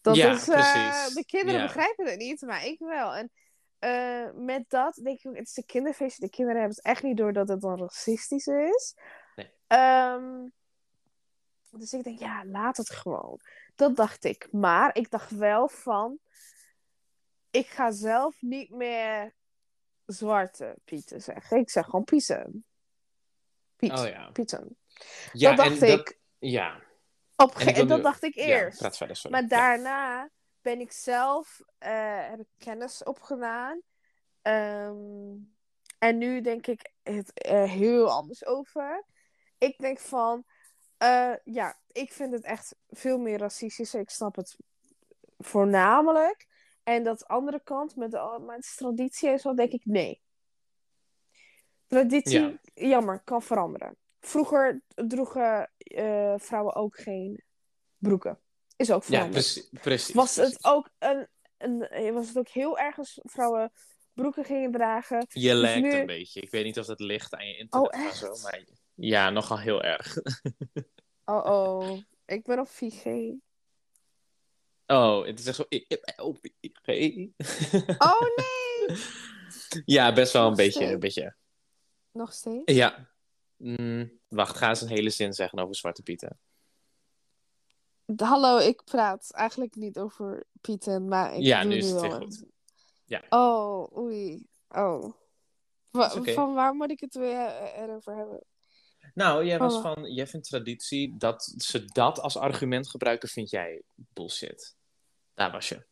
Dat 0.00 0.16
Ja, 0.16 0.32
is, 0.32 0.48
eh, 0.48 0.54
precies. 0.54 1.14
de 1.14 1.24
kinderen 1.26 1.60
Ja. 1.60 1.66
begrijpen 1.66 2.06
het 2.06 2.18
niet, 2.18 2.40
maar 2.40 2.66
ik 2.66 2.78
wel. 2.78 3.14
En 3.14 3.30
eh, 3.78 4.30
met 4.34 4.64
dat 4.70 4.94
denk 4.94 5.18
ik, 5.18 5.26
ook, 5.26 5.36
het 5.36 5.46
is 5.48 5.56
een 5.56 5.64
kinderfeestje. 5.66 6.24
De 6.24 6.30
kinderen 6.30 6.60
hebben 6.60 6.76
het 6.76 6.86
echt 6.86 7.02
niet 7.02 7.16
door 7.16 7.32
dat 7.32 7.48
het 7.48 7.60
dan 7.60 7.78
racistisch 7.78 8.46
is. 8.46 8.96
Nee. 9.36 9.50
Ehm, 9.66 10.46
dus 11.70 11.92
ik 11.92 12.02
denk, 12.04 12.18
ja, 12.18 12.44
laat 12.44 12.76
het 12.76 12.90
gewoon. 12.90 13.40
Dat 13.74 13.96
dacht 13.96 14.24
ik. 14.24 14.48
Maar 14.52 14.96
ik 14.96 15.10
dacht 15.10 15.30
wel 15.30 15.68
van, 15.68 16.18
ik 17.50 17.66
ga 17.66 17.90
zelf 17.90 18.36
niet 18.40 18.70
meer 18.70 19.34
zwarte 20.06 20.76
pieten 20.84 21.20
zeggen. 21.22 21.58
Ik 21.58 21.70
zeg 21.70 21.84
gewoon 21.84 22.04
pieten. 22.04 22.64
Piet. 23.76 23.92
Oh 23.92 24.06
ja. 24.06 24.30
Pieten. 24.30 24.76
Ja, 25.32 25.54
dat 25.54 25.66
dacht 25.66 25.82
ik. 25.82 25.96
dat- 25.96 26.16
ja. 26.38 26.80
Op 27.36 27.54
En 27.54 27.86
dat 27.88 27.96
nu- 27.96 28.02
dacht 28.02 28.22
ik 28.22 28.34
ja, 28.34 28.42
eerst. 28.44 28.96
verder, 28.96 29.16
sorry. 29.16 29.32
Maar 29.32 29.42
Ja. 29.42 29.48
daarna 29.48 30.30
ben 30.68 30.80
ik 30.80 30.92
zelf, 30.92 31.60
eh, 31.78 32.28
heb 32.28 32.40
ik 32.40 32.46
kennis 32.58 33.02
opgedaan. 33.02 33.80
Ehm, 34.42 35.36
en 35.98 36.18
nu 36.18 36.40
denk 36.40 36.66
ik 36.66 36.92
het 37.02 37.30
er 37.34 37.68
heel 37.68 38.10
anders 38.10 38.46
over. 38.46 39.04
Ik 39.58 39.78
denk 39.78 39.98
van, 39.98 40.44
eh, 40.96 41.34
ja, 41.44 41.78
ik 41.92 42.12
vind 42.12 42.32
het 42.32 42.44
echt 42.44 42.76
veel 42.88 43.18
meer 43.18 43.38
racistisch. 43.38 43.94
Ik 43.94 44.10
snap 44.10 44.36
het 44.36 44.56
voornamelijk. 45.38 46.46
En 46.82 47.04
dat 47.04 47.26
andere 47.26 47.60
kant, 47.62 47.96
met 47.96 48.10
de, 48.10 48.54
is 48.58 48.74
traditie 48.74 49.28
en 49.28 49.38
zo, 49.38 49.54
denk 49.54 49.72
ik 49.72 49.84
nee. 49.84 50.22
Traditie, 51.86 52.40
Ja. 52.40 52.58
jammer, 52.74 53.20
kan 53.24 53.42
veranderen. 53.42 53.96
Vroeger 54.20 54.82
droegen 54.94 55.72
eh, 55.76 56.34
vrouwen 56.38 56.74
ook 56.74 56.96
geen 56.96 57.44
broeken. 57.98 58.40
Is 58.78 58.90
ook 58.90 59.02
Ja, 59.02 59.06
veranderd. 59.08 59.32
precies. 59.32 59.68
precies 59.82 60.14
was 60.14 60.34
precies. 60.34 60.52
het 60.52 60.64
ook 60.64 60.88
een, 60.98 61.28
een, 61.58 61.82
eh, 61.88 62.12
was 62.12 62.28
het 62.28 62.38
ook 62.38 62.48
heel 62.48 62.78
erg 62.78 62.98
als 62.98 63.18
vrouwen 63.22 63.72
broeken 64.12 64.44
gingen 64.44 64.72
dragen? 64.72 65.26
Je 65.28 65.54
lijkt 65.54 65.82
nu- 65.82 65.92
een 65.92 66.06
beetje. 66.06 66.40
Ik 66.40 66.50
weet 66.50 66.64
niet 66.64 66.78
of 66.78 66.86
dat 66.86 67.00
ligt 67.00 67.34
aan 67.34 67.46
je 67.46 67.56
internet 67.56 67.92
Oh, 67.94 68.00
of 68.00 68.06
echt? 68.06 68.16
zo, 68.16 68.36
maar 68.42 68.64
ja, 68.94 69.30
nogal 69.30 69.58
heel 69.58 69.82
erg. 69.82 70.16
Oh 71.24 71.44
oh, 71.44 71.98
ik 72.26 72.44
ben 72.44 72.58
op 72.58 72.68
4G. 72.68 73.04
Oh, 74.86 75.26
het 75.26 75.38
is 75.38 75.46
echt 75.46 75.56
zo... 75.56 75.64
Oh, 76.16 76.36
hey. 76.82 77.32
Oh 77.98 78.20
nee! 78.36 78.96
ja, 79.96 80.12
best 80.12 80.32
wel 80.32 80.42
een 80.42 80.48
Nog 80.48 80.56
beetje, 80.56 80.72
steeds. 80.72 80.92
een 80.92 80.98
beetje... 80.98 81.34
Nog 82.12 82.32
steeds? 82.32 82.72
Ja. 82.72 83.08
Mm, 83.56 84.20
wacht, 84.28 84.56
ga 84.56 84.68
eens 84.68 84.80
een 84.80 84.88
hele 84.88 85.10
zin 85.10 85.32
zeggen 85.32 85.58
over 85.58 85.74
Zwarte 85.74 86.02
Pieten. 86.02 86.38
Hallo, 88.16 88.56
ik 88.58 88.84
praat 88.84 89.30
eigenlijk 89.30 89.74
niet 89.74 89.98
over 89.98 90.44
Pieten, 90.60 91.08
maar 91.08 91.34
ik 91.34 91.42
Ja, 91.42 91.60
doe 91.62 91.70
nu 91.70 91.76
is 91.76 91.84
het 91.84 91.92
wel 91.92 92.02
weer 92.02 92.12
een- 92.12 92.20
goed. 92.22 92.44
Ja. 93.04 93.22
Oh, 93.28 93.96
oei. 93.96 94.46
Oh. 94.68 95.12
Wa- 95.90 96.06
Is 96.06 96.14
oké. 96.14 96.32
Van 96.32 96.54
waar 96.54 96.74
moet 96.74 96.90
ik 96.90 97.00
het 97.00 97.14
weer 97.14 97.46
eh, 97.46 97.82
erover 97.82 98.16
hebben? 98.16 98.44
Nou, 99.14 99.44
jij 99.44 99.58
was 99.58 99.74
Oh. 99.74 99.82
van... 99.82 100.12
Jij 100.12 100.26
vindt 100.26 100.48
traditie 100.48 101.16
dat 101.16 101.54
ze 101.56 101.84
dat 101.84 102.20
als 102.20 102.36
argument 102.36 102.88
gebruiken, 102.90 103.28
vind 103.28 103.50
jij 103.50 103.82
bullshit. 103.94 104.76
Daar 105.34 105.50
was 105.50 105.68
je. 105.68 105.86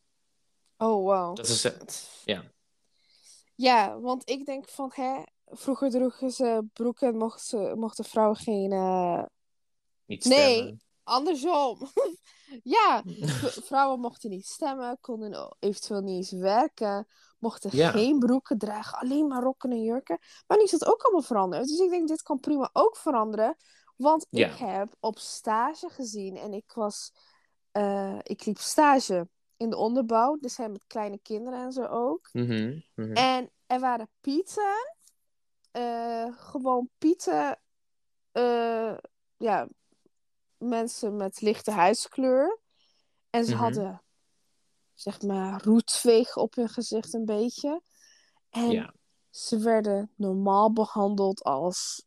Oh, 0.77 1.05
wow. 1.05 1.37
Dat 1.37 1.49
is... 1.49 1.64
eh, 1.64 1.73
ja. 2.25 2.45
Ja, 3.55 4.01
want 4.01 4.31
ik 4.31 4.45
denk 4.47 4.69
van, 4.69 4.91
hè, 4.95 5.23
vroeger 5.45 5.91
droegen 5.91 6.31
ze 6.31 6.64
broeken 6.73 7.09
en 7.09 7.17
mochten, 7.17 7.79
mochten 7.79 8.05
vrouwen 8.05 8.37
geen... 8.37 8.73
eh, 8.73 9.23
Niet 10.07 10.25
Nee. 10.25 10.55
stemmen. 10.55 10.81
Andersom. 11.07 11.79
ja, 12.77 13.03
vrouwen 13.69 14.01
mochten 14.01 14.31
niet 14.31 14.47
stemmen, 14.47 14.99
konden 15.01 15.57
eventueel 15.59 16.01
niet 16.01 16.17
eens 16.17 16.31
werken, 16.43 17.07
mochten 17.39 17.71
Ja. 17.77 17.91
geen 17.91 18.19
broeken 18.19 18.59
dragen, 18.59 18.99
alleen 18.99 19.27
maar 19.27 19.43
rokken 19.43 19.71
en 19.71 19.83
jurken. 19.83 20.19
Maar 20.47 20.57
nu 20.59 20.63
is 20.65 20.71
dat 20.71 20.87
ook 20.87 21.03
allemaal 21.03 21.23
veranderd. 21.23 21.69
Dus 21.69 21.79
ik 21.79 21.91
denk, 21.91 22.09
dit 22.09 22.23
kan 22.23 22.41
prima 22.41 22.71
ook 22.73 22.97
veranderen. 22.97 23.57
Want 23.97 24.27
Ja. 24.31 24.47
ik 24.49 24.57
heb 24.57 24.97
op 25.01 25.19
stage 25.19 25.89
gezien 25.89 26.37
en 26.37 26.53
ik 26.53 26.73
was, 26.75 27.13
eh, 27.71 28.19
ik 28.23 28.45
liep 28.45 28.59
stage 28.59 29.29
in 29.57 29.71
de 29.71 29.77
onderbouw, 29.77 30.37
dus 30.41 30.57
hè, 30.57 30.69
met 30.69 30.85
kleine 30.87 31.19
kinderen 31.23 31.61
en 31.61 31.73
zo 31.73 31.85
ook. 31.85 32.29
Mhm, 32.33 32.81
mhm. 32.95 33.13
En 33.13 33.51
er 33.67 33.81
waren 33.81 34.09
pieten, 34.21 34.95
eh, 35.71 36.27
gewoon 36.37 36.89
pieten, 36.99 37.61
eh, 38.33 38.95
ja, 39.37 39.69
mensen 40.59 41.17
met 41.17 41.41
lichte 41.41 41.71
huidskleur. 41.71 42.59
En 43.31 43.45
ze 43.45 43.51
Mhm. 43.53 43.63
hadden, 43.63 44.03
zeg 44.95 45.23
maar, 45.23 45.63
roetveeg 45.65 46.37
op 46.37 46.55
hun 46.55 46.69
gezicht 46.69 47.15
een 47.15 47.25
beetje. 47.25 47.83
En 48.51 48.71
Ja. 48.71 48.95
ze 49.31 49.59
werden 49.59 50.11
normaal 50.15 50.73
behandeld 50.73 51.43
als 51.43 52.05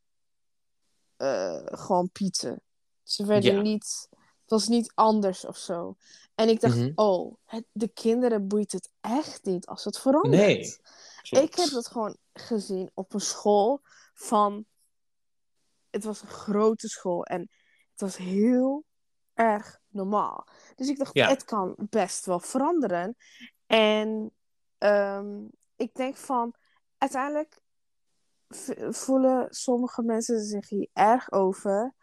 eh, 1.18 1.62
gewoon 1.66 2.10
pieten. 2.12 2.62
Ze 3.04 3.26
werden 3.26 3.56
Ja. 3.56 3.62
niet, 3.62 4.08
het 4.12 4.50
was 4.50 4.68
niet 4.68 4.92
anders 4.96 5.46
of 5.46 5.58
zo. 5.58 5.96
En 6.36 6.50
ik 6.50 6.60
dacht, 6.60 6.76
Mhm. 6.78 6.92
oh, 6.96 7.36
het, 7.46 7.66
de 7.72 7.88
kinderen 7.88 8.48
boeit 8.48 8.72
het 8.72 8.90
echt 9.02 9.44
niet 9.44 9.66
als 9.68 9.84
het 9.84 10.00
verandert. 10.00 10.36
Nee. 10.46 10.78
Klopt. 11.22 11.46
Ik 11.46 11.56
heb 11.56 11.70
dat 11.70 11.88
gewoon 11.88 12.18
gezien 12.34 12.92
op 12.94 13.14
een 13.14 13.22
school 13.22 13.82
van. 14.14 14.66
Het 15.90 16.04
was 16.04 16.22
een 16.22 16.28
grote 16.28 16.88
school 16.88 17.24
en 17.24 17.50
was 18.00 18.18
heel 18.18 18.86
erg 19.34 19.80
normaal. 19.88 20.48
Dus 20.76 20.88
ik 20.88 20.98
dacht, 20.98 21.14
Ja. 21.14 21.28
het 21.28 21.44
kan 21.44 21.76
best 21.78 22.26
wel 22.26 22.40
veranderen. 22.40 23.16
En 23.66 24.32
ehm, 24.78 25.46
ik 25.76 25.94
denk 25.94 26.16
van, 26.16 26.56
uiteindelijk 26.98 27.60
voelen 28.90 29.48
sommige 29.50 30.02
mensen 30.04 30.40
zich 30.40 30.70
hier 30.70 30.90
erg 30.94 31.32
over. 31.32 31.96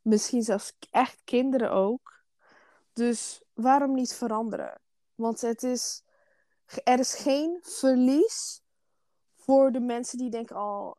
Misschien 0.00 0.42
zelfs 0.42 0.76
echt 0.90 1.20
kinderen 1.24 1.70
ook. 1.70 2.24
Dus 2.92 3.44
waarom 3.52 3.94
niet 3.94 4.14
veranderen? 4.14 4.80
Want 5.14 5.40
het 5.40 5.62
is, 5.62 6.02
er 6.84 6.98
is 6.98 7.14
geen 7.14 7.58
verlies 7.62 8.62
voor 9.36 9.72
de 9.72 9.80
mensen 9.80 10.18
die 10.18 10.30
denken, 10.30 10.56
oh, 10.56 10.92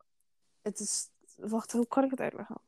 het 0.62 0.80
is... 0.80 1.08
Wacht, 1.36 1.72
hoe 1.72 1.86
kan 1.86 2.04
ik 2.04 2.10
het 2.10 2.20
uitleggen? 2.20 2.60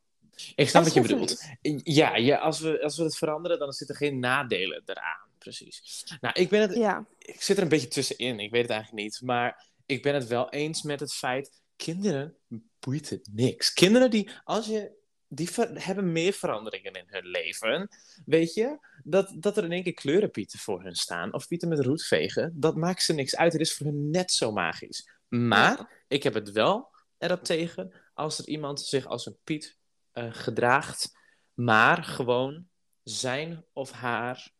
Ik 0.55 0.69
snap 0.69 0.83
wat 0.83 0.93
je 0.93 1.01
bedoelt. 1.01 1.43
Ja, 1.83 2.15
ja 2.15 2.37
als, 2.37 2.59
we, 2.59 2.81
als 2.81 2.97
we 2.97 3.03
het 3.03 3.17
veranderen, 3.17 3.59
dan 3.59 3.71
zitten 3.71 3.95
geen 3.95 4.19
nadelen 4.19 4.81
eraan. 4.85 5.27
Precies. 5.37 6.03
Nou, 6.21 6.33
ik, 6.39 6.49
ben 6.49 6.61
het, 6.61 6.75
Ja, 6.75 7.05
ik 7.17 7.41
zit 7.41 7.57
er 7.57 7.63
een 7.63 7.69
beetje 7.69 7.87
tussenin. 7.87 8.39
Ik 8.39 8.51
weet 8.51 8.61
het 8.61 8.71
eigenlijk 8.71 9.03
niet. 9.03 9.21
Maar 9.21 9.65
ik 9.85 10.01
ben 10.01 10.13
het 10.13 10.27
wel 10.27 10.49
eens 10.49 10.83
met 10.83 10.99
het 10.99 11.13
feit... 11.13 11.57
Kinderen 11.75 12.35
boeit 12.79 13.09
het 13.09 13.29
niks. 13.31 13.73
Kinderen 13.73 14.09
die... 14.11 14.29
Als 14.43 14.65
je, 14.65 14.91
die 15.27 15.49
ver- 15.49 15.85
hebben 15.85 16.11
meer 16.11 16.33
veranderingen 16.33 16.93
in 16.93 17.05
hun 17.07 17.25
leven. 17.25 17.89
Weet 18.25 18.53
je? 18.53 18.77
Dat, 19.03 19.35
dat 19.35 19.57
er 19.57 19.63
in 19.63 19.71
één 19.71 19.83
keer 19.83 19.93
kleurenpieten 19.93 20.59
voor 20.59 20.83
hun 20.83 20.95
staan. 20.95 21.33
Of 21.33 21.47
pieten 21.47 21.69
met 21.69 21.79
roetvegen. 21.79 22.53
Dat 22.55 22.75
maakt 22.75 23.03
ze 23.03 23.13
niks 23.13 23.35
uit. 23.35 23.51
Het 23.51 23.61
is 23.61 23.73
voor 23.73 23.85
hun 23.85 24.09
net 24.09 24.31
zo 24.31 24.51
magisch. 24.51 25.09
Maar 25.27 26.03
ik 26.07 26.23
heb 26.23 26.33
het 26.33 26.51
wel 26.51 26.87
erop 27.17 27.43
tegen... 27.43 27.93
als 28.13 28.39
er 28.39 28.47
iemand 28.47 28.81
zich 28.81 29.05
als 29.05 29.25
een 29.25 29.37
piet 29.43 29.77
eh, 30.11 30.27
gedraagt... 30.31 31.17
maar 31.53 32.03
gewoon 32.03 32.67
zijn 33.03 33.65
of 33.73 33.91
haar 33.91 34.51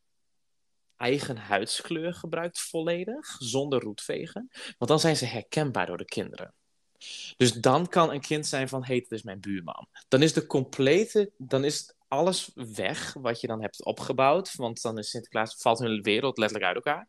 eigen 0.95 1.37
huidskleur 1.37 2.13
gebruikt 2.13 2.59
volledig, 2.59 3.35
zonder 3.37 3.81
roetvegen. 3.81 4.49
Want 4.77 4.91
dan 4.91 4.99
zijn 4.99 5.17
ze 5.17 5.25
herkenbaar 5.25 5.85
door 5.85 5.97
de 5.97 6.05
kinderen. 6.05 6.53
Dus 7.37 7.53
dan 7.53 7.87
kan 7.87 8.11
een 8.11 8.21
kind 8.21 8.47
zijn 8.47 8.69
van, 8.69 8.85
hey, 8.85 8.99
dit 8.99 9.11
is 9.11 9.23
mijn 9.23 9.39
buurman. 9.39 9.87
Dan 10.07 10.21
is 10.21 10.33
de 10.33 10.45
complete, 10.45 11.31
dan 11.37 11.63
is 11.63 11.93
alles 12.07 12.51
weg 12.53 13.13
wat 13.13 13.41
je 13.41 13.47
dan 13.47 13.61
hebt 13.61 13.85
opgebouwd. 13.85 14.55
Want 14.55 14.81
dan 14.81 14.97
is 14.97 15.09
Sinterklaas, 15.09 15.55
valt 15.55 15.79
hun 15.79 16.01
wereld 16.01 16.37
letterlijk 16.37 16.67
uit 16.67 16.85
elkaar. 16.85 17.07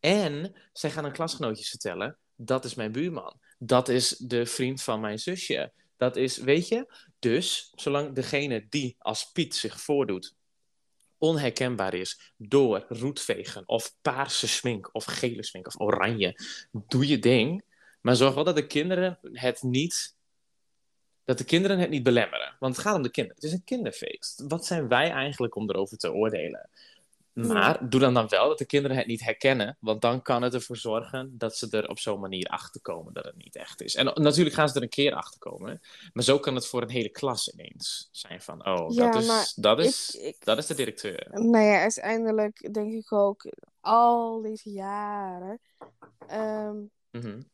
En 0.00 0.54
zij 0.72 0.90
gaan 0.90 1.04
aan 1.04 1.12
klasgenootjes 1.12 1.68
vertellen, 1.68 2.18
dat 2.34 2.64
is 2.64 2.74
mijn 2.74 2.92
buurman. 2.92 3.38
Dat 3.58 3.88
is 3.88 4.08
de 4.08 4.46
vriend 4.46 4.82
van 4.82 5.00
mijn 5.00 5.18
zusje. 5.18 5.72
Dat 6.00 6.16
is, 6.16 6.36
weet 6.36 6.68
je, 6.68 6.92
dus 7.18 7.72
zolang 7.74 8.14
degene 8.14 8.66
die 8.68 8.96
als 8.98 9.30
Piet 9.32 9.54
zich 9.54 9.80
voordoet 9.80 10.34
onherkenbaar 11.18 11.94
is 11.94 12.32
door 12.36 12.84
roetvegen 12.88 13.68
of 13.68 13.94
paarse 14.02 14.48
smink 14.48 14.88
of 14.92 15.04
gele 15.04 15.44
smink 15.44 15.66
of 15.66 15.80
oranje, 15.80 16.36
doe 16.70 17.08
je 17.08 17.18
ding. 17.18 17.64
Maar 18.00 18.16
zorg 18.16 18.34
wel 18.34 18.44
dat 18.44 18.56
de 18.56 18.66
kinderen 18.66 19.18
het 19.32 19.62
niet, 19.62 20.16
dat 21.24 21.38
de 21.38 21.44
kinderen 21.44 21.78
het 21.78 21.90
niet 21.90 22.02
belemmeren. 22.02 22.56
Want 22.58 22.76
het 22.76 22.84
gaat 22.84 22.96
om 22.96 23.02
de 23.02 23.10
kinderen. 23.10 23.36
Het 23.40 23.50
is 23.50 23.56
een 23.56 23.64
kinderfeest. 23.64 24.44
Wat 24.48 24.66
zijn 24.66 24.88
wij 24.88 25.10
eigenlijk 25.10 25.54
om 25.54 25.70
erover 25.70 25.96
te 25.98 26.12
oordelen? 26.12 26.70
Maar 27.46 27.88
doe 27.88 28.00
dan 28.00 28.14
dan 28.14 28.28
wel 28.28 28.48
dat 28.48 28.58
de 28.58 28.64
kinderen 28.66 28.96
het 28.96 29.06
niet 29.06 29.24
herkennen, 29.24 29.76
want 29.80 30.00
dan 30.00 30.22
kan 30.22 30.42
het 30.42 30.54
ervoor 30.54 30.76
zorgen 30.76 31.38
dat 31.38 31.56
ze 31.56 31.68
er 31.70 31.88
op 31.88 31.98
zo'n 31.98 32.20
manier 32.20 32.46
achter 32.46 32.80
komen 32.80 33.12
dat 33.12 33.24
het 33.24 33.36
niet 33.36 33.56
echt 33.56 33.80
is. 33.82 33.94
En 33.94 34.04
natuurlijk 34.14 34.54
gaan 34.56 34.68
ze 34.68 34.74
er 34.76 34.82
een 34.82 34.88
keer 34.88 35.14
achter 35.14 35.38
komen, 35.38 35.80
maar 36.12 36.24
zo 36.24 36.38
kan 36.38 36.54
het 36.54 36.66
voor 36.66 36.82
een 36.82 36.90
hele 36.90 37.08
klas 37.08 37.48
ineens 37.48 38.08
zijn 38.12 38.42
van, 38.42 38.66
oh, 38.66 38.94
Ja, 38.94 39.10
dat, 39.10 39.22
is, 39.22 39.52
dat, 39.54 39.78
is, 39.78 40.14
ik- 40.14 40.22
ik- 40.22 40.44
dat 40.44 40.58
is 40.58 40.66
de 40.66 40.74
directeur. 40.74 41.26
nou 41.30 41.64
ja, 41.64 41.80
uiteindelijk 41.80 42.74
denk 42.74 42.92
ik 42.92 43.12
ook, 43.12 43.46
al 43.80 44.40
deze 44.42 44.70
jaren, 44.70 45.60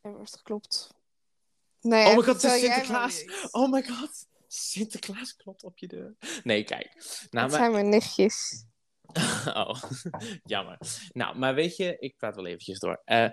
wordt 0.00 0.36
geklopt. 0.36 0.94
Nou 1.80 2.02
ja, 2.02 2.10
Oh 2.10 2.16
my 2.16 2.22
god, 2.22 2.42
het 2.42 2.52
is 2.52 2.60
Sinterklaas. 2.60 3.24
Oh 3.50 3.70
my 3.72 3.82
god, 3.82 4.26
Sinterklaas 4.46 5.36
klopt 5.36 5.64
op 5.64 5.78
je 5.78 5.88
deur. 5.88 6.14
Nee, 6.44 6.64
kijk. 6.64 6.94
Nou, 6.94 7.04
Dat 7.30 7.30
maar... 7.32 7.50
zijn 7.50 7.72
mijn 7.72 7.88
nichtjes. 7.88 8.64
Oh, 9.54 9.82
jammer. 10.44 10.78
Nou, 11.12 11.38
maar 11.38 11.54
weet 11.54 11.76
je, 11.76 11.96
ik 11.98 12.16
praat 12.16 12.36
wel 12.36 12.46
eventjes 12.46 12.78
door. 12.78 13.02
Eh, 13.04 13.28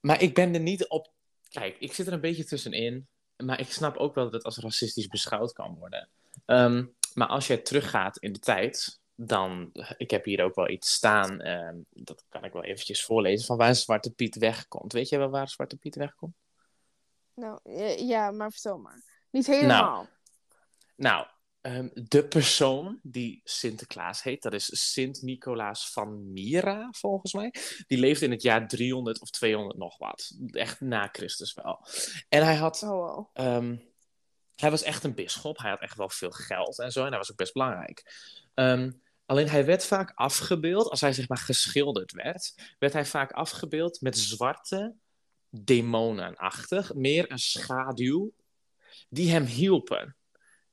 maar 0.00 0.22
ik 0.22 0.34
ben 0.34 0.54
er 0.54 0.60
niet 0.60 0.88
op... 0.88 1.12
Kijk, 1.48 1.76
ik 1.78 1.92
zit 1.92 2.06
er 2.06 2.12
een 2.12 2.20
beetje 2.20 2.44
tussenin. 2.44 3.06
Maar 3.36 3.60
ik 3.60 3.72
snap 3.72 3.96
ook 3.96 4.14
wel 4.14 4.24
dat 4.24 4.32
het 4.32 4.44
als 4.44 4.58
racistisch 4.58 5.06
beschouwd 5.06 5.52
kan 5.52 5.74
worden. 5.78 6.08
Ehm, 6.46 6.84
maar 7.14 7.28
als 7.28 7.46
jij 7.46 7.56
teruggaat 7.56 8.18
in 8.18 8.32
de 8.32 8.38
tijd, 8.38 9.00
dan... 9.14 9.70
Ik 9.96 10.10
heb 10.10 10.24
hier 10.24 10.44
ook 10.44 10.54
wel 10.54 10.68
iets 10.68 10.92
staan. 10.92 11.40
ehm, 11.40 11.76
dat 11.90 12.24
kan 12.28 12.44
ik 12.44 12.52
wel 12.52 12.64
eventjes 12.64 13.04
voorlezen. 13.04 13.46
Van 13.46 13.56
waar 13.56 13.74
Zwarte 13.74 14.10
Piet 14.10 14.36
wegkomt. 14.36 14.92
Weet 14.92 15.08
je 15.08 15.18
wel 15.18 15.30
waar 15.30 15.48
Zwarte 15.48 15.76
Piet 15.76 15.94
wegkomt? 15.94 16.34
Nou, 17.34 17.58
ja, 18.06 18.30
maar 18.30 18.50
vertel 18.50 18.78
maar. 18.78 19.02
Niet 19.30 19.46
helemaal. 19.46 20.08
Nou, 20.96 21.26
ehm, 21.62 21.88
de 21.94 22.24
persoon 22.24 22.98
die 23.02 23.40
Sinterklaas 23.44 24.22
heet, 24.22 24.42
dat 24.42 24.52
is 24.52 24.92
Sint-Nicolaas 24.92 25.90
van 25.90 26.32
Myra, 26.32 26.88
volgens 26.90 27.32
mij. 27.32 27.54
Die 27.86 27.98
leefde 27.98 28.24
in 28.24 28.30
het 28.30 28.42
jaar 28.42 28.68
300 28.68 29.20
of 29.20 29.30
200 29.30 29.78
nog 29.78 29.98
wat. 29.98 30.32
Echt 30.50 30.80
na 30.80 31.08
Christus 31.12 31.54
wel. 31.54 31.86
En 32.28 32.44
hij 32.44 32.56
had... 32.56 32.82
Oh, 32.82 32.88
wow. 32.88 33.28
ehm, 33.32 33.76
hij 34.56 34.70
was 34.70 34.82
echt 34.82 35.04
een 35.04 35.14
bisschop. 35.14 35.58
Hij 35.58 35.70
had 35.70 35.80
echt 35.80 35.96
wel 35.96 36.08
veel 36.08 36.30
geld 36.30 36.78
en 36.78 36.92
zo. 36.92 37.04
En 37.04 37.08
hij 37.08 37.18
was 37.18 37.30
ook 37.30 37.36
best 37.36 37.52
belangrijk. 37.52 38.14
Ehm, 38.54 38.90
alleen 39.26 39.48
hij 39.48 39.64
werd 39.64 39.84
vaak 39.84 40.12
afgebeeld, 40.14 40.90
als 40.90 41.00
hij 41.00 41.12
zeg 41.12 41.28
maar 41.28 41.38
geschilderd 41.38 42.12
werd, 42.12 42.54
werd 42.78 42.92
hij 42.92 43.04
vaak 43.04 43.32
afgebeeld 43.32 44.00
met 44.00 44.18
zwarte 44.18 44.94
demonenachtig. 45.50 46.94
Meer 46.94 47.30
een 47.30 47.38
schaduw 47.38 48.32
die 49.08 49.30
hem 49.30 49.44
hielpen. 49.44 50.16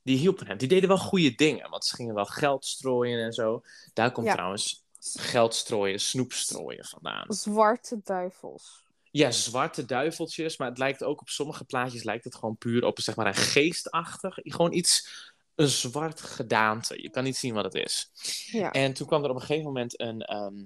Die 0.04 0.18
hielpen 0.18 0.48
hem. 0.48 0.58
Die 0.58 0.68
deden 0.68 0.88
wel 0.90 0.98
goede 0.98 1.36
dingen, 1.36 1.70
want 1.70 1.86
ze 1.86 1.96
gingen 1.96 2.16
wel 2.16 2.26
geld 2.26 2.66
strooien 2.66 3.24
en 3.24 3.34
zo. 3.34 3.62
Daar 3.94 4.12
komt 4.12 4.28
Ja. 4.28 4.34
trouwens 4.34 4.86
geld 5.14 5.56
strooien, 5.56 6.00
snoep 6.00 6.34
strooien 6.34 6.86
vandaan. 6.86 7.26
Zwarte 7.34 8.00
duivels. 8.04 8.84
Ja, 9.12 9.32
zwarte 9.32 9.86
duiveltjes, 9.86 10.58
maar 10.58 10.70
het 10.70 10.78
lijkt 10.78 11.04
ook 11.04 11.22
op 11.22 11.30
sommige 11.30 11.64
plaatjes 11.66 12.04
lijkt 12.04 12.24
het 12.24 12.36
gewoon 12.36 12.58
puur 12.58 12.86
op 12.86 13.00
zeg 13.00 13.16
maar 13.16 13.28
een 13.28 13.36
geestachtig, 13.36 14.38
gewoon 14.42 14.74
iets, 14.74 15.10
een 15.56 15.68
zwart 15.68 16.22
gedaante. 16.22 17.02
Je 17.02 17.10
kan 17.10 17.24
niet 17.24 17.38
zien 17.38 17.54
wat 17.54 17.64
het 17.64 17.74
is. 17.74 18.12
Ja. 18.52 18.72
En 18.72 18.94
toen 18.94 19.08
kwam 19.08 19.24
er 19.24 19.30
op 19.30 19.36
een 19.36 19.42
gegeven 19.42 19.66
moment 19.66 20.00
een, 20.00 20.22
ehm, 20.22 20.64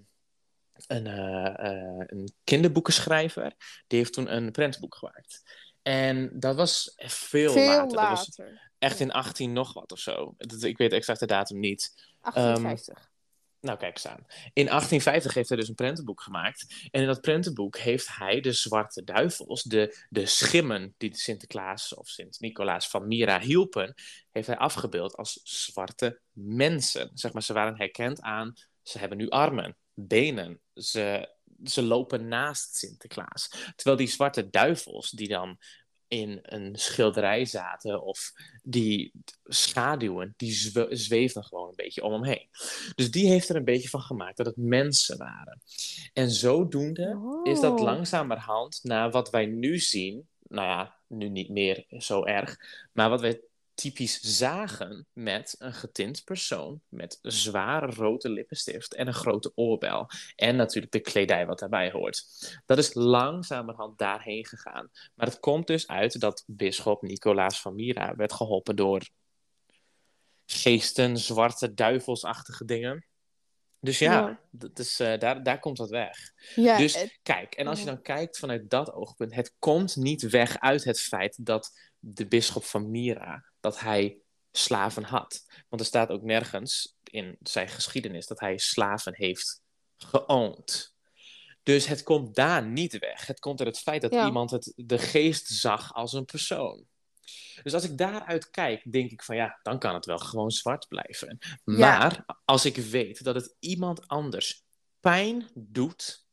een, 0.87 1.07
eh, 1.07 1.67
eh, 1.71 2.03
een 2.07 2.33
kinderboekenschrijver, 2.43 3.53
die 3.87 3.97
heeft 3.99 4.13
toen 4.13 4.35
een 4.35 4.51
prentenboek 4.51 4.95
gemaakt. 4.95 5.43
En 5.81 6.39
dat 6.39 6.55
was 6.55 6.93
veel, 6.97 7.51
Veel 7.51 7.65
later. 7.65 7.97
Dat 7.97 8.09
was 8.09 8.37
later. 8.37 8.71
Echt 8.83 8.99
in 8.99 9.11
18 9.11 9.53
nog 9.53 9.73
wat 9.73 9.91
of 9.91 9.99
zo. 9.99 10.35
Ik 10.59 10.77
weet 10.77 10.91
exact 10.91 11.19
de 11.19 11.25
datum 11.25 11.59
niet. 11.59 11.93
1850. 12.21 13.11
Nou, 13.63 13.77
kijk 13.77 13.93
eens 13.93 14.07
aan. 14.07 14.25
In 14.53 14.65
1850 14.65 15.33
heeft 15.33 15.49
hij 15.49 15.57
dus 15.57 15.67
een 15.67 15.75
prentenboek 15.75 16.21
gemaakt. 16.21 16.87
En 16.91 17.01
in 17.01 17.07
dat 17.07 17.21
prentenboek 17.21 17.77
heeft 17.77 18.17
hij 18.17 18.39
de 18.39 18.51
zwarte 18.51 19.03
duivels, 19.03 19.63
de, 19.63 20.05
de 20.09 20.25
schimmen 20.25 20.93
die 20.97 21.17
Sinterklaas 21.17 21.95
of 21.95 22.07
Sint-Nicolaas 22.07 22.89
van 22.89 23.07
Mira 23.07 23.39
hielpen, 23.39 23.93
heeft 24.31 24.47
hij 24.47 24.57
afgebeeld 24.57 25.15
als 25.15 25.39
zwarte 25.43 26.19
mensen. 26.31 27.11
Zeg 27.13 27.33
maar, 27.33 27.43
ze 27.43 27.53
waren 27.53 27.77
herkend 27.77 28.21
aan, 28.21 28.53
ze 28.81 28.97
hebben 28.99 29.17
nu 29.17 29.29
armen, 29.29 29.77
benen, 29.93 30.59
ze, 30.75 31.35
ze 31.63 31.81
lopen 31.81 32.27
naast 32.27 32.75
Sinterklaas. 32.75 33.49
Terwijl 33.75 33.97
die 33.97 34.07
zwarte 34.07 34.49
duivels, 34.49 35.09
die 35.09 35.27
dan 35.27 35.57
in 36.13 36.39
een 36.41 36.75
schilderij 36.75 37.45
zaten 37.45 38.03
of 38.03 38.31
die 38.63 39.11
schaduwen, 39.43 40.33
die 40.37 40.51
zwe- 40.51 40.87
zweefden 40.95 41.43
gewoon 41.43 41.67
een 41.69 41.75
beetje 41.75 42.03
om 42.03 42.11
hem 42.13 42.23
heen. 42.23 42.47
Dus 42.95 43.11
die 43.11 43.27
heeft 43.27 43.49
er 43.49 43.55
een 43.55 43.63
beetje 43.63 43.89
van 43.89 44.01
gemaakt 44.01 44.37
dat 44.37 44.45
het 44.45 44.57
mensen 44.57 45.17
waren. 45.17 45.61
En 46.13 46.31
zodoende 46.31 47.39
is 47.43 47.59
dat 47.59 47.79
Oh. 47.79 47.83
langzamerhand 47.85 48.79
naar 48.83 49.11
wat 49.11 49.29
wij 49.29 49.45
nu 49.45 49.79
zien, 49.79 50.27
nou 50.47 50.67
ja, 50.67 50.95
nu 51.07 51.29
niet 51.29 51.49
meer 51.49 51.85
zo 51.97 52.23
erg, 52.23 52.57
maar 52.91 53.09
wat 53.09 53.21
wij 53.21 53.41
typisch 53.73 54.19
zagen 54.19 55.07
met 55.13 55.55
een 55.57 55.73
getint 55.73 56.23
persoon 56.23 56.81
met 56.89 57.19
zware 57.21 57.93
rode 57.93 58.29
lippenstift 58.29 58.93
en 58.93 59.07
een 59.07 59.13
grote 59.13 59.51
oorbel. 59.55 60.09
En 60.35 60.55
natuurlijk 60.55 60.93
de 60.93 60.99
kledij 60.99 61.45
wat 61.45 61.59
daarbij 61.59 61.91
hoort. 61.91 62.25
Dat 62.65 62.77
is 62.77 62.93
langzamerhand 62.93 63.97
daarheen 63.97 64.45
gegaan. 64.45 64.89
Maar 65.15 65.27
het 65.27 65.39
komt 65.39 65.67
dus 65.67 65.87
uit 65.87 66.19
dat 66.19 66.43
bisschop 66.47 67.01
Nicolaas 67.01 67.61
van 67.61 67.75
Myra 67.75 68.15
werd 68.15 68.33
geholpen 68.33 68.75
door 68.75 69.09
geesten, 70.45 71.17
zwarte 71.17 71.73
duivelsachtige 71.73 72.65
dingen. 72.65 73.05
Dus 73.83 73.99
ja, 73.99 74.11
Ja. 74.11 74.39
Dat 74.51 74.79
is, 74.79 74.99
eh, 74.99 75.19
daar, 75.19 75.43
daar 75.43 75.59
komt 75.59 75.77
dat 75.77 75.89
weg. 75.89 76.17
ja, 76.55 76.77
dus 76.77 76.95
het- 77.01 77.19
kijk, 77.23 77.53
en 77.55 77.67
als 77.67 77.79
je 77.79 77.85
dan 77.85 78.01
kijkt 78.01 78.37
vanuit 78.37 78.69
dat 78.69 78.91
oogpunt, 78.93 79.33
het 79.35 79.53
komt 79.59 79.95
niet 79.95 80.21
weg 80.21 80.59
uit 80.59 80.83
het 80.83 80.99
feit 80.99 81.45
dat 81.45 81.71
de 81.99 82.27
bisschop 82.27 82.63
van 82.63 82.89
Myra, 82.91 83.45
dat 83.59 83.79
hij 83.79 84.17
slaven 84.51 85.03
had. 85.03 85.45
Want 85.69 85.81
er 85.81 85.87
staat 85.87 86.09
ook 86.09 86.21
nergens 86.21 86.95
in 87.03 87.37
zijn 87.41 87.67
geschiedenis 87.69 88.27
dat 88.27 88.39
hij 88.39 88.57
slaven 88.57 89.15
heeft 89.15 89.61
geoond. 89.97 90.93
Dus 91.63 91.85
het 91.87 92.03
komt 92.03 92.35
daar 92.35 92.65
niet 92.67 92.97
weg. 92.99 93.27
Het 93.27 93.39
komt 93.39 93.59
uit 93.59 93.67
het 93.69 93.79
feit 93.79 94.01
dat 94.01 94.13
Ja. 94.13 94.25
iemand 94.25 94.51
het, 94.51 94.73
de 94.75 94.97
geest 94.97 95.47
zag 95.47 95.93
als 95.93 96.13
een 96.13 96.25
persoon. 96.25 96.85
Dus 97.63 97.73
als 97.73 97.83
ik 97.83 97.97
daaruit 97.97 98.49
kijk, 98.49 98.91
denk 98.91 99.11
ik 99.11 99.23
van 99.23 99.35
ja, 99.35 99.59
dan 99.63 99.79
kan 99.79 99.93
het 99.93 100.05
wel 100.05 100.17
gewoon 100.17 100.51
zwart 100.51 100.87
blijven. 100.87 101.37
Maar 101.63 102.25
als 102.45 102.65
ik 102.65 102.75
weet 102.75 103.23
dat 103.23 103.35
het 103.35 103.55
iemand 103.59 104.07
anders 104.07 104.65
pijn 104.99 105.49
doet 105.53 106.25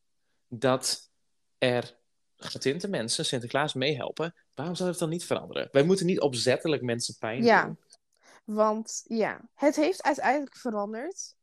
dat 0.48 1.10
er 1.58 1.98
getinte 2.36 2.88
mensen 2.88 3.24
Sinterklaas 3.24 3.74
meehelpen, 3.74 4.34
waarom 4.54 4.74
zou 4.74 4.90
het 4.90 4.98
dan 4.98 5.08
niet 5.08 5.24
veranderen? 5.24 5.68
Wij 5.72 5.82
moeten 5.82 6.06
niet 6.06 6.20
opzettelijk 6.20 6.82
mensen 6.82 7.16
pijn 7.18 7.42
Ja. 7.42 7.64
doen. 7.64 7.78
want 8.44 9.04
ja, 9.06 9.40
het 9.54 9.76
heeft 9.76 10.02
uiteindelijk 10.02 10.56
veranderd. 10.56 11.34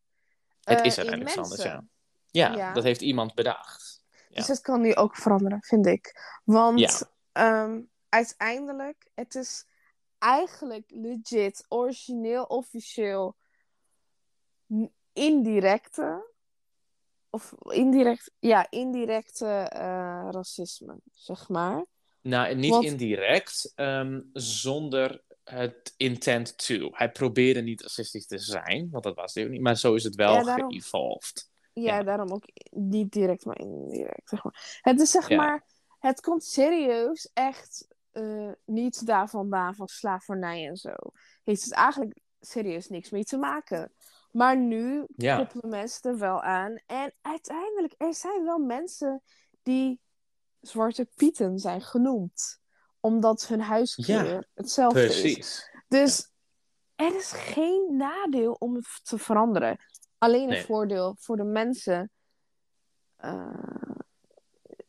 Het 0.64 0.80
eh, 0.80 0.86
is 0.86 0.98
in 0.98 1.08
uiteindelijk 1.08 1.30
veranderd, 1.30 1.62
ja. 1.62 1.84
ja. 2.32 2.56
Ja. 2.56 2.74
dat 2.74 2.84
heeft 2.84 3.02
iemand 3.02 3.34
bedacht. 3.34 4.04
Ja. 4.30 4.36
Dus 4.36 4.48
het 4.48 4.62
kan 4.62 4.82
nu 4.82 4.96
ook 4.96 5.16
veranderen, 5.16 5.60
vind 5.62 5.86
ik. 5.86 6.22
Want 6.44 6.80
Ja. 6.80 7.62
Uiteindelijk, 8.10 9.10
het 9.16 9.36
is 9.36 9.66
eigenlijk 10.18 10.92
legit, 10.94 11.66
origineel, 11.68 12.44
officieel, 12.44 13.36
indirecte, 15.14 16.32
of 17.30 17.54
indirect, 17.70 18.32
ja, 18.40 18.68
indirecte 18.70 19.46
eh, 19.48 20.28
racisme, 20.32 21.00
zeg 21.12 21.50
maar. 21.50 21.86
Nou, 22.22 22.56
niet 22.56 22.72
Want- 22.72 22.86
indirect, 22.86 23.72
ehm, 23.76 24.22
zonder 24.34 25.24
het 25.44 25.94
intent 25.98 26.58
to. 26.66 26.90
Hij 26.92 27.12
probeerde 27.12 27.62
niet 27.62 27.82
racistisch 27.82 28.28
te 28.28 28.38
zijn, 28.38 28.90
want 28.92 29.04
dat 29.04 29.16
was 29.16 29.34
hij 29.34 29.44
ook 29.44 29.50
niet, 29.50 29.62
maar 29.62 29.78
zo 29.78 29.94
is 29.94 30.04
het 30.04 30.16
wel 30.16 30.34
Ja, 30.34 30.44
daarom- 30.44 30.72
geëvolved. 30.72 31.50
Ja, 31.74 31.98
Ja. 31.98 32.04
daarom 32.04 32.32
ook 32.32 32.46
niet 32.70 33.12
direct, 33.12 33.46
maar 33.46 33.60
indirect, 33.60 34.30
zeg 34.30 34.44
maar. 34.44 34.80
Het 34.82 35.00
is 35.02 35.12
zeg 35.12 35.30
Ja. 35.30 35.38
maar, 35.38 35.66
het 36.00 36.22
komt 36.22 36.44
serieus 36.44 37.30
echt 37.34 37.88
eh, 38.18 38.52
niet 38.66 39.06
daar 39.06 39.30
vandaan 39.30 39.76
van 39.76 39.88
slavernij 39.88 40.68
en 40.68 40.78
zo. 40.78 40.94
Heeft 41.44 41.64
het 41.64 41.74
eigenlijk 41.74 42.20
serieus 42.40 42.88
niks 42.90 43.10
mee 43.10 43.24
te 43.24 43.38
maken. 43.38 43.94
Maar 44.32 44.58
nu 44.58 45.06
Ja. 45.16 45.38
koppelen 45.38 45.70
mensen 45.70 46.12
er 46.12 46.18
wel 46.18 46.42
aan. 46.42 46.80
En 46.86 47.14
uiteindelijk, 47.22 47.94
er 47.98 48.14
zijn 48.14 48.44
wel 48.44 48.58
mensen 48.58 49.22
die 49.64 50.00
Zwarte 50.62 51.10
Pieten 51.16 51.60
zijn 51.60 51.82
genoemd. 51.82 52.60
Omdat 53.00 53.48
hun 53.48 53.62
huiskleur 53.62 54.48
hetzelfde 54.54 55.04
is. 55.04 55.22
Precies. 55.22 55.72
Dus 55.88 56.32
er 56.96 57.16
is 57.16 57.32
geen 57.32 57.96
nadeel 57.98 58.54
om 58.54 58.76
het 58.76 59.00
te 59.04 59.18
veranderen. 59.18 59.78
Alleen 60.18 60.52
een 60.52 60.64
voordeel 60.66 61.16
voor 61.20 61.38
de 61.38 61.44
mensen 61.44 62.12
eh, 63.16 63.76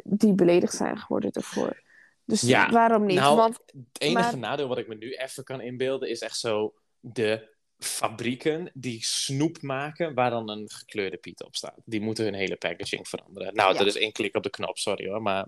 die 0.05 0.35
beledigd 0.35 0.75
zijn 0.75 0.99
geworden 0.99 1.31
ervoor. 1.31 1.87
Dus 2.29 2.41
Ja, 2.41 2.71
waarom 2.71 3.05
niet? 3.07 3.17
nou, 3.17 3.37
Want 3.37 3.59
Het 3.67 4.01
enige 4.01 4.21
Maar- 4.31 4.39
nadeel 4.39 4.69
wat 4.69 4.79
ik 4.79 4.89
me 4.89 4.95
nu 4.95 5.13
even 5.15 5.45
kan 5.45 5.61
inbeelden 5.61 6.09
is 6.09 6.21
echt 6.21 6.39
zo 6.39 6.75
de 7.01 7.57
fabrieken 7.79 8.71
die 8.75 9.05
snoep 9.05 9.63
maken 9.63 10.15
waar 10.15 10.31
dan 10.31 10.49
een 10.51 10.71
gekleurde 10.71 11.17
Piet 11.17 11.43
op 11.45 11.57
staat. 11.57 11.81
Die 11.85 12.01
moeten 12.01 12.25
hun 12.25 12.35
hele 12.35 12.57
packaging 12.57 13.09
veranderen. 13.09 13.55
Nou, 13.55 13.73
Ja. 13.73 13.79
dat 13.79 13.87
is 13.87 13.97
één 13.97 14.13
klik 14.13 14.37
op 14.37 14.43
de 14.43 14.51
knop, 14.51 14.79
sorry 14.79 15.09
hoor, 15.09 15.23
maar 15.23 15.47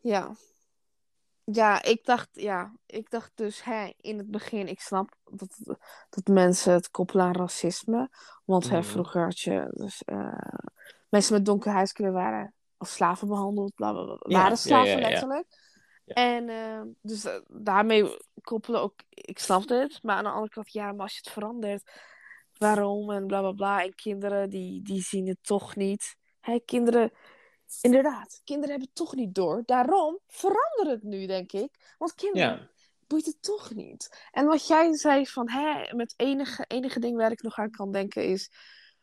ja. 0.00 0.34
Ja, 1.44 1.82
ik 1.82 2.04
dacht, 2.04 2.28
ja, 2.32 2.74
ik 2.86 3.10
dacht 3.10 3.30
dus 3.34 3.64
hè, 3.64 3.90
in 3.96 4.18
het 4.18 4.30
begin, 4.30 4.68
ik 4.68 4.80
snap 4.80 5.14
dat, 5.30 5.76
dat 6.10 6.26
mensen 6.26 6.72
het 6.72 6.90
koppelen 6.90 7.24
aan 7.24 7.34
racisme. 7.36 8.08
Want 8.44 8.68
hè, 8.70 8.78
Mhm. 8.78 8.86
vroeger 8.88 9.22
had 9.24 9.40
je 9.40 9.66
dus, 9.70 10.02
eh, 10.04 10.38
mensen 11.08 11.34
met 11.34 11.44
donkere 11.44 11.74
huidskleur 11.74 12.12
waren 12.12 12.54
als 12.80 12.92
slaven 12.92 13.28
behandeld, 13.28 13.74
bla, 13.74 13.92
bla, 13.92 14.04
bla, 14.04 14.16
Ja, 14.20 14.42
waren 14.42 14.56
slaven 14.56 14.90
ja, 14.90 14.98
ja. 14.98 15.08
letterlijk. 15.08 15.46
En 16.04 16.48
eh, 16.48 16.82
dus 17.00 17.24
eh, 17.24 17.40
daarmee 17.46 18.16
koppelen 18.42 18.80
ook, 18.80 18.94
ik 19.08 19.38
snap 19.38 19.66
dit, 19.66 20.02
maar 20.02 20.16
aan 20.16 20.24
de 20.24 20.30
andere 20.30 20.52
kant, 20.52 20.72
ja, 20.72 20.92
maar 20.92 21.02
als 21.02 21.12
je 21.12 21.20
het 21.22 21.32
verandert, 21.32 21.90
waarom 22.58 23.10
en 23.10 23.26
bla 23.26 23.40
bla 23.40 23.52
bla. 23.52 23.82
En 23.82 23.94
kinderen 23.94 24.50
die, 24.50 24.82
die 24.82 25.02
zien 25.02 25.28
het 25.28 25.38
toch 25.42 25.76
niet. 25.76 26.16
Hè, 26.40 26.60
kinderen, 26.64 27.12
inderdaad, 27.80 28.40
kinderen 28.44 28.70
hebben 28.70 28.88
het 28.88 28.96
toch 28.96 29.14
niet 29.14 29.34
door. 29.34 29.62
Daarom 29.66 30.18
verander 30.26 30.86
het 30.86 31.02
nu, 31.02 31.26
denk 31.26 31.52
ik. 31.52 31.94
Want 31.98 32.14
kinderen 32.14 32.70
boeit 33.06 33.26
het 33.26 33.42
toch 33.42 33.74
niet. 33.74 34.28
En 34.30 34.46
wat 34.46 34.66
jij 34.66 34.96
zei 34.96 35.26
van, 35.26 35.50
hè, 35.50 35.94
met 35.94 36.14
enige, 36.16 36.64
enige 36.66 37.00
ding 37.00 37.16
waar 37.16 37.30
ik 37.30 37.42
nog 37.42 37.58
aan 37.58 37.70
kan 37.70 37.92
denken 37.92 38.24
is, 38.24 38.50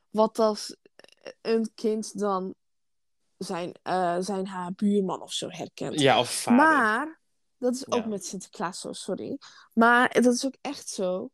wat 0.09 0.39
als 0.39 0.77
een 1.41 1.71
kind 1.75 2.19
dan 2.19 2.55
zijn, 3.37 3.71
eh, 3.83 4.17
zijn 4.19 4.47
haar 4.47 4.73
buurman 4.73 5.21
of 5.21 5.33
zo 5.33 5.49
herkent. 5.49 5.99
Ja, 5.99 6.19
of 6.19 6.29
vader. 6.31 6.65
Maar, 6.65 7.19
dat 7.57 7.73
is 7.75 7.87
ook 7.91 8.03
Ja. 8.03 8.07
met 8.07 8.25
Sinterklaas 8.25 8.79
zo, 8.79 8.93
sorry. 8.93 9.37
Maar 9.73 10.21
dat 10.21 10.33
is 10.33 10.45
ook 10.45 10.55
echt 10.61 10.89
zo. 10.89 11.31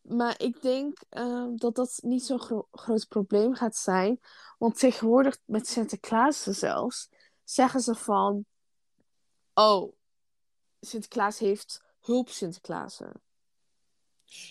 Maar 0.00 0.34
ik 0.40 0.62
denk 0.62 0.98
eh, 1.08 1.46
dat 1.54 1.74
dat 1.74 1.98
niet 2.02 2.24
zo'n 2.24 2.40
gro- 2.40 2.68
groot 2.72 3.08
probleem 3.08 3.54
gaat 3.54 3.76
zijn. 3.76 4.20
Want 4.58 4.78
tegenwoordig 4.78 5.38
met 5.44 5.68
Sinterklaas 5.68 6.42
zelfs 6.42 7.08
zeggen 7.44 7.80
ze 7.80 7.94
van... 7.94 8.44
Oh, 9.54 9.92
Sinterklaas 10.80 11.38
heeft 11.38 11.82
hulp 12.00 12.28
Sinterklaasen. 12.28 13.12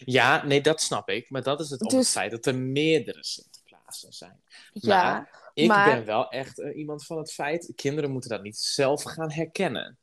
Ja, 0.05 0.45
nee, 0.45 0.61
dat 0.61 0.81
snap 0.81 1.09
ik. 1.09 1.29
Maar 1.29 1.43
dat 1.43 1.59
is 1.59 1.69
het 1.69 1.79
Dus- 1.79 2.09
feit 2.11 2.31
dat 2.31 2.45
er 2.45 2.55
meerdere 2.55 3.23
Sinterklaasen 3.23 4.13
zijn. 4.13 4.41
Ja, 4.73 5.29
ik 5.53 5.67
maar- 5.67 5.95
ben 5.95 6.05
wel 6.05 6.29
echt 6.29 6.59
eh, 6.59 6.77
iemand 6.77 7.05
van 7.05 7.17
het 7.17 7.33
feit, 7.33 7.71
kinderen 7.75 8.11
moeten 8.11 8.29
dat 8.29 8.41
niet 8.41 8.57
zelf 8.57 9.03
gaan 9.03 9.31
herkennen. 9.31 9.97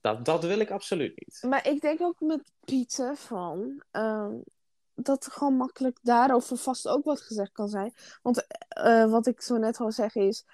Dat, 0.00 0.24
dat 0.24 0.44
wil 0.44 0.58
ik 0.58 0.70
absoluut 0.70 1.20
niet. 1.20 1.42
maar 1.50 1.66
ik 1.68 1.80
denk 1.80 2.00
ook 2.00 2.20
met 2.20 2.52
Pieten 2.64 3.16
van... 3.16 3.82
ehm, 3.90 4.34
dat 4.94 5.26
er 5.26 5.32
gewoon 5.32 5.56
makkelijk 5.56 5.98
daarover 6.02 6.56
vast 6.56 6.88
ook 6.88 7.04
wat 7.04 7.20
gezegd 7.20 7.52
kan 7.52 7.68
zijn. 7.68 7.94
Want 8.22 8.46
eh, 8.68 9.10
wat 9.10 9.26
ik 9.26 9.40
zo 9.40 9.56
net 9.56 9.78
al 9.80 9.92
zeg 9.92 10.14
is, 10.14 10.44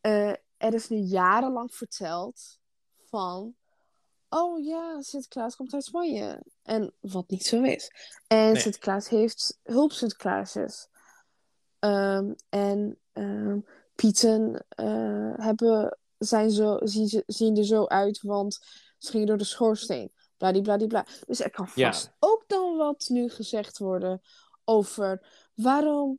eh, 0.00 0.28
er 0.56 0.74
is 0.74 0.88
nu 0.88 0.96
jarenlang 0.96 1.74
verteld 1.74 2.58
van, 3.10 3.54
oh 4.28 4.64
ja, 4.64 5.00
Sinterklaas 5.00 5.56
komt 5.56 5.74
uit 5.74 5.84
Spanje. 5.84 6.42
En 6.62 6.94
wat 7.00 7.28
niet 7.30 7.46
zo 7.46 7.62
is. 7.62 7.90
En 8.26 8.52
Nee. 8.52 8.60
Sinterklaas 8.60 9.08
heeft 9.08 9.60
hulp 9.62 9.92
Sinterklaasjes. 9.92 10.88
Ehm, 11.88 12.32
en 12.48 12.98
ehm, 13.12 13.58
Pieten 13.94 14.64
eh, 14.68 15.32
hebben, 15.36 15.98
zijn 16.18 16.50
zo, 16.50 16.78
zien, 16.82 17.08
ze- 17.08 17.22
zien 17.26 17.56
er 17.56 17.64
zo 17.64 17.86
uit, 17.86 18.22
want 18.22 18.58
ze 18.98 19.10
gingen 19.10 19.26
door 19.26 19.36
de 19.38 19.44
schoorsteen. 19.44 20.12
Bladibladibla. 20.36 21.06
Dus 21.26 21.40
er 21.40 21.50
kan 21.50 21.68
Ja. 21.74 21.86
vast 21.92 22.12
ook 22.18 22.44
dan 22.46 22.76
wat 22.76 23.04
nu 23.08 23.28
gezegd 23.28 23.78
worden 23.78 24.20
over 24.64 25.26
waarom 25.54 26.18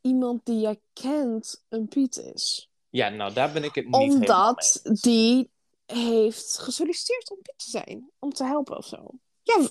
iemand 0.00 0.44
die 0.44 0.60
jij 0.60 0.80
kent 0.92 1.64
een 1.68 1.88
Piet 1.88 2.16
is. 2.16 2.70
Ja, 2.90 3.08
nou, 3.08 3.32
daar 3.32 3.52
ben 3.52 3.64
ik 3.64 3.74
het 3.74 3.84
niet 3.84 3.94
Omdat 3.94 4.80
die 4.82 5.50
heeft 5.86 6.58
gesolliciteerd 6.58 7.30
om 7.30 7.38
Piet 7.42 7.58
te 7.58 7.70
zijn. 7.70 8.10
Om 8.18 8.32
te 8.32 8.44
helpen 8.44 8.76
of 8.76 8.86
zo. 8.86 9.10
Ja, 9.42 9.68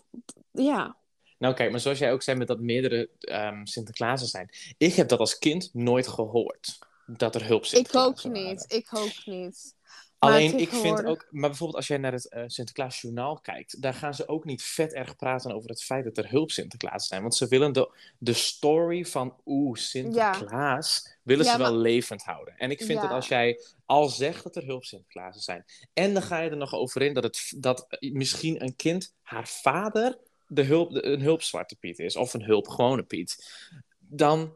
ja. 0.51 0.97
Nou, 1.37 1.53
kijk, 1.53 1.71
maar 1.71 1.79
zoals 1.79 1.97
jij 1.99 2.11
ook 2.11 2.21
zei 2.21 2.37
met 2.37 2.47
dat 2.47 2.59
meerdere 2.59 3.09
ehm 3.19 3.65
Sinterklaasen 3.65 4.27
zijn. 4.27 4.49
Ik 4.77 4.93
heb 4.93 5.07
dat 5.07 5.19
als 5.19 5.37
kind 5.37 5.69
nooit 5.73 6.07
gehoord. 6.07 6.77
Dat 7.05 7.35
er 7.35 7.45
hulp 7.45 7.65
Ik 7.65 7.95
ook 7.95 8.21
waren. 8.21 8.43
niet. 8.43 8.65
Ik 8.67 8.87
ook 8.91 9.25
niet. 9.25 9.73
Alleen, 10.19 10.59
ik 10.59 10.69
vind 10.69 11.03
ook... 11.05 11.27
Maar 11.31 11.49
bijvoorbeeld 11.49 11.77
als 11.77 11.87
jij 11.87 11.97
naar 11.97 12.11
het 12.11 12.29
eh, 12.29 12.43
Sinterklaas 12.47 13.01
Journaal 13.01 13.39
kijkt... 13.39 13.81
daar 13.81 13.93
gaan 13.93 14.13
ze 14.13 14.27
ook 14.27 14.45
niet 14.45 14.63
vet 14.63 14.93
erg 14.93 15.15
praten 15.15 15.51
over 15.55 15.69
het 15.69 15.83
feit 15.83 16.03
dat 16.03 16.17
er 16.17 16.29
hulp 16.29 16.51
Sinterklaas 16.51 17.07
zijn. 17.07 17.21
Want 17.21 17.35
ze 17.35 17.47
willen 17.47 17.73
de, 17.73 17.97
de 18.17 18.33
story 18.33 19.05
van 19.05 19.35
oeh, 19.45 19.77
Sinterklaas... 19.77 21.17
willen 21.23 21.45
Ja, 21.45 21.51
ze 21.51 21.57
wel 21.57 21.71
maar- 21.71 21.81
levend 21.81 22.23
houden. 22.23 22.57
En 22.57 22.71
ik 22.71 22.77
vind 22.77 22.91
Ja. 22.91 23.01
dat 23.01 23.11
als 23.11 23.27
jij 23.27 23.59
al 23.85 24.09
zegt 24.09 24.43
dat 24.43 24.55
er 24.55 24.65
hulp 24.65 24.83
Sinterklaas 24.83 25.43
zijn... 25.43 25.65
en 25.93 26.13
dan 26.13 26.21
ga 26.23 26.39
je 26.39 26.49
er 26.49 26.57
nog 26.57 26.73
over 26.73 27.01
in 27.01 27.13
dat, 27.13 27.23
het, 27.23 27.53
dat 27.57 27.87
misschien 27.99 28.63
een 28.63 28.75
kind... 28.75 29.13
haar 29.21 29.47
vader 29.47 30.17
de 30.55 30.63
hulp, 30.63 30.91
de- 30.91 31.05
een 31.05 31.21
hulpzwarte 31.21 31.75
Piet 31.75 31.99
is... 31.99 32.15
of 32.15 32.33
een 32.33 32.43
hulp 32.43 32.67
gewone 32.67 33.03
Piet... 33.03 33.49
dan, 33.99 34.53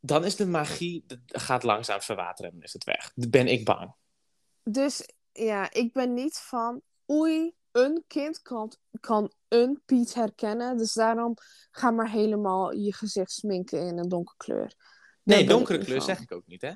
dan 0.00 0.24
is 0.24 0.36
de 0.36 0.46
magie... 0.46 1.04
de- 1.06 1.20
gaat 1.26 1.62
langzaam 1.62 2.00
verwateren 2.00 2.50
en 2.50 2.56
dan 2.56 2.66
is 2.66 2.72
het 2.72 2.84
weg. 2.84 3.12
Ben 3.14 3.46
ik 3.46 3.64
bang. 3.64 3.94
Dus 4.62 5.08
ja, 5.32 5.72
ik 5.72 5.92
ben 5.92 6.14
niet 6.14 6.38
van 6.38 6.82
oei, 7.10 7.54
een 7.72 8.04
kind 8.06 8.42
kan, 8.42 8.72
kan 9.00 9.32
een 9.48 9.82
Piet 9.86 10.14
herkennen. 10.14 10.76
Dus 10.76 10.92
daarom 10.92 11.34
ga 11.70 11.90
maar 11.90 12.10
helemaal 12.10 12.72
je 12.72 12.94
gezicht 12.94 13.30
sminken 13.32 13.86
in 13.86 13.98
een 13.98 14.08
donkere 14.08 14.36
kleur. 14.36 14.74
Daar 15.22 15.38
Nee, 15.38 15.46
donkere 15.46 15.78
kleur 15.78 15.96
van. 15.96 16.06
zeg 16.06 16.20
ik 16.20 16.32
ook 16.32 16.46
niet, 16.46 16.60
hè? 16.62 16.72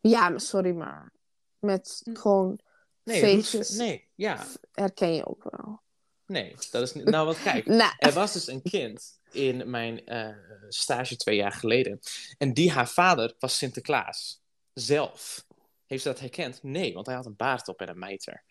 Ja, 0.00 0.38
sorry, 0.38 0.72
maar 0.72 1.12
met 1.58 2.00
gewoon 2.12 2.60
Nee, 3.02 3.44
nee, 3.76 4.10
ja, 4.14 4.46
herken 4.72 5.14
je 5.14 5.26
ook 5.26 5.46
wel. 5.50 5.82
Nee. 6.26 6.54
Dat 6.70 6.82
is 6.82 6.94
niet... 6.94 7.04
Nou, 7.04 7.26
wat 7.26 7.42
kijk. 7.42 7.66
Nou, 7.82 7.92
Er 7.98 8.12
was 8.12 8.32
dus 8.32 8.46
een 8.46 8.62
kind 8.62 9.20
in 9.30 9.70
mijn 9.70 10.06
eh, 10.06 10.28
stage 10.68 11.16
twee 11.16 11.36
jaar 11.36 11.52
geleden. 11.52 12.00
En 12.38 12.54
die, 12.54 12.70
haar 12.70 12.88
vader, 12.88 13.34
was 13.38 13.58
Sinterklaas. 13.58 14.40
Zelf. 14.74 15.44
Heeft 15.86 16.02
ze 16.02 16.08
dat 16.08 16.20
herkend? 16.20 16.62
Nee, 16.62 16.94
want 16.94 17.06
hij 17.06 17.14
had 17.14 17.26
een 17.26 17.36
baard 17.36 17.68
op 17.68 17.80
en 17.80 17.88
een 17.88 17.98
mijter. 17.98 18.42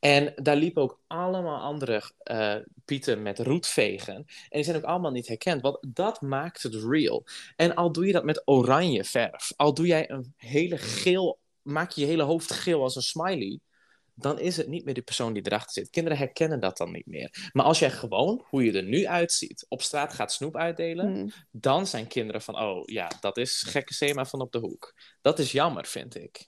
En 0.00 0.32
daar 0.36 0.56
liepen 0.56 0.82
ook 0.82 1.00
allemaal 1.06 1.60
andere 1.60 2.02
eh, 2.18 2.56
pieten 2.84 3.22
met 3.22 3.38
roetvegen. 3.38 4.14
En 4.14 4.26
die 4.50 4.64
zijn 4.64 4.76
ook 4.76 4.82
allemaal 4.82 5.10
niet 5.10 5.28
herkend, 5.28 5.62
want 5.62 5.78
dat 5.86 6.20
maakt 6.20 6.62
het 6.62 6.74
real. 6.74 7.24
En 7.56 7.74
al 7.74 7.92
doe 7.92 8.06
je 8.06 8.12
dat 8.12 8.24
met 8.24 8.42
oranje 8.44 9.04
verf, 9.04 9.52
al 9.56 9.74
doe 9.74 9.86
jij 9.86 10.10
een 10.10 10.34
hele 10.36 10.78
geel, 10.78 11.38
maak 11.62 11.90
je 11.90 12.00
je 12.00 12.06
hele 12.06 12.22
hoofd 12.22 12.52
geel 12.52 12.82
als 12.82 12.96
een 12.96 13.02
smiley, 13.02 13.60
dan 14.22 14.38
is 14.38 14.56
het 14.56 14.68
niet 14.68 14.84
meer 14.84 14.94
de 14.94 15.02
persoon 15.02 15.32
die 15.32 15.46
erachter 15.46 15.72
zit. 15.72 15.90
Kinderen 15.90 16.18
herkennen 16.18 16.60
dat 16.60 16.76
dan 16.76 16.92
niet 16.92 17.06
meer. 17.06 17.50
Maar 17.52 17.64
als 17.64 17.78
jij 17.78 17.90
gewoon, 17.90 18.44
hoe 18.48 18.64
je 18.64 18.72
er 18.72 18.82
nu 18.82 19.06
uitziet, 19.06 19.66
op 19.68 19.82
straat 19.82 20.12
gaat 20.12 20.32
snoep 20.32 20.56
uitdelen, 20.56 21.14
hmm. 21.14 21.32
dan 21.50 21.86
zijn 21.86 22.06
kinderen 22.06 22.42
van, 22.42 22.58
oh 22.58 22.82
ja, 22.84 23.10
dat 23.20 23.36
is 23.36 23.62
gekke 23.62 23.94
Sema 23.94 24.24
van 24.24 24.40
op 24.40 24.52
de 24.52 24.58
hoek. 24.58 24.94
Dat 25.20 25.38
is 25.38 25.52
jammer, 25.52 25.86
vind 25.86 26.14
ik. 26.16 26.46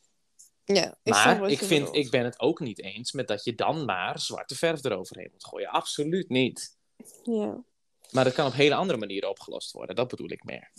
ja, 0.65 0.99
ik 1.03 1.13
Maar 1.13 1.51
ik, 1.51 1.59
vind, 1.59 1.85
bedoelt. 1.85 1.97
ik 2.05 2.11
ben 2.11 2.25
het 2.25 2.41
ook 2.41 2.61
niet 2.61 2.81
eens 2.83 3.13
met 3.13 3.29
dat 3.29 3.45
je 3.45 3.55
dan 3.55 3.85
maar 3.85 4.21
zwarte 4.21 4.55
verf 4.57 4.85
eroverheen 4.85 5.29
moet 5.33 5.47
gooien. 5.47 5.69
Absoluut 5.69 6.29
niet. 6.29 6.77
Ja. 7.23 7.65
Maar 8.11 8.25
dat 8.25 8.33
kan 8.33 8.47
op 8.47 8.53
hele 8.53 8.75
andere 8.75 8.99
manieren 8.99 9.29
opgelost 9.29 9.73
worden. 9.73 9.97
Dat 9.97 10.09
bedoel 10.09 10.31
ik 10.31 10.45
meer. 10.45 10.71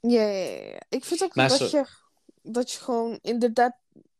Ja, 0.00 0.22
ja, 0.28 0.48
ja, 0.48 0.64
ja. 0.66 0.82
Ik 0.88 1.04
vind 1.04 1.22
ook 1.22 1.34
Maar 1.34 1.48
dat, 1.48 1.58
zo- 1.58 1.78
je, 1.78 1.86
dat 2.42 2.72
je 2.72 2.78
gewoon 2.78 3.18
inderdaad, 3.22 3.76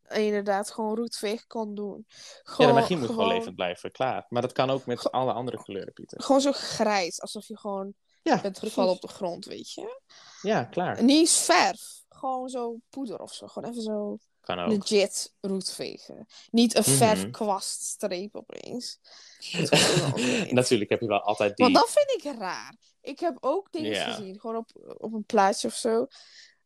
inderdaad 0.09 0.71
gewoon 0.71 0.95
roetveeg 0.95 1.45
kan 1.47 1.75
doen. 1.75 2.05
ja, 2.07 2.15
Gewoon, 2.43 2.73
de 2.73 2.79
magie 2.79 2.97
moet 2.97 3.05
gewoon, 3.05 3.21
gewoon, 3.23 3.37
levend 3.37 3.55
blijven, 3.55 3.91
klaar. 3.91 4.25
Maar 4.29 4.41
dat 4.41 4.51
kan 4.51 4.69
ook 4.69 4.85
met 4.85 5.11
alle 5.11 5.33
andere 5.33 5.63
kleuren, 5.63 5.93
Pieter. 5.93 6.21
gewoon 6.23 6.41
zo 6.41 6.51
grijs, 6.51 7.21
alsof 7.21 7.47
je 7.47 7.57
gewoon 7.57 7.93
Ja, 8.21 8.41
bent 8.41 8.59
gevallen 8.59 8.93
op 8.93 9.01
de 9.01 9.07
grond, 9.07 9.45
weet 9.45 9.71
je. 9.73 10.01
Ja, 10.41 10.63
klaar. 10.63 11.03
Niet 11.03 11.17
eens 11.19 11.39
verf, 11.39 12.03
gewoon 12.09 12.49
zo 12.49 12.77
poeder 12.89 13.19
of 13.19 13.33
zo. 13.33 13.47
Gewoon 13.47 13.69
even 13.69 13.81
zo 13.83 14.17
Kan 14.41 14.59
ook. 14.59 14.69
legit 14.69 15.33
roetvegen. 15.41 16.25
Niet 16.51 16.75
een 16.75 16.83
Mhm. 16.85 16.91
verfkwaststreep 16.97 18.35
opeens. 18.35 18.99
Natuurlijk 20.51 20.89
heb 20.89 20.99
je 21.01 21.07
wel 21.07 21.21
altijd 21.21 21.55
die... 21.57 21.65
Want 21.65 21.77
dat 21.77 21.89
vind 21.91 22.25
ik 22.25 22.39
raar. 22.39 22.75
Ik 23.01 23.19
heb 23.19 23.37
ook 23.39 23.71
dingen 23.71 23.91
Ja. 23.91 24.11
gezien, 24.11 24.39
gewoon 24.39 24.55
op, 24.55 24.69
op 24.97 25.13
een 25.13 25.25
plaatje 25.25 25.67
of 25.67 25.73
zo. 25.75 26.07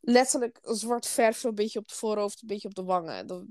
Letterlijk 0.02 0.60
zwart 0.62 1.08
verf, 1.08 1.38
zo'n 1.38 1.56
beetje 1.56 1.80
op 1.80 1.86
het 1.86 1.96
voorhoofd, 1.96 2.42
een 2.42 2.48
beetje 2.48 2.68
op 2.68 2.76
de 2.76 2.84
wangen. 2.84 3.28
Dat, 3.28 3.44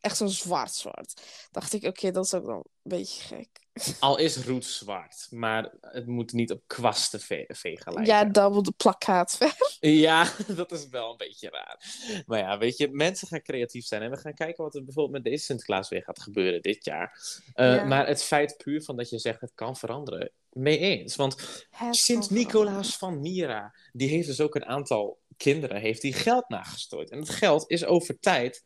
echt 0.00 0.16
zo 0.16 0.26
zwart-zwart. 0.26 1.22
Dacht 1.50 1.72
ik, 1.72 1.84
oké, 1.84 2.10
dat 2.10 2.24
is 2.24 2.34
ook 2.34 2.46
wel 2.46 2.56
een 2.56 2.64
beetje 2.82 3.22
gek. 3.22 3.62
Al 4.00 4.18
is 4.18 4.36
roet 4.36 4.64
zwart, 4.64 5.26
maar 5.30 5.72
het 5.80 6.06
moet 6.06 6.32
niet 6.32 6.50
op 6.50 6.62
kwasten 6.66 7.20
ve 7.20 7.44
vegen 7.48 7.92
lijken. 7.92 8.14
Ja, 8.14 8.24
double 8.24 8.62
de 8.62 8.72
plakkaatverf. 8.76 9.76
Ja, 9.80 10.32
dat 10.56 10.72
is 10.72 10.88
wel 10.88 11.10
een 11.10 11.16
beetje 11.16 11.50
raar. 11.50 11.84
Maar 12.26 12.38
ja, 12.38 12.58
weet 12.58 12.76
je, 12.76 12.88
mensen 12.90 13.28
gaan 13.28 13.42
creatief 13.42 13.86
zijn. 13.86 14.02
En 14.02 14.10
we 14.10 14.16
gaan 14.16 14.34
kijken 14.34 14.64
wat 14.64 14.74
er 14.74 14.84
bijvoorbeeld 14.84 15.22
met 15.22 15.32
deze 15.32 15.44
Sinterklaas 15.44 15.88
weer 15.88 16.02
gaat 16.02 16.22
gebeuren 16.22 16.62
dit 16.62 16.84
jaar. 16.84 17.18
Uh, 17.54 17.74
Ja. 17.74 17.84
Maar 17.84 18.06
het 18.06 18.22
feit 18.22 18.56
puur 18.56 18.82
van 18.82 18.96
dat 18.96 19.10
je 19.10 19.18
zegt 19.18 19.40
het 19.40 19.52
kan 19.54 19.76
veranderen, 19.76 20.32
mee 20.54 20.78
eens. 20.78 21.16
Want 21.16 21.66
Het 21.70 21.96
Sint 21.96 22.26
kan 22.26 22.36
Nicolaas 22.36 22.96
van 22.96 23.20
Mira, 23.20 23.74
die 23.92 24.08
heeft 24.08 24.26
dus 24.26 24.40
ook 24.40 24.54
een 24.54 24.66
aantal 24.66 25.18
kinderen, 25.36 25.80
heeft 25.80 26.00
die 26.02 26.12
geld 26.12 26.48
nagestrooid. 26.48 27.10
En 27.10 27.18
dat 27.18 27.28
geld 27.30 27.70
is 27.70 27.84
over 27.84 28.18
tijd 28.18 28.64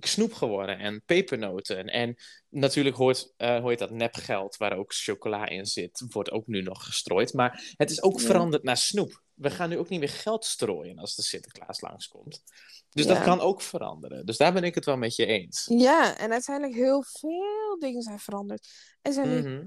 snoep 0.00 0.32
geworden 0.32 0.78
en 0.78 1.02
pepernoten. 1.06 1.86
En 1.88 2.16
natuurlijk 2.48 2.96
hoort, 2.96 3.32
uh, 3.38 3.60
hoort 3.60 3.78
dat 3.78 3.90
nepgeld, 3.90 4.56
waar 4.56 4.76
ook 4.76 4.92
chocola 4.94 5.48
in 5.48 5.66
zit, 5.66 6.04
wordt 6.08 6.30
ook 6.30 6.46
nu 6.46 6.62
nog 6.62 6.84
gestrooid. 6.84 7.32
Maar 7.32 7.72
het 7.76 7.90
is 7.90 8.02
ook 8.02 8.20
Ja. 8.20 8.26
veranderd 8.26 8.62
naar 8.62 8.76
snoep. 8.76 9.22
We 9.34 9.50
gaan 9.50 9.68
nu 9.68 9.78
ook 9.78 9.88
niet 9.88 9.98
meer 10.00 10.08
geld 10.08 10.44
strooien 10.44 10.98
als 10.98 11.14
de 11.14 11.22
Sinterklaas 11.22 11.80
langskomt. 11.80 12.42
Dus 12.90 13.04
Ja. 13.04 13.14
dat 13.14 13.22
kan 13.22 13.40
ook 13.40 13.62
veranderen. 13.62 14.26
Dus 14.26 14.36
daar 14.36 14.52
ben 14.52 14.64
ik 14.64 14.74
het 14.74 14.84
wel 14.84 14.96
met 14.96 15.16
je 15.16 15.26
eens. 15.26 15.66
Ja, 15.70 16.18
en 16.18 16.32
uiteindelijk 16.32 16.76
heel 16.78 17.02
veel 17.02 17.76
dingen 17.78 18.02
zijn 18.02 18.18
veranderd. 18.18 18.68
Er 19.02 19.12
zijn 19.12 19.28
Mhm. 19.54 19.66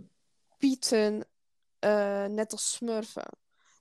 pieten, 0.57 1.27
eh, 1.79 2.25
net 2.25 2.51
als 2.51 2.71
smurfen. 2.71 3.27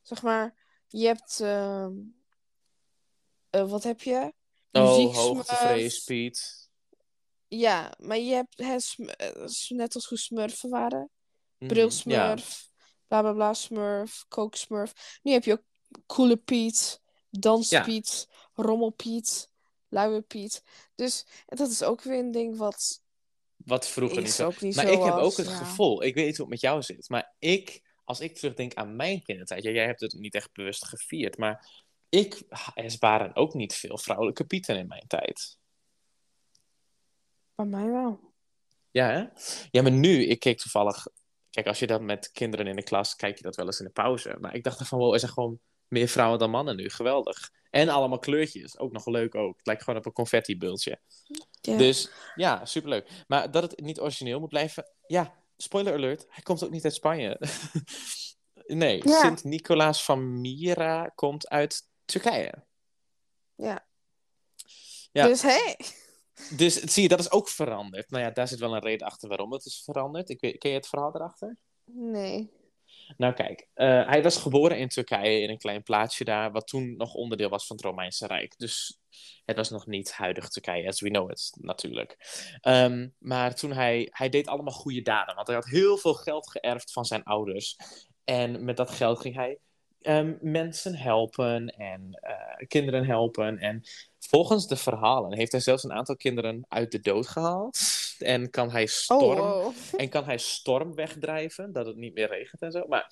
Zeg 0.03 0.23
maar, 0.23 0.55
je 0.89 1.07
hebt... 1.07 1.41
ehm, 1.41 1.93
eh, 3.53 3.71
wat 3.71 3.83
heb 3.83 4.01
je? 4.01 4.33
Oh, 4.73 4.83
Muzieksmurf. 4.83 5.27
hoogtevrees, 5.27 6.05
Piet. 6.05 6.71
Ja, 7.49 7.93
maar 7.99 8.19
je 8.19 8.33
hebt 8.33 8.55
eh, 8.57 9.47
net 9.69 9.95
als 9.95 10.07
hoe 10.07 10.19
smurfen 10.19 10.71
waren. 10.71 10.99
Mhm. 11.01 11.11
Ja. 11.59 11.67
Brilsmurf, 11.67 12.69
bla 13.07 13.21
bla 13.21 13.33
bla 13.33 13.55
smurf, 13.55 14.25
kooksmurf. 14.29 15.19
Nu 15.23 15.33
heb 15.33 15.45
je 15.45 15.53
ook 15.53 15.63
coole 16.07 16.37
Piet, 16.37 17.01
danspiet, 17.31 18.29
rommelpiet, 18.55 19.51
luie 19.89 20.23
Piet. 20.23 20.63
Dus 20.95 21.27
dat 21.47 21.71
is 21.71 21.83
ook 21.83 22.03
weer 22.03 22.19
een 22.19 22.31
ding 22.31 22.57
wat 22.57 23.03
Wat 23.57 23.89
vroeger 23.89 24.19
niet 24.19 24.29
is 24.29 24.37
zo 24.37 24.47
ook 24.47 24.61
niet 24.61 24.75
Maar 24.75 24.87
zo 24.87 24.93
ik 24.93 25.03
heb 25.03 25.15
ook 25.15 25.37
het 25.37 25.47
ja. 25.47 25.57
gevoel, 25.57 26.03
ik 26.03 26.15
weet 26.15 26.27
niet 26.27 26.37
hoe 26.37 26.45
het 26.45 26.55
met 26.55 26.61
jou 26.61 26.83
zit, 26.83 27.09
maar 27.09 27.35
ik, 27.39 27.83
als 28.05 28.21
ik 28.21 28.35
terugdenk 28.35 28.75
aan 28.75 28.97
mijn 28.97 29.23
kindertijd, 29.23 29.63
ja, 29.63 29.71
jij 29.71 29.87
hebt 29.87 30.01
het 30.01 30.13
niet 30.13 30.35
echt 30.35 30.53
bewust 30.53 30.85
gevierd, 30.85 31.37
maar 31.37 31.82
ik, 32.13 32.43
er 32.75 32.97
waren 32.99 33.37
ook 33.37 33.55
niet 33.55 33.75
veel 33.75 33.99
vrouwelijke 33.99 34.45
pieten 34.45 34.77
in 34.77 34.87
mijn 34.87 35.07
tijd. 35.07 35.59
Bij 37.55 37.67
mij 37.67 37.91
wel. 37.91 38.21
Ja, 38.91 39.07
hè? 39.07 39.25
Ja, 39.71 39.83
maar 39.83 39.93
nu, 39.93 40.25
ik 40.25 40.41
keek 40.41 40.59
toevallig, 40.59 41.07
kijk, 41.51 41.67
als 41.67 41.79
je 41.79 41.87
dat 41.87 42.01
met 42.01 42.31
kinderen 42.33 42.67
in 42.67 42.77
de 42.77 42.83
klas, 42.83 43.17
kijk 43.17 43.37
je 43.37 43.43
dat 43.43 43.57
wel 43.57 43.67
eens 43.67 43.79
in 43.79 43.85
de 43.85 43.93
pauze, 43.93 44.37
maar 44.41 44.55
ik 44.55 44.65
dacht 44.65 44.89
van, 44.89 44.99
wow, 44.99 45.13
er 45.13 45.19
zijn 45.19 45.33
gewoon 45.33 45.59
meer 45.89 46.09
vrouwen 46.09 46.39
dan 46.39 46.51
mannen 46.51 46.77
nu, 46.77 46.91
geweldig. 46.91 47.51
En 47.71 47.89
allemaal 47.89 48.19
kleurtjes, 48.19 48.79
ook 48.79 48.93
nog 48.93 49.07
leuk 49.07 49.35
ook. 49.35 49.57
Het 49.57 49.67
lijkt 49.67 49.83
gewoon 49.83 49.99
op 49.99 50.07
een 50.07 50.13
confetti-bultje. 50.13 51.01
Ja. 51.61 51.77
Dus 51.77 52.11
ja, 52.35 52.65
superleuk. 52.65 53.25
Maar 53.27 53.51
dat 53.51 53.63
het 53.63 53.81
niet 53.81 54.01
origineel 54.01 54.41
moet 54.41 54.49
blijven. 54.49 54.85
Ja, 55.07 55.35
spoiler 55.57 55.93
alert. 55.93 56.27
Hij 56.29 56.43
komt 56.43 56.65
ook 56.65 56.71
niet 56.71 56.85
uit 56.85 56.95
Spanje. 56.95 57.41
Nee, 58.67 59.09
Ja. 59.09 59.21
Sint-Nicolaas 59.21 60.05
van 60.05 60.41
Myra 60.41 61.13
komt 61.15 61.49
uit 61.49 61.91
Turkije. 62.05 62.65
Ja. 63.55 63.87
Ja. 65.13 65.27
Dus 65.27 65.43
hey. 65.43 65.77
Dus 66.57 66.75
zie 66.75 67.03
je, 67.03 67.09
dat 67.09 67.19
is 67.19 67.31
ook 67.31 67.49
veranderd. 67.49 68.11
Nou 68.11 68.25
ja, 68.25 68.31
daar 68.31 68.49
zit 68.49 68.59
wel 68.59 68.75
een 68.75 68.83
reden 68.83 69.07
achter 69.07 69.29
waarom 69.29 69.53
het 69.53 69.65
is 69.65 69.83
veranderd. 69.85 70.29
Ik 70.29 70.41
weet, 70.41 70.59
ken 70.59 70.71
je 70.71 70.77
het 70.77 70.89
verhaal 70.89 71.15
erachter? 71.15 71.57
Nee. 71.85 72.51
Nou 73.17 73.33
kijk, 73.33 73.69
eh, 73.75 74.07
hij 74.07 74.23
was 74.23 74.37
geboren 74.37 74.79
in 74.79 74.89
Turkije 74.89 75.41
in 75.41 75.51
een 75.51 75.59
klein 75.59 75.83
plaatsje 75.83 76.25
daar, 76.25 76.53
wat 76.53 76.67
toen 76.67 76.97
nog 76.97 77.15
onderdeel 77.15 77.49
was 77.49 77.67
van 77.67 77.77
het 77.77 77.85
Romeinse 77.85 78.27
Rijk. 78.27 78.59
Dus 78.59 78.99
het 79.45 79.57
was 79.57 79.71
nog 79.71 79.87
niet 79.87 80.13
huidig 80.13 80.49
Turkije, 80.49 80.89
as 80.89 81.01
we 81.01 81.09
know 81.09 81.31
it, 81.31 81.53
natuurlijk. 81.61 82.17
Ehm, 82.61 83.09
maar 83.19 83.55
toen 83.55 83.73
hij, 83.73 84.09
hij 84.11 84.29
deed 84.29 84.47
allemaal 84.47 84.73
goede 84.73 85.03
daden, 85.03 85.35
want 85.35 85.47
hij 85.47 85.57
had 85.57 85.67
heel 85.67 85.97
veel 85.97 86.15
geld 86.15 86.51
geërfd 86.51 86.93
van 86.93 87.05
zijn 87.05 87.23
ouders. 87.23 87.77
En 88.25 88.65
met 88.65 88.77
dat 88.77 88.91
geld 88.91 89.21
ging 89.21 89.35
hij 89.35 89.59
ehm, 90.03 90.35
mensen 90.41 90.95
helpen 90.95 91.67
en 91.69 92.09
eh, 92.21 92.67
kinderen 92.69 93.05
helpen. 93.07 93.59
En 93.59 93.83
volgens 94.19 94.67
de 94.67 94.77
verhalen 94.77 95.37
heeft 95.37 95.53
hij 95.53 95.61
zelfs 95.61 95.85
een 95.85 95.93
aantal 95.93 96.17
kinderen 96.17 96.65
uit 96.69 96.91
de 96.93 97.01
dood 97.01 97.27
gehaald. 97.29 97.79
En 98.19 98.51
kan 98.51 98.71
hij 98.71 98.83
Oh, 98.83 98.89
storm 98.89 99.39
wow. 99.39 99.73
en 100.01 100.09
kan 100.09 100.25
hij 100.25 100.39
storm 100.39 100.95
wegdrijven, 100.95 101.73
dat 101.73 101.87
het 101.87 101.97
niet 101.97 102.15
meer 102.15 102.29
regent 102.29 102.63
en 102.63 102.73
zo. 102.73 102.87
Maar 102.89 103.07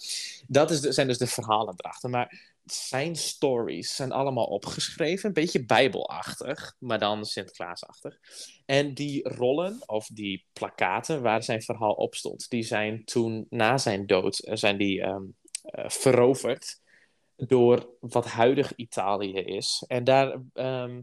dat 0.47 0.71
is 0.71 0.81
de- 0.81 0.93
zijn 0.93 1.07
dus 1.07 1.19
de 1.19 1.27
verhalen 1.27 1.75
erachter. 1.77 2.11
Maar 2.11 2.59
zijn 2.65 3.17
stories 3.17 3.95
zijn 3.97 4.13
allemaal 4.13 4.45
opgeschreven, 4.45 5.27
een 5.29 5.35
beetje 5.35 5.65
bijbelachtig, 5.65 6.75
maar 6.79 6.99
dan 6.99 7.25
Sinterklaasachtig. 7.25 8.19
En 8.67 8.95
die 8.95 9.29
rollen, 9.29 9.79
of 9.87 10.07
die 10.13 10.45
plakaten 10.53 11.23
waar 11.23 11.43
zijn 11.43 11.63
verhaal 11.63 11.93
op 11.93 12.15
stond, 12.15 12.51
die 12.51 12.63
zijn 12.63 13.05
toen 13.05 13.47
na 13.49 13.79
zijn 13.79 14.07
dood, 14.07 14.39
eh, 14.39 14.57
zijn 14.57 14.77
die 14.77 15.03
ehm, 15.03 15.15
eh, 15.17 15.21
veroverd 15.73 16.81
door 17.37 17.89
wat 18.01 18.27
huidig 18.27 18.75
Italië 18.77 19.39
is. 19.39 19.85
En 19.87 20.05
daar, 20.05 20.41
ehm, 20.53 21.03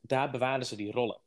daar 0.00 0.30
bewaarden 0.30 0.66
ze 0.66 0.76
die 0.76 0.92
rollen. 0.92 1.20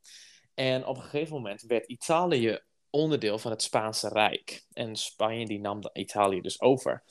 En 0.54 0.86
op 0.86 0.96
een 0.96 1.02
gegeven 1.02 1.34
moment 1.34 1.62
werd 1.62 1.86
Italië 1.86 2.60
onderdeel 2.90 3.38
van 3.38 3.50
het 3.50 3.62
Spaanse 3.62 4.08
Rijk. 4.08 4.64
En 4.72 4.96
Spanje 4.96 5.46
die 5.46 5.60
nam 5.60 5.80
Italië 5.92 6.40
dus 6.40 6.60
over. 6.60 7.02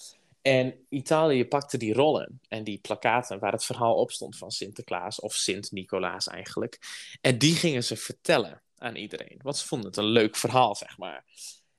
En 0.42 0.86
Italië 0.90 1.48
pakte 1.48 1.78
die 1.78 1.94
rollen 1.94 2.42
en 2.48 2.64
die 2.64 2.80
plakaten 2.80 3.40
waar 3.40 3.52
het 3.52 3.66
verhaal 3.66 3.96
op 3.96 4.12
stond 4.12 4.38
van 4.38 4.52
Sinterklaas, 4.52 5.20
of 5.20 5.34
Sint-Nicolaas 5.34 6.28
eigenlijk. 6.28 6.80
En 7.22 7.38
die 7.38 7.56
gingen 7.56 7.84
ze 7.84 7.96
vertellen 7.96 8.62
aan 8.78 8.96
iedereen. 8.96 9.40
Want 9.42 9.58
ze 9.58 9.68
vonden 9.68 9.88
het 9.88 9.98
een 9.98 10.06
leuk 10.06 10.36
verhaal, 10.36 10.76
zeg 10.76 10.98
maar. 10.98 11.26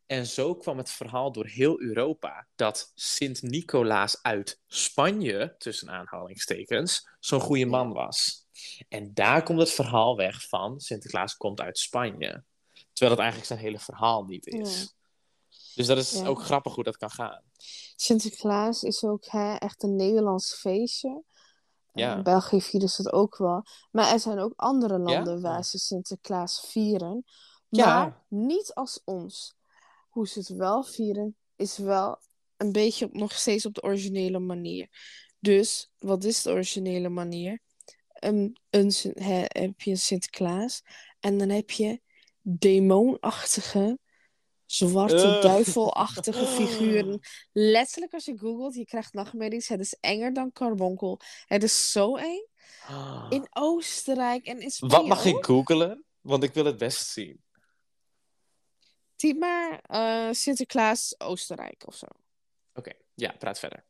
En 0.09 0.27
zo 0.27 0.55
kwam 0.55 0.79
het 0.79 0.91
verhaal 0.91 1.33
door 1.33 1.47
heel 1.47 1.81
Europa 1.81 2.47
dat 2.57 2.93
Sint-Nicolaas 2.95 4.19
uit 4.23 4.61
Spanje, 4.67 5.55
tussen 5.59 5.91
aanhalingstekens, 5.91 7.09
zo'n 7.21 7.41
goede 7.41 7.67
man 7.67 7.93
was. 7.93 8.47
En 8.89 9.15
daar 9.15 9.43
komt 9.43 9.59
het 9.59 9.71
verhaal 9.71 10.17
weg 10.17 10.49
van 10.49 10.81
Sinterklaas 10.81 11.37
komt 11.37 11.61
uit 11.61 11.79
Spanje. 11.79 12.45
Terwijl 12.93 13.11
het 13.11 13.19
eigenlijk 13.21 13.45
zijn 13.47 13.59
hele 13.59 13.79
verhaal 13.79 14.25
niet 14.25 14.47
is. 14.47 14.81
Ja. 14.81 14.87
Dus 15.75 15.87
dat 15.87 15.99
is 15.99 16.13
Ja. 16.13 16.27
ook 16.27 16.43
grappig 16.43 16.75
hoe 16.75 16.85
dat 16.85 16.97
kan 16.97 17.11
gaan. 17.11 17.43
Sinterklaas 17.97 18.83
is 18.83 19.05
ook 19.05 19.25
hè, 19.27 19.55
echt 19.55 19.83
een 19.83 19.97
Nederlands 19.97 20.55
feestje. 20.55 21.23
Ja. 21.93 22.17
In 22.17 22.23
België 22.23 22.63
vieren 22.63 22.89
ze 22.89 23.03
het 23.03 23.13
ook 23.13 23.37
wel. 23.37 23.65
Maar 23.91 24.13
er 24.13 24.21
zijn 24.21 24.39
ook 24.39 24.53
andere 24.57 24.99
landen 24.99 25.35
Ja? 25.35 25.41
waar 25.41 25.65
ze 25.65 25.79
Sinterklaas 25.79 26.67
vieren. 26.71 27.25
Maar 27.69 28.25
niet 28.29 28.75
als 28.75 29.01
ons. 29.05 29.57
Hoe 30.19 30.29
ze 30.29 30.39
het 30.39 30.49
wel 30.49 30.85
vieren, 30.85 31.37
is 31.57 31.77
wel 31.77 32.21
een 32.57 32.73
beetje 32.73 33.05
op, 33.05 33.13
nog 33.15 33.33
steeds 33.33 33.67
op 33.67 33.75
de 33.75 33.83
originele 33.83 34.39
manier. 34.39 34.89
Dus, 35.39 35.91
wat 35.99 36.25
is 36.25 36.43
de 36.43 36.51
originele 36.51 37.09
manier? 37.09 37.61
Een, 38.13 38.59
een, 38.71 38.93
hè, 39.15 39.45
heb 39.49 39.81
je 39.81 39.91
een 39.91 39.99
Sinterklaas. 39.99 40.83
En 41.21 41.39
dan 41.39 41.49
heb 41.49 41.71
je 41.71 42.01
demonachtige, 42.43 43.99
zwarte, 44.67 45.23
Eh. 45.23 45.43
duivelachtige 45.43 46.47
figuren. 46.59 47.21
Letterlijk, 47.53 48.13
als 48.13 48.25
je 48.25 48.39
googelt, 48.39 48.75
je 48.75 48.85
krijgt 48.85 49.13
nachtmerries. 49.13 49.69
Het 49.69 49.81
is 49.81 49.97
enger 50.01 50.33
dan 50.33 50.53
carbonkel. 50.53 51.21
Het 51.47 51.63
is 51.63 51.91
zo 51.93 52.17
eng. 52.17 52.47
In 53.29 53.47
Oostenrijk 53.51 54.47
en 54.47 54.61
in 54.61 54.71
Spanje 54.71 54.97
Wat 54.97 55.07
mag 55.07 55.25
ik 55.25 55.45
googelen? 55.45 56.05
Want 56.21 56.43
ik 56.43 56.55
wil 56.55 56.65
het 56.65 56.79
best 56.79 57.07
zien. 57.07 57.47
Typ 59.19 59.39
maar 59.39 59.81
eh, 59.81 60.33
Sinterklaas 60.33 61.15
Oostenrijk 61.21 61.87
of 61.87 61.95
zo. 61.95 62.07
Oké, 62.75 62.93
ja, 63.15 63.35
praat 63.39 63.59
verder. 63.59 63.85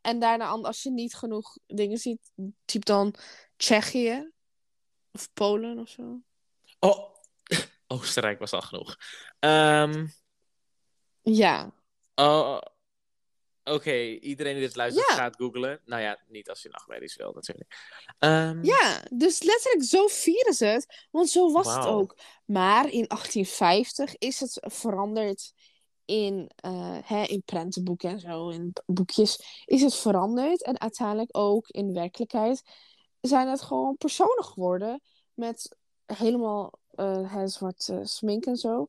En 0.00 0.18
daarna, 0.18 0.48
als 0.48 0.82
je 0.82 0.90
niet 0.90 1.14
genoeg 1.14 1.56
dingen 1.66 1.98
ziet, 1.98 2.32
typ 2.64 2.84
dan 2.84 3.14
Tsjechië 3.56 4.32
of 5.12 5.32
Polen 5.32 5.78
of 5.78 5.88
zo. 5.88 6.20
Oh, 6.78 7.14
Oostenrijk 7.86 8.38
was 8.38 8.52
al 8.52 8.60
genoeg. 8.60 8.96
Ehm, 9.38 10.06
Ja, 11.22 11.72
oh, 12.14 12.58
Oké, 13.64 13.92
iedereen 14.02 14.54
die 14.54 14.62
dit 14.62 14.76
luistert 14.76 15.08
Ja. 15.08 15.14
gaat 15.14 15.36
googlen. 15.36 15.80
Nou 15.84 16.02
ja, 16.02 16.18
niet 16.28 16.48
als 16.48 16.62
je 16.62 16.68
nachtmerries 16.68 17.16
wil 17.16 17.32
natuurlijk. 17.32 17.76
Ehm, 18.18 18.64
ja, 18.64 19.02
dus 19.12 19.42
letterlijk 19.42 19.84
zo 19.84 20.06
vieren 20.06 20.54
ze 20.54 20.64
het. 20.64 21.06
Want 21.10 21.28
zo 21.30 21.52
was 21.52 21.74
het 21.74 21.86
ook. 21.86 22.18
Maar 22.44 22.88
in 22.88 23.04
1850 23.08 24.16
is 24.18 24.40
het 24.40 24.58
veranderd 24.60 25.52
in, 26.04 26.50
eh, 26.56 26.98
hè, 27.04 27.22
in 27.22 27.42
prentenboeken 27.44 28.10
en 28.10 28.20
zo, 28.20 28.48
in 28.48 28.72
boekjes, 28.86 29.62
is 29.64 29.82
het 29.82 29.94
veranderd. 29.94 30.62
En 30.62 30.80
uiteindelijk 30.80 31.36
ook 31.36 31.68
in 31.68 31.92
werkelijkheid 31.92 32.62
zijn 33.20 33.48
het 33.48 33.60
gewoon 33.60 33.96
personen 33.96 34.44
geworden 34.44 35.00
met 35.34 35.76
helemaal 36.06 36.78
eh, 36.90 37.32
hè, 37.32 37.48
zwart 37.48 37.88
eh, 37.88 37.98
smink 38.02 38.46
en 38.46 38.56
zo. 38.56 38.88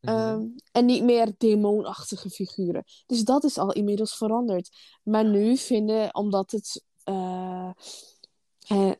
Mhm. 0.00 0.14
Ehm, 0.14 0.46
en 0.72 0.84
niet 0.84 1.02
meer 1.02 1.34
demonachtige 1.38 2.30
figuren. 2.30 2.84
Dus 3.06 3.24
dat 3.24 3.44
is 3.44 3.58
al 3.58 3.72
inmiddels 3.72 4.16
veranderd. 4.16 4.70
Maar 5.02 5.24
nu 5.24 5.56
vinden, 5.56 6.14
omdat 6.14 6.50
het 6.50 6.84
eh, 7.04 7.70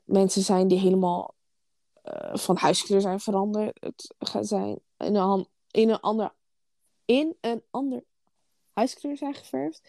mensen 0.05 0.43
zijn 0.43 0.69
die 0.69 0.79
helemaal 0.79 1.35
eh, 2.03 2.37
van 2.37 2.57
huiskleur 2.57 3.01
zijn 3.01 3.21
veranderd, 3.21 3.79
het 4.19 4.37
zijn 4.41 4.81
in 4.97 5.15
een, 5.15 5.49
in 5.71 5.89
een 5.89 6.01
ander 6.01 6.37
in 7.05 7.37
een 7.41 7.63
ander 7.71 8.05
huiskleur 8.73 9.17
zijn 9.17 9.35
geverfd, 9.35 9.83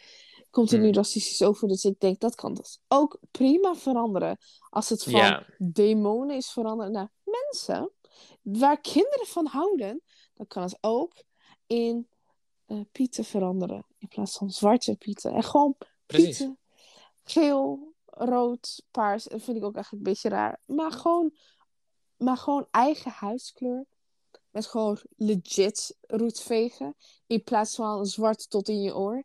komt 0.50 0.72
er 0.72 0.78
nu 0.78 0.86
Hmm. 0.86 0.94
racistisch 0.94 1.42
over. 1.42 1.68
Dus 1.68 1.84
ik 1.84 2.00
denk 2.00 2.20
dat 2.20 2.36
kan 2.36 2.54
dus 2.54 2.80
ook 2.88 3.20
prima 3.32 3.76
veranderen. 3.76 4.38
Als 4.70 4.90
het 4.90 5.04
van 5.04 5.44
demonen 5.58 6.36
is 6.36 6.50
veranderd 6.50 6.92
naar 6.92 7.12
mensen 7.24 7.92
waar 8.42 8.82
kinderen 8.82 9.28
van 9.28 9.48
houden, 9.48 10.02
dan 10.40 10.48
kan 10.48 10.64
het 10.64 10.78
ook 10.82 11.24
in 11.68 12.08
eh, 12.66 12.82
pieten 12.92 13.26
veranderen. 13.26 13.86
In 13.98 14.08
plaats 14.08 14.38
van 14.38 14.50
zwarte 14.50 14.96
pieten. 14.96 15.34
En 15.34 15.44
gewoon 15.44 15.76
Precies. 16.06 16.38
pieten. 16.38 16.58
Geel, 17.24 17.94
rood, 18.06 18.84
paars. 18.92 19.24
Dat 19.24 19.42
vind 19.42 19.58
ik 19.58 19.64
ook 19.64 19.76
eigenlijk 19.76 20.06
een 20.06 20.12
beetje 20.12 20.30
raar. 20.30 20.60
Maar 20.66 20.92
gewoon, 20.92 21.34
maar 22.18 22.38
gewoon 22.38 22.68
eigen 22.72 23.12
huidskleur. 23.12 23.86
Met 24.50 24.66
gewoon 24.66 24.98
legit 25.16 25.98
roetvegen. 26.02 26.96
In 27.28 27.44
plaats 27.44 27.76
van 27.76 28.06
zwart 28.06 28.50
tot 28.50 28.70
in 28.70 28.82
je 28.82 28.96
oor. 28.96 29.24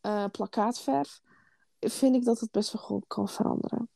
eh, 0.00 0.24
plakkaatverf. 0.30 1.20
Vind 1.80 2.14
ik 2.14 2.24
dat 2.24 2.40
het 2.40 2.50
best 2.50 2.72
wel 2.72 2.82
goed 2.82 3.04
kan 3.06 3.28
veranderen. 3.28 3.88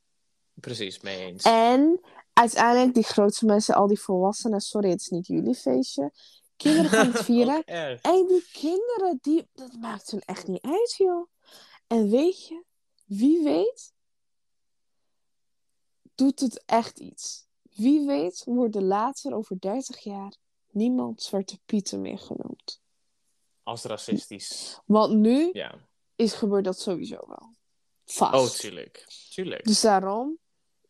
Precies, 0.54 1.00
mee 1.00 1.18
eens. 1.18 1.42
En 1.42 2.00
uiteindelijk, 2.32 2.94
die 2.94 3.02
grootste 3.04 3.46
mensen, 3.46 3.74
al 3.74 3.86
die 3.86 4.00
volwassenen. 4.00 4.60
Sorry, 4.60 4.90
het 4.90 5.00
is 5.00 5.08
niet 5.08 5.26
jullie 5.26 5.54
feestje. 5.54 6.12
Kinderen 6.58 6.90
gaan 6.90 7.12
het 7.12 7.24
vieren. 7.30 7.64
En 7.64 8.26
die 8.26 8.46
kinderen, 8.52 9.18
die, 9.20 9.48
dat 9.52 9.72
maakt 9.72 10.10
hun 10.10 10.20
echt 10.20 10.46
niet 10.46 10.62
uit, 10.62 10.94
joh. 10.96 11.28
En 11.86 12.10
weet 12.10 12.46
je, 12.46 12.64
wie 13.04 13.42
weet, 13.44 13.92
doet 16.14 16.40
het 16.40 16.62
echt 16.66 16.98
iets. 16.98 17.46
Wie 17.62 18.06
weet 18.06 18.42
worden 18.44 18.84
later, 18.84 19.34
over 19.34 19.60
30 19.60 19.98
jaar, 19.98 20.36
niemand 20.70 21.22
Zwarte 21.22 21.58
Pieten 21.66 22.00
meer 22.00 22.18
genoemd. 22.18 22.80
Als 23.62 23.82
racistisch. 23.82 24.78
Want 24.84 25.14
nu 25.14 25.50
Ja. 25.52 25.74
is 26.16 26.32
gebeurd 26.32 26.64
dat 26.64 26.80
sowieso 26.80 27.18
wel. 27.26 27.54
Vast. 28.04 28.34
Oh, 28.34 28.58
tuurlijk. 28.60 29.06
Tuurlijk. 29.30 29.64
Dus 29.64 29.80
daarom 29.80 30.38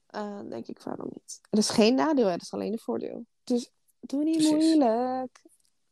eh, 0.06 0.40
denk 0.48 0.66
ik, 0.66 0.78
waarom 0.82 1.08
niet? 1.12 1.40
Er 1.50 1.58
is 1.58 1.68
geen 1.68 1.94
nadeel, 1.94 2.26
er 2.28 2.40
is 2.40 2.52
alleen 2.52 2.72
een 2.72 2.78
voordeel. 2.78 3.26
Dus 3.44 3.70
doe 4.00 4.24
niet 4.24 4.36
Precies. 4.36 4.52
moeilijk. 4.52 5.42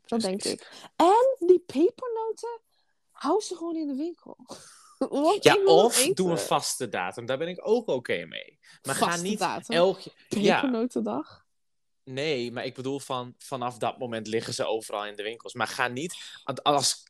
Dat 0.07 0.20
denk 0.20 0.44
ik. 0.44 0.88
En 0.96 1.46
die 1.46 1.59
pepernoten, 1.59 2.61
hou 3.11 3.40
ze 3.40 3.57
gewoon 3.57 3.76
in 3.76 3.86
de 3.86 3.94
winkel. 3.94 4.36
Want 4.98 5.44
Ja, 5.44 5.64
of 5.64 6.07
doe 6.07 6.30
een 6.30 6.38
vaste 6.38 6.88
datum. 6.88 7.26
Daar 7.26 7.38
ben 7.38 7.48
ik 7.48 7.68
ook 7.68 7.88
oké 7.88 8.24
mee. 8.24 8.59
Maar 8.82 8.94
ga 8.94 9.16
niet 9.16 9.38
datum. 9.38 9.76
elk... 9.76 10.00
Ja, 10.28 10.61
Pepernotendag. 10.61 11.44
Nee, 12.04 12.52
maar 12.52 12.64
ik 12.64 12.74
bedoel 12.74 12.98
van 12.98 13.34
vanaf 13.38 13.78
dat 13.78 13.98
moment 13.98 14.26
liggen 14.26 14.54
ze 14.54 14.64
overal 14.66 15.07
in 15.07 15.16
de 15.16 15.22
winkels. 15.22 15.54
Maar 15.54 15.66
ga 15.66 15.88
niet 15.88 16.14
als, 16.62 17.04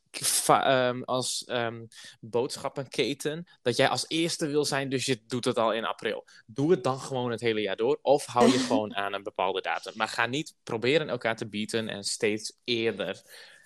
um, 0.49 1.03
als 1.03 1.45
um, 1.49 1.87
boodschappenketen 2.19 3.47
dat 3.61 3.75
jij 3.75 3.89
als 3.89 4.05
eerste 4.07 4.47
wil 4.47 4.65
zijn, 4.65 4.89
dus 4.89 5.05
je 5.05 5.21
doet 5.25 5.45
het 5.45 5.57
al 5.57 5.73
in 5.73 5.85
april. 5.85 6.27
Doe 6.45 6.71
het 6.71 6.83
dan 6.83 6.99
gewoon 6.99 7.31
het 7.31 7.41
hele 7.41 7.61
jaar 7.61 7.75
door. 7.75 7.99
Of 8.01 8.25
hou 8.25 8.51
je 8.51 8.59
gewoon 8.67 8.95
aan 8.95 9.13
een 9.13 9.23
bepaalde 9.23 9.61
datum. 9.61 9.93
Maar 9.95 10.07
ga 10.07 10.25
niet 10.25 10.55
proberen 10.63 11.09
elkaar 11.09 11.35
te 11.35 11.47
bieden 11.47 11.89
en 11.89 12.03
steeds 12.03 12.53
eerder 12.63 13.21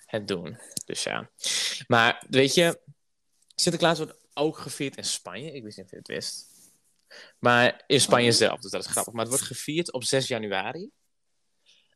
het 0.06 0.28
doen. 0.28 0.58
Dus 0.84 1.02
ja. 1.02 1.30
Maar 1.86 2.24
weet 2.28 2.54
je, 2.54 2.80
Sinterklaas 3.54 3.98
wordt 3.98 4.18
ook 4.34 4.58
gevierd 4.58 4.96
in 4.96 5.04
Spanje. 5.04 5.52
Ik 5.52 5.62
wist 5.62 5.76
niet 5.76 5.86
of 5.86 5.90
je 5.92 5.98
het 5.98 6.08
wist. 6.08 6.46
Maar 7.38 7.84
in 7.86 8.00
Spanje 8.00 8.30
oh. 8.30 8.36
zelf, 8.36 8.60
dus 8.60 8.70
dat 8.70 8.84
is 8.84 8.90
grappig. 8.90 9.12
Maar 9.12 9.22
het 9.22 9.32
wordt 9.32 9.46
gevierd 9.46 9.92
op 9.92 10.04
6 10.04 10.28
januari. 10.28 10.90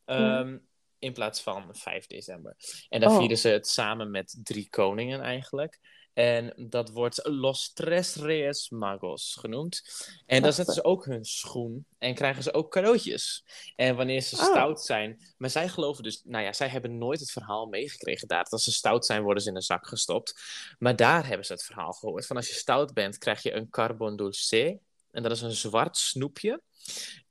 Um, 0.06 0.66
in 0.98 1.12
plaats 1.12 1.40
van 1.40 1.68
5 1.70 2.06
december. 2.06 2.56
En 2.88 3.00
dan 3.00 3.10
oh. 3.10 3.18
vieren 3.18 3.38
ze 3.38 3.48
het 3.48 3.68
samen 3.68 4.10
met 4.10 4.38
drie 4.42 4.68
koningen 4.70 5.20
eigenlijk. 5.20 5.78
En 6.16 6.52
dat 6.68 6.90
wordt 6.90 7.20
Los 7.22 7.72
Tres 7.72 8.14
Reyes 8.14 8.70
Magos 8.70 9.36
genoemd. 9.40 9.82
En 10.26 10.42
dan 10.42 10.52
zetten 10.52 10.74
ze 10.74 10.84
ook 10.84 11.04
hun 11.04 11.24
schoen 11.24 11.86
en 11.98 12.14
krijgen 12.14 12.42
ze 12.42 12.52
ook 12.52 12.70
cadeautjes. 12.70 13.44
En 13.74 13.96
wanneer 13.96 14.20
ze 14.20 14.36
oh. 14.36 14.42
stout 14.42 14.80
zijn. 14.80 15.34
Maar 15.36 15.50
zij 15.50 15.68
geloven 15.68 16.02
dus, 16.02 16.22
nou 16.24 16.44
ja, 16.44 16.52
zij 16.52 16.68
hebben 16.68 16.98
nooit 16.98 17.20
het 17.20 17.30
verhaal 17.30 17.66
meegekregen 17.66 18.28
daar. 18.28 18.42
Dat 18.42 18.52
als 18.52 18.64
ze 18.64 18.72
stout 18.72 19.06
zijn, 19.06 19.22
worden 19.22 19.42
ze 19.42 19.48
in 19.48 19.56
een 19.56 19.62
zak 19.62 19.86
gestopt. 19.86 20.40
Maar 20.78 20.96
daar 20.96 21.26
hebben 21.26 21.46
ze 21.46 21.52
het 21.52 21.64
verhaal 21.64 21.92
gehoord. 21.92 22.26
Van 22.26 22.36
als 22.36 22.48
je 22.48 22.54
stout 22.54 22.94
bent, 22.94 23.18
krijg 23.18 23.42
je 23.42 23.52
een 23.52 23.70
carbon 23.70 24.16
dulce. 24.16 24.78
En 25.10 25.22
dat 25.22 25.32
is 25.32 25.40
een 25.40 25.52
zwart 25.52 25.96
snoepje. 25.96 26.62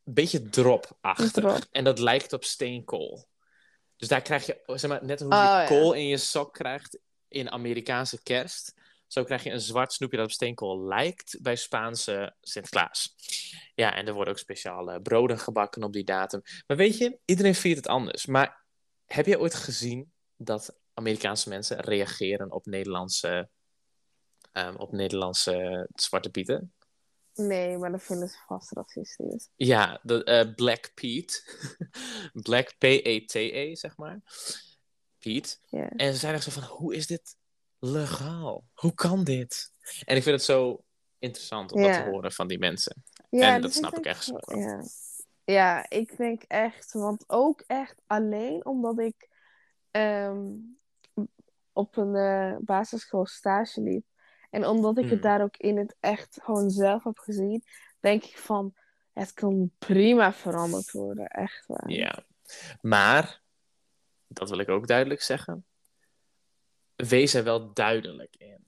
Beetje 0.03 0.49
dropachtig. 0.49 1.67
En 1.71 1.83
dat 1.83 1.99
lijkt 1.99 2.33
op 2.33 2.43
steenkool. 2.43 3.27
Dus 4.05 4.13
daar 4.13 4.23
krijg 4.23 4.45
je, 4.45 4.61
zeg 4.65 4.89
maar, 4.89 5.05
net 5.05 5.19
hoe 5.19 5.33
je 5.33 5.39
oh, 5.39 5.65
kool 5.65 5.93
in 5.93 6.07
je 6.07 6.17
sok 6.17 6.53
krijgt 6.53 6.99
in 7.27 7.51
Amerikaanse 7.51 8.23
kerst. 8.23 8.73
Zo 9.07 9.23
krijg 9.23 9.43
je 9.43 9.51
een 9.51 9.61
zwart 9.61 9.93
snoepje 9.93 10.17
dat 10.17 10.25
op 10.25 10.31
steenkool 10.31 10.87
lijkt 10.87 11.37
bij 11.41 11.55
Spaanse 11.55 12.35
Sinterklaas. 12.41 13.15
Ja, 13.75 13.95
en 13.95 14.07
er 14.07 14.13
worden 14.13 14.33
ook 14.33 14.39
speciale 14.39 15.01
broden 15.01 15.39
gebakken 15.39 15.83
op 15.83 15.93
die 15.93 16.03
datum. 16.03 16.41
Maar 16.67 16.77
weet 16.77 16.97
je, 16.97 17.19
iedereen 17.25 17.55
viert 17.55 17.77
het 17.77 17.87
anders. 17.87 18.25
Maar 18.25 18.65
heb 19.05 19.25
je 19.25 19.39
ooit 19.39 19.55
gezien 19.55 20.11
dat 20.37 20.75
Amerikaanse 20.93 21.49
mensen 21.49 21.79
reageren 21.79 22.51
op 22.51 22.65
Nederlandse, 22.65 23.49
um, 24.53 24.75
op 24.75 24.91
Nederlandse 24.91 25.87
Zwarte 25.93 26.29
Pieten? 26.29 26.73
Nee, 27.35 27.77
maar 27.77 27.89
dan 27.89 27.99
vinden 27.99 28.29
ze 28.29 28.37
vast 28.47 28.71
racistisch. 28.71 29.49
Ja, 29.55 29.99
de, 30.03 30.45
uh, 30.47 30.55
Black 30.55 30.91
Pete. 30.93 31.41
Black 32.47 32.75
P-E-T-E, 32.77 33.75
zeg 33.75 33.97
maar. 33.97 34.21
Pete. 35.19 35.57
Yeah. 35.69 35.91
En 35.95 36.13
ze 36.13 36.19
zijn 36.19 36.33
echt 36.33 36.43
zo 36.43 36.51
van, 36.51 36.63
hoe 36.63 36.95
is 36.95 37.07
dit 37.07 37.35
legaal? 37.79 38.63
Hoe 38.73 38.93
kan 38.93 39.23
dit? 39.23 39.71
En 40.05 40.15
ik 40.15 40.23
vind 40.23 40.35
het 40.35 40.45
zo 40.45 40.83
interessant 41.19 41.71
om 41.71 41.81
dat 41.81 41.93
te 41.93 42.09
horen 42.09 42.31
van 42.31 42.47
die 42.47 42.59
mensen. 42.59 43.03
En 43.29 43.61
dat 43.61 43.73
snap 43.73 43.97
ik 43.97 44.05
echt 44.05 44.23
zo. 44.23 44.37
Ja. 44.45 44.83
ja, 45.43 45.89
ik 45.89 46.17
denk 46.17 46.43
echt, 46.43 46.93
want 46.93 47.23
ook 47.27 47.63
echt 47.67 48.01
alleen 48.07 48.65
omdat 48.65 48.99
ik 48.99 49.29
um, 49.91 50.77
op 51.73 51.97
een 51.97 52.15
uh, 52.15 52.57
basisschool 52.59 53.25
stage 53.25 53.81
liep. 53.81 54.05
En 54.55 54.65
omdat 54.65 54.97
ik 54.97 55.03
het 55.03 55.11
hmm. 55.11 55.21
daar 55.21 55.41
ook 55.41 55.57
in 55.57 55.77
het 55.77 55.95
echt 55.99 56.39
gewoon 56.43 56.69
zelf 56.69 57.03
heb 57.03 57.17
gezien, 57.17 57.63
denk 57.99 58.23
ik 58.23 58.37
van, 58.37 58.73
het 59.13 59.33
kan 59.33 59.71
prima 59.77 60.33
veranderd 60.33 60.91
worden, 60.91 61.27
echt 61.27 61.65
waar. 61.65 61.89
Ja, 61.89 62.25
maar, 62.81 63.41
dat 64.27 64.49
wil 64.49 64.59
ik 64.59 64.69
ook 64.69 64.87
duidelijk 64.87 65.21
zeggen, 65.21 65.65
wees 66.95 67.33
er 67.33 67.43
wel 67.43 67.73
duidelijk 67.73 68.35
in. 68.37 68.67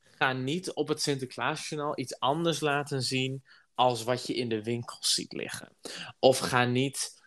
Ga 0.00 0.32
niet 0.32 0.72
op 0.72 0.88
het 0.88 1.02
Sinterklaasjournaal 1.02 1.98
iets 1.98 2.18
anders 2.18 2.60
laten 2.60 3.02
zien 3.02 3.44
als 3.74 4.04
wat 4.04 4.26
je 4.26 4.34
in 4.34 4.48
de 4.48 4.62
winkels 4.62 5.14
ziet 5.14 5.32
liggen. 5.32 5.76
Of 6.18 6.38
ga 6.38 6.64
niet, 6.64 7.22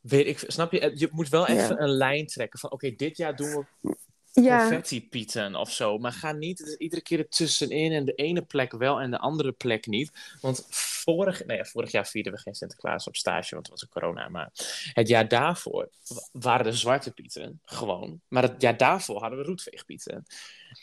weet 0.00 0.26
ik, 0.26 0.44
snap 0.46 0.72
je, 0.72 0.92
je 0.94 1.08
moet 1.12 1.28
wel 1.28 1.46
even 1.46 1.82
een 1.82 1.96
lijn 1.96 2.26
trekken 2.26 2.58
van, 2.58 2.70
oké, 2.70 2.90
dit 2.90 3.16
jaar 3.16 3.36
doen 3.36 3.66
we 3.80 3.96
ja. 4.42 4.60
confetti-pieten 4.60 5.54
of 5.54 5.70
zo. 5.70 5.98
Maar 5.98 6.12
ga 6.12 6.32
niet 6.32 6.76
iedere 6.78 7.02
keer 7.02 7.18
ertussenin 7.18 7.92
en 7.92 8.04
de 8.04 8.14
ene 8.14 8.42
plek 8.42 8.72
wel 8.72 9.00
en 9.00 9.10
de 9.10 9.18
andere 9.18 9.52
plek 9.52 9.86
niet. 9.86 10.36
Want 10.40 10.66
vorig, 10.70 11.44
nee, 11.44 11.64
vorig 11.64 11.90
jaar 11.90 12.06
vierden 12.06 12.32
we 12.32 12.38
geen 12.38 12.54
Sinterklaas 12.54 13.06
op 13.06 13.16
stage, 13.16 13.54
want 13.54 13.66
het 13.66 13.70
was 13.70 13.82
een 13.82 14.00
corona. 14.00 14.28
Maar 14.28 14.50
het 14.92 15.08
jaar 15.08 15.28
daarvoor 15.28 15.90
waren 16.32 16.64
de 16.64 16.72
zwarte 16.72 17.12
pieten 17.12 17.60
gewoon. 17.64 18.20
Maar 18.28 18.42
het 18.42 18.62
jaar 18.62 18.76
daarvoor 18.76 19.20
hadden 19.20 19.38
we 19.38 19.44
roetveegpieten. 19.44 20.26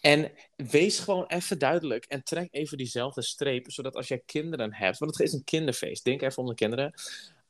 En 0.02 0.32
wees 0.56 1.00
gewoon 1.00 1.26
even 1.28 1.60
duidelijk 1.60 2.06
en 2.06 2.24
trek 2.24 2.48
even 2.52 2.78
diezelfde 2.78 3.22
streep, 3.22 3.72
zodat 3.72 3.96
als 3.96 4.08
jij 4.08 4.22
kinderen 4.26 4.74
hebt, 4.74 4.98
want 4.98 5.12
het 5.18 5.28
is 5.28 5.34
een 5.34 5.44
kinderfeest, 5.44 6.04
denk 6.04 6.22
even 6.22 6.44
om 6.44 6.50
de 6.50 6.56
kinderen, 6.56 6.94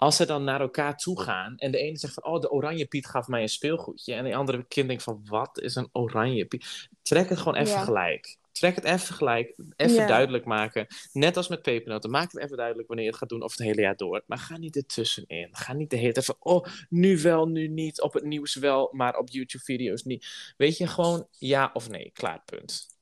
als 0.04 0.16
ze 0.16 0.26
dan 0.26 0.44
naar 0.44 0.62
elkaar 0.62 0.98
toe 0.98 1.22
gaan 1.22 1.58
en 1.58 1.72
de 1.72 1.78
ene 1.78 1.98
zegt 1.98 2.14
van, 2.14 2.24
oh, 2.24 2.40
de 2.42 2.52
oranje 2.52 2.86
Piet 2.86 3.06
gaf 3.06 3.28
mij 3.28 3.42
een 3.42 3.50
speelgoedje. 3.50 4.14
En 4.14 4.24
de 4.24 4.36
andere 4.36 4.66
kind 4.68 4.88
denkt 4.88 5.04
van, 5.04 5.22
wat 5.26 5.60
is 5.60 5.76
een 5.76 5.90
oranje 5.92 6.46
Piet? 6.46 6.90
Trek 7.02 7.30
het 7.30 7.38
gewoon 7.38 7.56
even 7.56 7.80
gelijk. 7.80 8.38
Trek 8.52 8.76
het 8.76 8.84
even 8.84 9.16
gelijk. 9.16 9.60
Even 9.76 10.08
duidelijk 10.08 10.46
maken. 10.46 10.88
Net 11.12 11.38
als 11.38 11.48
met 11.48 11.62
pepernoten. 11.62 12.10
Maak 12.10 12.32
het 12.32 12.42
even 12.42 12.58
duidelijk 12.58 12.88
wanneer 12.88 13.06
je 13.06 13.12
het 13.12 13.20
gaat 13.20 13.30
doen 13.30 13.44
of 13.44 13.52
het 13.52 13.68
hele 13.68 13.82
jaar 13.82 13.96
door. 13.96 14.24
Maar 14.26 14.38
ga 14.38 14.58
niet 14.58 14.76
ertussenin. 14.76 15.50
Ga 15.52 15.74
niet 15.74 15.90
de 15.90 15.98
hele 15.98 16.14
tijd 16.14 16.26
van, 16.26 16.36
oh, 16.40 16.66
nu 16.90 17.22
wel, 17.22 17.48
nu 17.48 17.68
niet. 17.68 18.02
Op 18.02 18.14
het 18.14 18.24
nieuws 18.24 18.56
wel, 18.56 18.90
maar 18.92 19.18
op 19.18 19.30
YouTube-video's 19.30 20.04
niet. 20.04 20.54
Weet 20.58 20.78
je, 20.78 20.88
gewoon 20.88 21.28
ja 21.32 21.70
of 21.74 21.90
nee. 21.90 22.12
Klaar, 22.14 22.42
punt. 22.46 22.93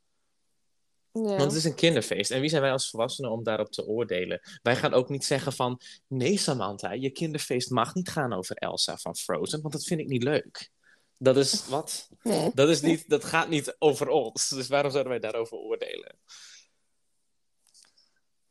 Ja. 1.13 1.21
Want 1.21 1.41
het 1.41 1.53
is 1.53 1.63
een 1.63 1.75
kinderfeest. 1.75 2.31
En 2.31 2.41
wie 2.41 2.49
zijn 2.49 2.61
wij 2.61 2.71
als 2.71 2.89
volwassenen 2.89 3.31
om 3.31 3.43
daarop 3.43 3.71
te 3.71 3.85
oordelen? 3.85 4.41
Wij 4.61 4.75
gaan 4.75 4.93
ook 4.93 5.09
niet 5.09 5.25
zeggen 5.25 5.53
van... 5.53 5.81
Nee, 6.07 6.37
Samantha, 6.37 6.91
je 6.91 7.09
kinderfeest 7.09 7.69
mag 7.69 7.93
niet 7.93 8.09
gaan 8.09 8.33
over 8.33 8.55
Elsa 8.55 8.97
van 8.97 9.15
Frozen. 9.15 9.61
Want 9.61 9.73
dat 9.73 9.83
vind 9.83 9.99
ik 9.99 10.07
niet 10.07 10.23
leuk. 10.23 10.69
Dat 11.17 11.37
is 11.37 11.67
wat? 11.67 12.09
Nee. 12.21 12.51
Dat, 12.53 12.69
is 12.69 12.81
niet, 12.81 13.09
dat 13.09 13.23
gaat 13.23 13.49
niet 13.49 13.75
over 13.79 14.07
ons. 14.07 14.49
Dus 14.49 14.67
waarom 14.67 14.91
zouden 14.91 15.11
wij 15.11 15.21
daarover 15.21 15.57
oordelen? 15.57 16.17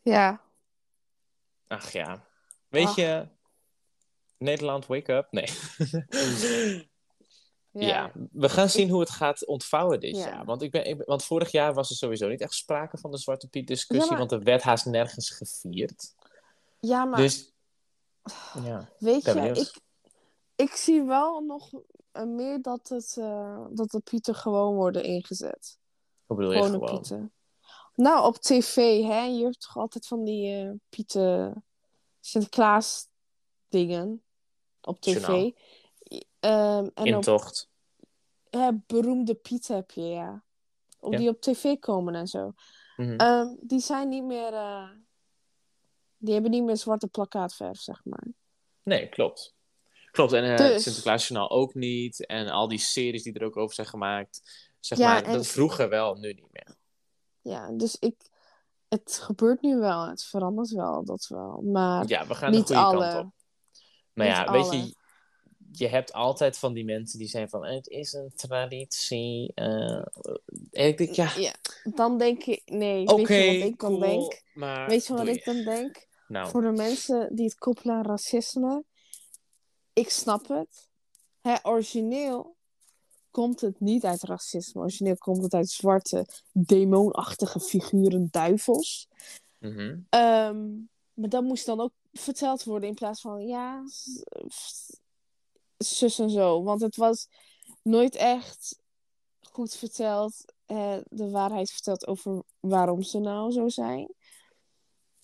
Ja. 0.03 0.41
Ach 1.67 1.93
ja. 1.93 2.27
Weet 2.69 2.95
je... 2.95 3.29
Nederland, 4.39 4.87
wake 4.87 5.13
up. 5.13 5.27
Nee. 5.31 5.49
Ja. 7.73 8.13
we 8.33 8.49
gaan 8.49 8.69
zien 8.69 8.89
hoe 8.89 9.01
het 9.01 9.11
gaat 9.11 9.47
ontvouwen 9.47 10.01
dit 10.01 10.17
jaar. 10.17 10.45
Want, 10.45 10.63
ik 10.63 10.71
ben, 10.71 11.03
want 11.07 11.25
vorig 11.25 11.51
jaar 11.51 11.75
was 11.75 11.91
er 11.91 11.97
sowieso 11.97 12.29
niet 12.29 12.41
echt 12.41 12.55
sprake 12.55 12.99
van 12.99 13.11
de 13.11 13.19
Zwarte 13.19 13.49
Piet 13.49 13.67
discussie, 13.67 14.17
want 14.17 14.33
er 14.33 14.43
werd 14.43 14.63
haast 14.63 14.87
nergens 14.87 15.31
gevierd. 15.31 16.15
Ja, 16.81 17.05
maar. 17.05 17.21
Dus, 17.21 17.53
ja, 18.65 18.89
weet 18.99 19.25
je, 19.25 19.51
ik, 19.55 19.81
ik 20.55 20.71
zie 20.71 21.03
wel 21.03 21.41
nog 21.41 21.71
uh, 22.13 22.25
meer 22.25 22.63
dat, 22.63 22.89
het, 22.89 23.17
uh, 23.19 23.65
dat 23.71 23.91
de 23.91 24.01
pieten 24.01 24.35
gewoon 24.35 24.75
worden 24.75 25.05
ingezet. 25.05 25.79
Hoe 26.27 26.37
bedoel 26.37 26.53
je 26.53 26.63
gewoon? 26.63 26.91
Pieten. 26.91 27.33
Nou, 27.95 28.27
op 28.27 28.37
tv, 28.37 29.03
hè. 29.03 29.23
Je 29.23 29.45
hebt 29.45 29.61
toch 29.61 29.77
altijd 29.77 30.07
van 30.07 30.25
die 30.25 30.65
uh, 30.65 30.71
pieten... 30.89 31.65
Sinterklaas 32.21 33.07
dingen 33.69 34.23
op 34.81 35.01
tv. 35.01 35.51
Um, 36.41 36.91
en 36.95 37.05
Intocht. 37.05 37.69
Op, 38.51 38.75
beroemde 38.87 39.35
Piet 39.35 39.69
heb 39.69 39.91
je, 39.91 40.03
ja. 40.03 40.43
Op 40.99 41.17
Die 41.17 41.29
op 41.29 41.41
tv 41.41 41.79
komen 41.79 42.15
en 42.15 42.27
zo. 42.27 42.55
Mm 42.97 43.19
-hmm. 43.19 43.57
die 43.61 43.81
zijn 43.81 44.09
niet 44.09 44.25
meer... 44.25 44.53
Uh, 44.53 44.89
die 46.17 46.33
hebben 46.33 46.51
niet 46.51 46.65
meer 46.65 46.77
zwarte 46.77 47.09
plakkaatverf, 47.09 47.79
zeg 47.79 48.01
maar. 48.05 48.27
Nee, 48.83 49.09
klopt. 49.09 49.55
Klopt, 50.11 50.33
en 50.33 50.45
uh, 50.45 50.57
dus... 50.57 50.83
Sinterklaasjournaal 50.83 51.51
ook 51.51 51.75
niet. 51.75 52.27
En 52.27 52.49
al 52.49 52.69
die 52.69 52.79
series 52.79 53.23
die 53.23 53.33
er 53.33 53.45
ook 53.45 53.57
over 53.57 53.75
zijn 53.75 53.87
gemaakt. 53.87 54.69
Zeg 54.81 54.99
ja, 54.99 55.13
maar, 55.13 55.23
en... 55.23 55.33
dat 55.33 55.47
vroeger 55.47 55.89
wel, 55.89 56.15
nu 56.15 56.33
niet 56.33 56.53
meer. 56.53 56.77
Ja, 57.41 57.71
dus 57.73 57.97
ik... 57.99 58.29
Het 58.89 59.19
gebeurt 59.23 59.61
nu 59.63 59.77
wel, 59.77 60.09
het 60.09 60.25
verandert 60.25 60.71
wel, 60.71 61.05
dat 61.05 61.27
wel. 61.27 61.61
Maar 61.61 62.09
ja, 62.09 62.27
we 62.27 62.35
gaan 62.35 62.51
niet 62.51 62.69
de 62.69 62.75
goede 62.75 62.89
alle... 62.89 63.13
kant 63.13 63.25
op. 63.25 63.33
Maar 64.13 64.27
ja, 64.27 64.53
weet 64.53 64.73
je, 64.73 64.95
je 65.73 65.89
hebt 65.89 66.13
altijd 66.13 66.59
van 66.59 66.73
die 66.73 66.85
mensen 66.85 67.19
die 67.19 67.29
zijn 67.29 67.49
van 67.49 67.65
het 67.65 67.89
is 67.89 68.13
een 68.13 68.33
traditie. 68.35 69.53
Uh, 69.55 70.05
ik 70.71 70.99
denk, 70.99 71.15
ja. 71.15 71.33
ja. 71.37 71.55
Dan 71.95 72.19
denk 72.19 72.45
ik, 72.45 72.63
nee. 72.65 73.05
Weet 73.05 73.29
je 73.29 73.59
wat 73.59 73.69
ik 73.69 73.79
dan 73.79 74.01
denk? 74.01 74.43
Maar 74.55 74.89
weet 74.89 75.07
je 75.07 75.13
wat 75.13 75.27
ik 75.27 75.45
dan 75.45 75.63
denk? 75.65 76.09
Nou. 76.29 76.49
Voor 76.49 76.61
de 76.63 76.73
mensen 76.73 77.35
die 77.35 77.45
het 77.45 77.55
koppelen 77.55 77.95
aan 77.95 78.05
racisme, 78.05 78.85
ik 79.93 80.11
snap 80.11 80.49
het. 80.49 80.89
Hè, 81.41 81.55
origineel 81.63 82.57
komt 83.31 83.61
het 83.61 83.81
niet 83.81 84.05
uit 84.05 84.23
racisme. 84.23 84.81
Origineel 84.81 85.17
komt 85.17 85.43
het 85.43 85.55
uit 85.55 85.71
zwarte, 85.71 86.27
demonachtige 86.53 87.61
figuren, 87.61 88.29
duivels. 88.31 89.09
Mm 89.59 90.07
Maar 91.15 91.29
dat 91.29 91.43
moest 91.43 91.67
dan 91.67 91.81
ook 91.81 91.93
verteld 92.13 92.65
worden 92.65 92.89
in 92.89 92.95
plaats 92.95 93.21
van 93.21 93.47
ja, 93.47 93.85
zus 95.85 96.19
en 96.19 96.31
zo. 96.31 96.63
Want 96.63 96.81
het 96.81 96.97
was 96.97 97.29
nooit 97.83 98.15
echt 98.15 98.79
goed 99.41 99.75
verteld, 99.75 100.53
eh, 100.67 100.99
de 101.09 101.31
waarheid 101.31 101.71
verteld 101.71 102.07
over 102.07 102.43
waarom 102.61 103.03
ze 103.03 103.19
nou 103.19 103.53
zo 103.53 103.69
zijn. 103.69 104.15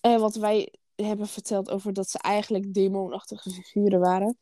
En 0.01 0.19
wat 0.19 0.35
wij 0.35 0.73
hebben 0.95 1.27
verteld 1.27 1.69
over 1.69 1.93
dat 1.93 2.09
ze 2.09 2.17
eigenlijk 2.19 2.73
demonachtige 2.73 3.49
figuren 3.49 3.99
waren. 3.99 4.37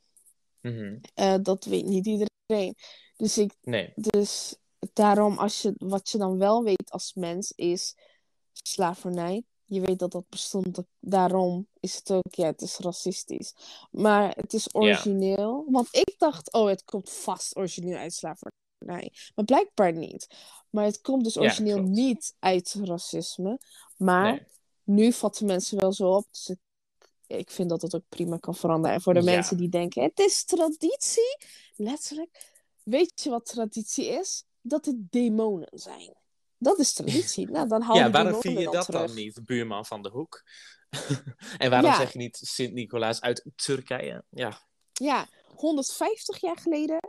Mhm. 0.62 0.98
Uh, 1.16 1.36
dat 1.42 1.66
weet 1.66 1.86
niet 1.86 2.06
iedereen. 2.06 2.76
Dus, 3.18 3.38
ik, 3.38 3.54
Nee. 3.62 3.92
dus 3.96 4.56
daarom, 4.94 5.38
als 5.38 5.62
je, 5.62 5.74
wat 5.78 6.10
je 6.10 6.18
dan 6.18 6.38
wel 6.38 6.64
weet 6.64 6.92
als 6.92 7.14
mens, 7.14 7.52
is 7.52 7.96
slavernij. 8.52 9.44
Je 9.76 9.82
weet 9.82 10.00
dat 10.00 10.12
dat 10.12 10.30
bestond. 10.30 10.78
Daarom 11.00 11.68
is 11.80 11.96
het 11.96 12.12
ook, 12.12 12.34
ja, 12.36 12.46
het 12.46 12.62
is 12.62 12.78
racistisch. 12.78 13.56
Maar 13.92 14.36
het 14.36 14.54
is 14.54 14.74
origineel. 14.76 15.66
Want 15.70 15.88
ik 15.92 16.16
dacht, 16.18 16.54
oh, 16.54 16.68
het 16.68 16.84
komt 16.84 17.10
vast 17.10 17.56
origineel 17.58 17.98
uit 17.98 18.14
slavernij. 18.14 19.12
Maar 19.36 19.46
blijkbaar 19.46 19.94
niet. 19.94 20.28
Maar 20.70 20.86
het 20.86 21.02
komt 21.02 21.24
dus 21.24 21.38
origineel 21.38 21.82
niet 21.82 22.36
uit 22.40 22.76
racisme. 22.84 23.60
Maar 23.98 24.32
Nee. 24.32 24.44
nu 24.84 25.12
vatten 25.12 25.46
mensen 25.46 25.80
wel 25.80 25.94
zo 25.94 26.10
op. 26.10 26.28
Dus 26.32 26.56
ik, 27.28 27.52
vind 27.52 27.70
dat 27.70 27.82
het 27.82 27.96
ook 27.96 28.10
prima 28.10 28.38
kan 28.38 28.56
veranderen. 28.56 28.96
En 28.96 29.02
voor 29.02 29.14
de 29.14 29.20
Ja. 29.24 29.32
mensen 29.36 29.58
die 29.58 29.70
denken, 29.70 30.04
het 30.04 30.20
is 30.20 30.44
traditie. 30.46 31.38
Letterlijk. 31.76 32.54
Weet 32.84 33.22
je 33.24 33.30
wat 33.30 33.46
traditie 33.46 34.06
is? 34.06 34.44
Dat 34.62 34.86
het 34.86 35.12
demonen 35.12 35.70
zijn. 35.72 36.14
Dat 36.66 36.80
is 36.80 36.94
traditie. 36.94 37.50
nou, 37.50 37.68
dan 37.68 37.82
Ja, 37.94 38.10
waarom 38.10 38.42
vier 38.42 38.60
je 38.60 38.70
dat 38.70 38.86
terug. 38.86 39.06
dan 39.06 39.16
niet, 39.16 39.46
buurman 39.46 39.86
van 39.86 40.02
de 40.02 40.10
hoek? 40.10 40.44
en 41.58 41.70
waarom 41.70 41.90
Ja. 41.92 41.98
zeg 41.98 42.12
je 42.14 42.18
niet 42.18 42.40
Sint-Nicolaas 42.42 43.22
uit 43.22 43.46
Turkije? 43.56 44.24
Ja. 44.30 44.60
Ja, 44.94 45.28
150 45.56 46.38
jaar 46.42 46.58
geleden. 46.58 47.00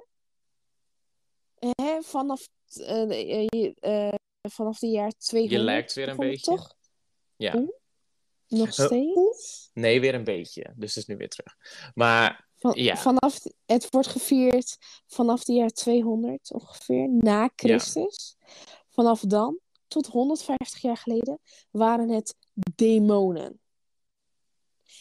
Hè, 1.59 2.03
vanaf, 2.03 2.49
eh, 2.77 4.15
vanaf 4.43 4.79
de 4.79 4.87
jaar 4.87 5.13
200. 5.19 5.61
Je 5.61 5.65
lijkt 5.67 5.93
weer 5.95 6.09
een 6.09 6.17
beetje. 6.17 6.51
Toch? 6.51 6.75
Ja. 7.37 7.55
Oeh, 7.57 7.69
Nog 8.49 8.73
steeds? 8.73 9.71
Nee, 9.73 10.01
weer 10.01 10.15
een 10.15 10.25
beetje. 10.25 10.73
Dus 10.77 10.95
het 10.95 11.03
is 11.03 11.07
nu 11.07 11.17
weer 11.17 11.29
terug. 11.29 11.57
Maar 11.95 12.45
Van, 12.59 12.73
Ja. 12.75 12.97
vanaf, 12.97 13.39
het 13.67 13.91
wordt 13.91 14.09
gevierd 14.09 14.77
vanaf 15.07 15.45
de 15.45 15.53
jaar 15.53 15.71
200 15.71 16.53
ongeveer, 16.53 17.09
na 17.11 17.51
Christus. 17.57 18.37
Vanaf 18.97 19.21
dan, 19.21 19.59
tot 19.89 20.07
150 20.07 20.81
jaar 20.81 20.97
geleden, 20.97 21.39
waren 21.71 22.09
het 22.09 22.37
demonen. 22.75 23.61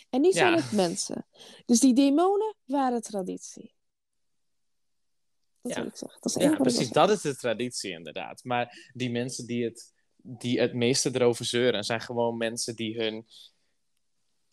En 0.09 0.21
nu 0.21 0.31
zijn 0.31 0.51
Ja. 0.53 0.61
het 0.61 0.71
mensen. 0.71 1.27
Dus 1.65 1.79
die 1.79 1.93
demonen 1.93 2.55
waren 2.65 3.01
traditie. 3.01 3.73
Dat 5.61 5.71
Ja. 5.73 5.79
wil 5.79 5.89
ik 5.89 5.95
zeggen. 5.97 6.21
Dat 6.21 6.35
is 6.35 6.43
ja, 6.43 6.55
precies. 6.55 6.89
Dat 6.89 7.09
is 7.09 7.21
de 7.21 7.35
traditie 7.35 7.91
inderdaad. 7.91 8.43
Maar 8.43 8.91
die 8.93 9.09
mensen 9.11 9.45
die 9.45 9.63
het, 9.63 9.93
die 10.15 10.59
het 10.59 10.73
meeste 10.73 11.09
erover 11.13 11.45
zeuren, 11.45 11.83
zijn 11.83 12.01
gewoon 12.01 12.37
mensen 12.37 12.75
die 12.75 12.97
hun 13.01 13.27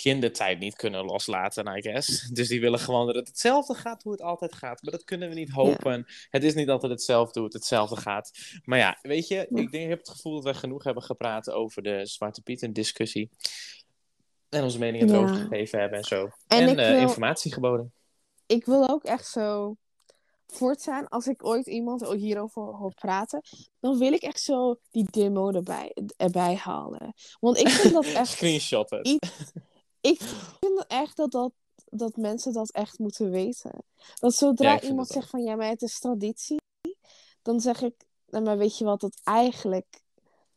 kindertijd 0.02 0.58
niet 0.58 0.76
kunnen 0.76 1.04
loslaten, 1.04 1.76
I 1.76 1.82
guess. 1.82 2.28
Dus 2.28 2.48
die 2.48 2.60
willen 2.60 2.78
gewoon 2.78 3.06
dat 3.06 3.14
het 3.14 3.28
hetzelfde 3.28 3.74
gaat 3.74 4.02
hoe 4.02 4.12
het 4.12 4.22
altijd 4.22 4.54
gaat. 4.54 4.82
Maar 4.82 4.92
dat 4.92 5.04
kunnen 5.04 5.28
we 5.28 5.34
niet 5.34 5.50
hopen. 5.50 6.06
Het 6.30 6.44
is 6.44 6.54
niet 6.54 6.68
altijd 6.68 6.92
hetzelfde 6.92 7.38
hoe 7.38 7.48
het 7.48 7.58
hetzelfde 7.58 7.96
gaat. 7.96 8.30
Maar 8.64 8.78
ja, 8.78 8.98
weet 9.02 9.28
je, 9.28 9.36
ik, 9.50 9.70
denk, 9.70 9.72
ik 9.84 9.88
heb 9.88 9.98
het 9.98 10.08
gevoel 10.10 10.34
dat 10.34 10.44
we 10.44 10.54
genoeg 10.60 10.84
hebben 10.84 11.02
gepraat 11.02 11.50
over 11.50 11.82
de 11.82 12.06
Zwarte 12.06 12.42
Piet 12.42 12.62
en 12.62 12.72
discussie. 12.72 13.30
En 14.48 14.62
onze 14.62 14.78
meningen 14.78 15.08
Ja. 15.08 15.14
erover 15.14 15.34
gegeven 15.36 15.80
hebben 15.80 15.98
en 15.98 16.04
zo. 16.04 16.28
En 16.46 16.68
En, 16.68 16.78
eh, 16.78 16.90
wil- 16.90 17.00
informatie 17.00 17.52
geboden. 17.52 17.92
ik 18.46 18.64
wil 18.64 18.88
ook 18.88 19.04
echt 19.04 19.26
zo 19.26 19.76
voortaan, 20.46 21.08
als 21.08 21.26
ik 21.26 21.44
ooit 21.44 21.66
iemand 21.66 22.08
hierover 22.12 22.62
hoor 22.62 22.94
praten, 22.94 23.42
dan 23.80 23.98
wil 23.98 24.12
ik 24.12 24.22
echt 24.22 24.40
zo 24.40 24.76
die 24.90 25.06
demo 25.10 25.50
erbij, 25.50 25.96
erbij 26.16 26.54
halen. 26.54 27.14
Want 27.40 27.58
ik 27.58 27.68
vind 27.68 27.94
dat 27.94 28.04
echt. 28.22 28.28
Screenshot 28.28 28.90
het. 28.90 29.18
Ik 30.02 30.20
vind 30.60 30.84
echt 30.88 31.16
dat, 31.16 31.30
dat, 31.32 31.52
dat 31.84 32.16
mensen 32.16 32.52
dat 32.52 32.70
echt 32.70 32.98
moeten 32.98 33.30
weten. 33.30 33.84
Dat 34.18 34.34
zodra 34.34 34.72
Ja, 34.72 34.80
iemand 34.80 35.06
ook. 35.08 35.12
zegt 35.12 35.30
van 35.30 35.42
ja, 35.42 35.54
maar 35.56 35.68
het 35.68 35.82
is 35.82 35.98
traditie, 35.98 36.60
dan 37.42 37.60
zeg 37.60 37.80
ik, 37.82 37.94
nou, 38.26 38.44
maar 38.44 38.58
weet 38.58 38.78
je 38.78 38.84
wat 38.84 39.02
het 39.02 39.20
eigenlijk, 39.24 40.00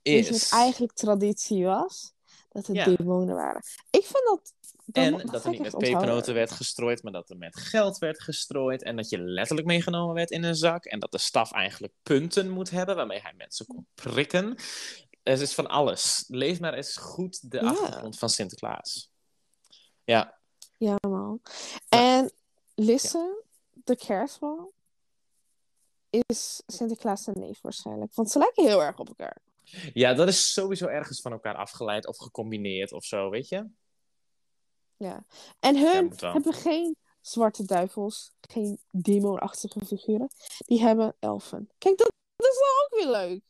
je 0.02 0.24
wat 0.24 0.32
Is. 0.32 0.50
eigenlijk 0.50 0.94
traditie 0.94 1.66
was? 1.66 2.14
Dat 2.50 2.68
het 2.68 2.76
Ja. 2.76 2.86
demonen 2.96 3.36
waren. 3.36 3.62
Ik 3.90 4.04
vind 4.04 4.24
dat. 4.26 4.54
dat 4.86 5.04
En 5.04 5.12
dat 5.28 5.44
er 5.44 5.50
niet 5.50 5.62
met 5.62 5.74
onthouden. 5.74 6.00
pepernoten 6.00 6.34
werd 6.34 6.52
gestrooid, 6.52 7.04
maar 7.04 7.12
dat 7.12 7.30
er 7.30 7.38
met 7.38 7.56
geld 7.56 7.98
werd 7.98 8.22
gestrooid. 8.22 8.84
En 8.84 8.96
dat 8.96 9.10
je 9.10 9.20
letterlijk 9.20 9.68
meegenomen 9.68 10.16
werd 10.16 10.32
in 10.32 10.44
een 10.44 10.56
zak. 10.56 10.86
En 10.86 11.00
dat 11.00 11.12
de 11.12 11.18
staf 11.18 11.52
eigenlijk 11.52 11.94
punten 12.04 12.50
moet 12.50 12.70
hebben 12.70 12.96
waarmee 12.96 13.20
hij 13.22 13.34
mensen 13.38 13.66
kon 13.66 13.88
prikken. 13.94 14.56
Het 15.24 15.40
is 15.42 15.54
van 15.54 15.68
alles. 15.68 16.24
Lees 16.28 16.60
maar 16.60 16.74
eens 16.74 16.98
goed 16.98 17.52
de 17.52 17.58
Ja. 17.58 17.70
achtergrond 17.70 18.18
van 18.18 18.30
Sinterklaas. 18.30 19.10
Ja, 20.06 20.38
Ja, 20.78 20.96
man. 21.08 21.40
Ja. 21.90 22.20
En 22.20 22.32
listen, 22.76 23.44
de 23.74 23.96
kerstman 23.96 24.70
is 26.10 26.64
Sinterklaas 26.68 27.24
zijn 27.24 27.40
neef 27.40 27.62
waarschijnlijk. 27.62 28.14
Want 28.14 28.32
ze 28.32 28.40
lijken 28.40 28.66
heel 28.66 28.84
erg 28.84 28.98
op 28.98 29.08
elkaar. 29.08 29.38
ja, 29.94 30.14
dat 30.14 30.28
is 30.28 30.54
sowieso 30.54 30.88
ergens 30.88 31.22
van 31.22 31.32
elkaar 31.32 31.56
afgeleid 31.56 32.08
of 32.08 32.18
gecombineerd 32.18 32.92
of 32.92 33.04
zo, 33.04 33.30
weet 33.30 33.50
je? 33.50 33.70
Ja. 34.98 35.26
En 35.60 35.78
hun 35.78 36.14
hebben 36.18 36.54
geen 36.54 36.96
zwarte 37.22 37.66
duivels, 37.66 38.32
geen 38.42 38.80
demonachtige 38.92 39.86
figuren. 39.86 40.30
Die 40.58 40.82
hebben 40.82 41.16
elfen. 41.20 41.70
Kijk, 41.78 41.98
dat, 41.98 42.12
dat 42.36 42.52
is 42.52 42.60
wel 42.60 42.84
ook 42.84 43.04
weer 43.04 43.12
leuk. 43.22 43.44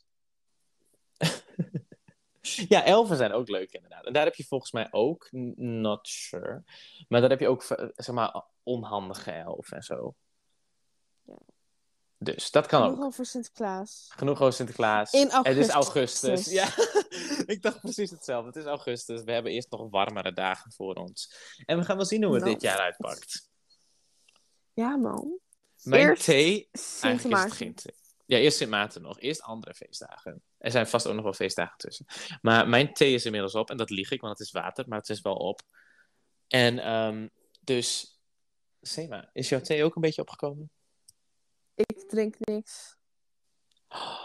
Ja, 2.69 2.83
elfen 2.85 3.17
zijn 3.17 3.31
ook 3.31 3.49
leuk 3.49 3.71
inderdaad. 3.71 4.05
En 4.05 4.13
daar 4.13 4.23
heb 4.25 4.35
je 4.35 4.45
volgens 4.45 4.71
mij 4.71 4.87
ook, 4.91 5.27
not 5.55 6.07
sure, 6.07 6.63
maar 7.07 7.21
daar 7.21 7.29
heb 7.29 7.39
je 7.39 7.47
ook, 7.47 7.63
zeg 7.95 8.15
maar, 8.15 8.43
onhandige 8.63 9.31
elfen 9.31 9.77
en 9.77 9.83
zo. 9.83 10.15
Ja. 11.23 11.37
Dus 12.17 12.51
dat 12.51 12.65
kan 12.67 12.83
ook. 12.83 12.95
Nog 12.95 13.05
over 13.05 13.25
Sinterklaas. 13.25 14.07
Genoeg 14.15 14.41
over 14.41 14.53
Sinterklaas. 14.53 15.11
In 15.11 15.27
Het 15.31 15.57
is 15.57 15.69
augustus. 15.69 16.29
augustus. 16.29 16.53
Ja, 16.53 16.67
ik 17.53 17.61
dacht 17.61 17.79
precies 17.79 18.09
hetzelfde. 18.11 18.47
Het 18.47 18.55
is 18.55 18.65
augustus. 18.65 19.23
We 19.23 19.31
hebben 19.31 19.51
eerst 19.51 19.71
nog 19.71 19.89
warmere 19.89 20.33
dagen 20.33 20.71
voor 20.71 20.95
ons. 20.95 21.35
En 21.65 21.77
we 21.77 21.83
gaan 21.83 21.95
wel 21.95 22.05
zien 22.05 22.23
hoe 22.23 22.33
het 22.33 22.43
Nou. 22.43 22.53
dit 22.53 22.63
jaar 22.63 22.79
uitpakt. 22.79 23.49
Ja, 24.73 24.95
man. 24.95 25.39
Mijn 25.83 26.07
Eerst 26.09 26.23
thee... 26.23 26.69
Sint 26.71 27.03
Eigenlijk 27.03 27.15
is 27.15 27.23
het 27.23 27.31
Maarten. 27.31 27.57
geen 27.57 27.75
thee. 27.75 27.95
Ja, 28.25 28.37
eerst 28.37 28.57
Sint 28.57 28.69
Maarten 28.69 29.01
nog. 29.01 29.19
Eerst 29.19 29.41
andere 29.41 29.73
feestdagen. 29.73 30.43
Er 30.65 30.71
zijn 30.71 30.87
vast 30.87 31.07
ook 31.07 31.13
nog 31.13 31.23
wel 31.23 31.33
feestdagen 31.33 31.77
tussen. 31.77 32.05
Maar 32.41 32.67
mijn 32.67 32.93
thee 32.93 33.13
is 33.13 33.25
inmiddels 33.25 33.55
op. 33.55 33.69
En 33.69 33.77
dat 33.77 33.89
lieg 33.89 34.11
ik, 34.11 34.21
want 34.21 34.37
het 34.37 34.47
is 34.47 34.53
water. 34.53 34.85
Maar 34.87 34.99
het 34.99 35.09
is 35.09 35.21
wel 35.21 35.35
op. 35.35 35.61
En 36.47 36.79
ehm, 36.79 37.27
dus... 37.61 38.19
Sema, 38.81 39.29
is 39.33 39.49
jouw 39.49 39.61
thee 39.61 39.83
ook 39.83 39.95
een 39.95 40.01
beetje 40.01 40.21
opgekomen? 40.21 40.69
Ik 41.75 42.09
drink 42.09 42.35
niks. 42.39 42.95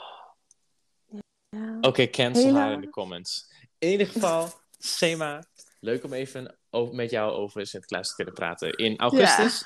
Ja. 1.52 1.78
Oké, 1.80 2.06
cancel 2.10 2.44
Hela. 2.44 2.58
haar 2.58 2.72
in 2.72 2.80
de 2.80 2.90
comments. 2.90 3.52
In 3.78 3.90
ieder 3.90 4.06
geval, 4.06 4.48
Sema, 4.78 5.44
leuk 5.80 6.04
om 6.04 6.12
even 6.12 6.58
over, 6.70 6.94
met 6.94 7.10
jou 7.10 7.32
over 7.32 7.66
Sinterklaas 7.66 8.08
te 8.08 8.14
kunnen 8.14 8.34
praten 8.34 8.72
in 8.72 8.98
augustus. 8.98 9.64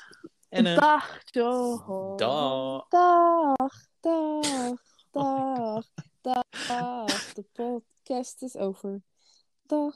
En 0.49 0.65
eh, 0.65 0.77
Dag, 0.77 1.19
Joho. 1.25 2.15
dag. 2.15 2.87
Dag, 2.87 3.85
dag, 3.99 4.81
dag, 5.11 5.85
dag. 6.25 7.33
De 7.33 7.43
podcast 7.53 8.41
is 8.41 8.55
over. 8.55 9.03
Dag. 9.65 9.95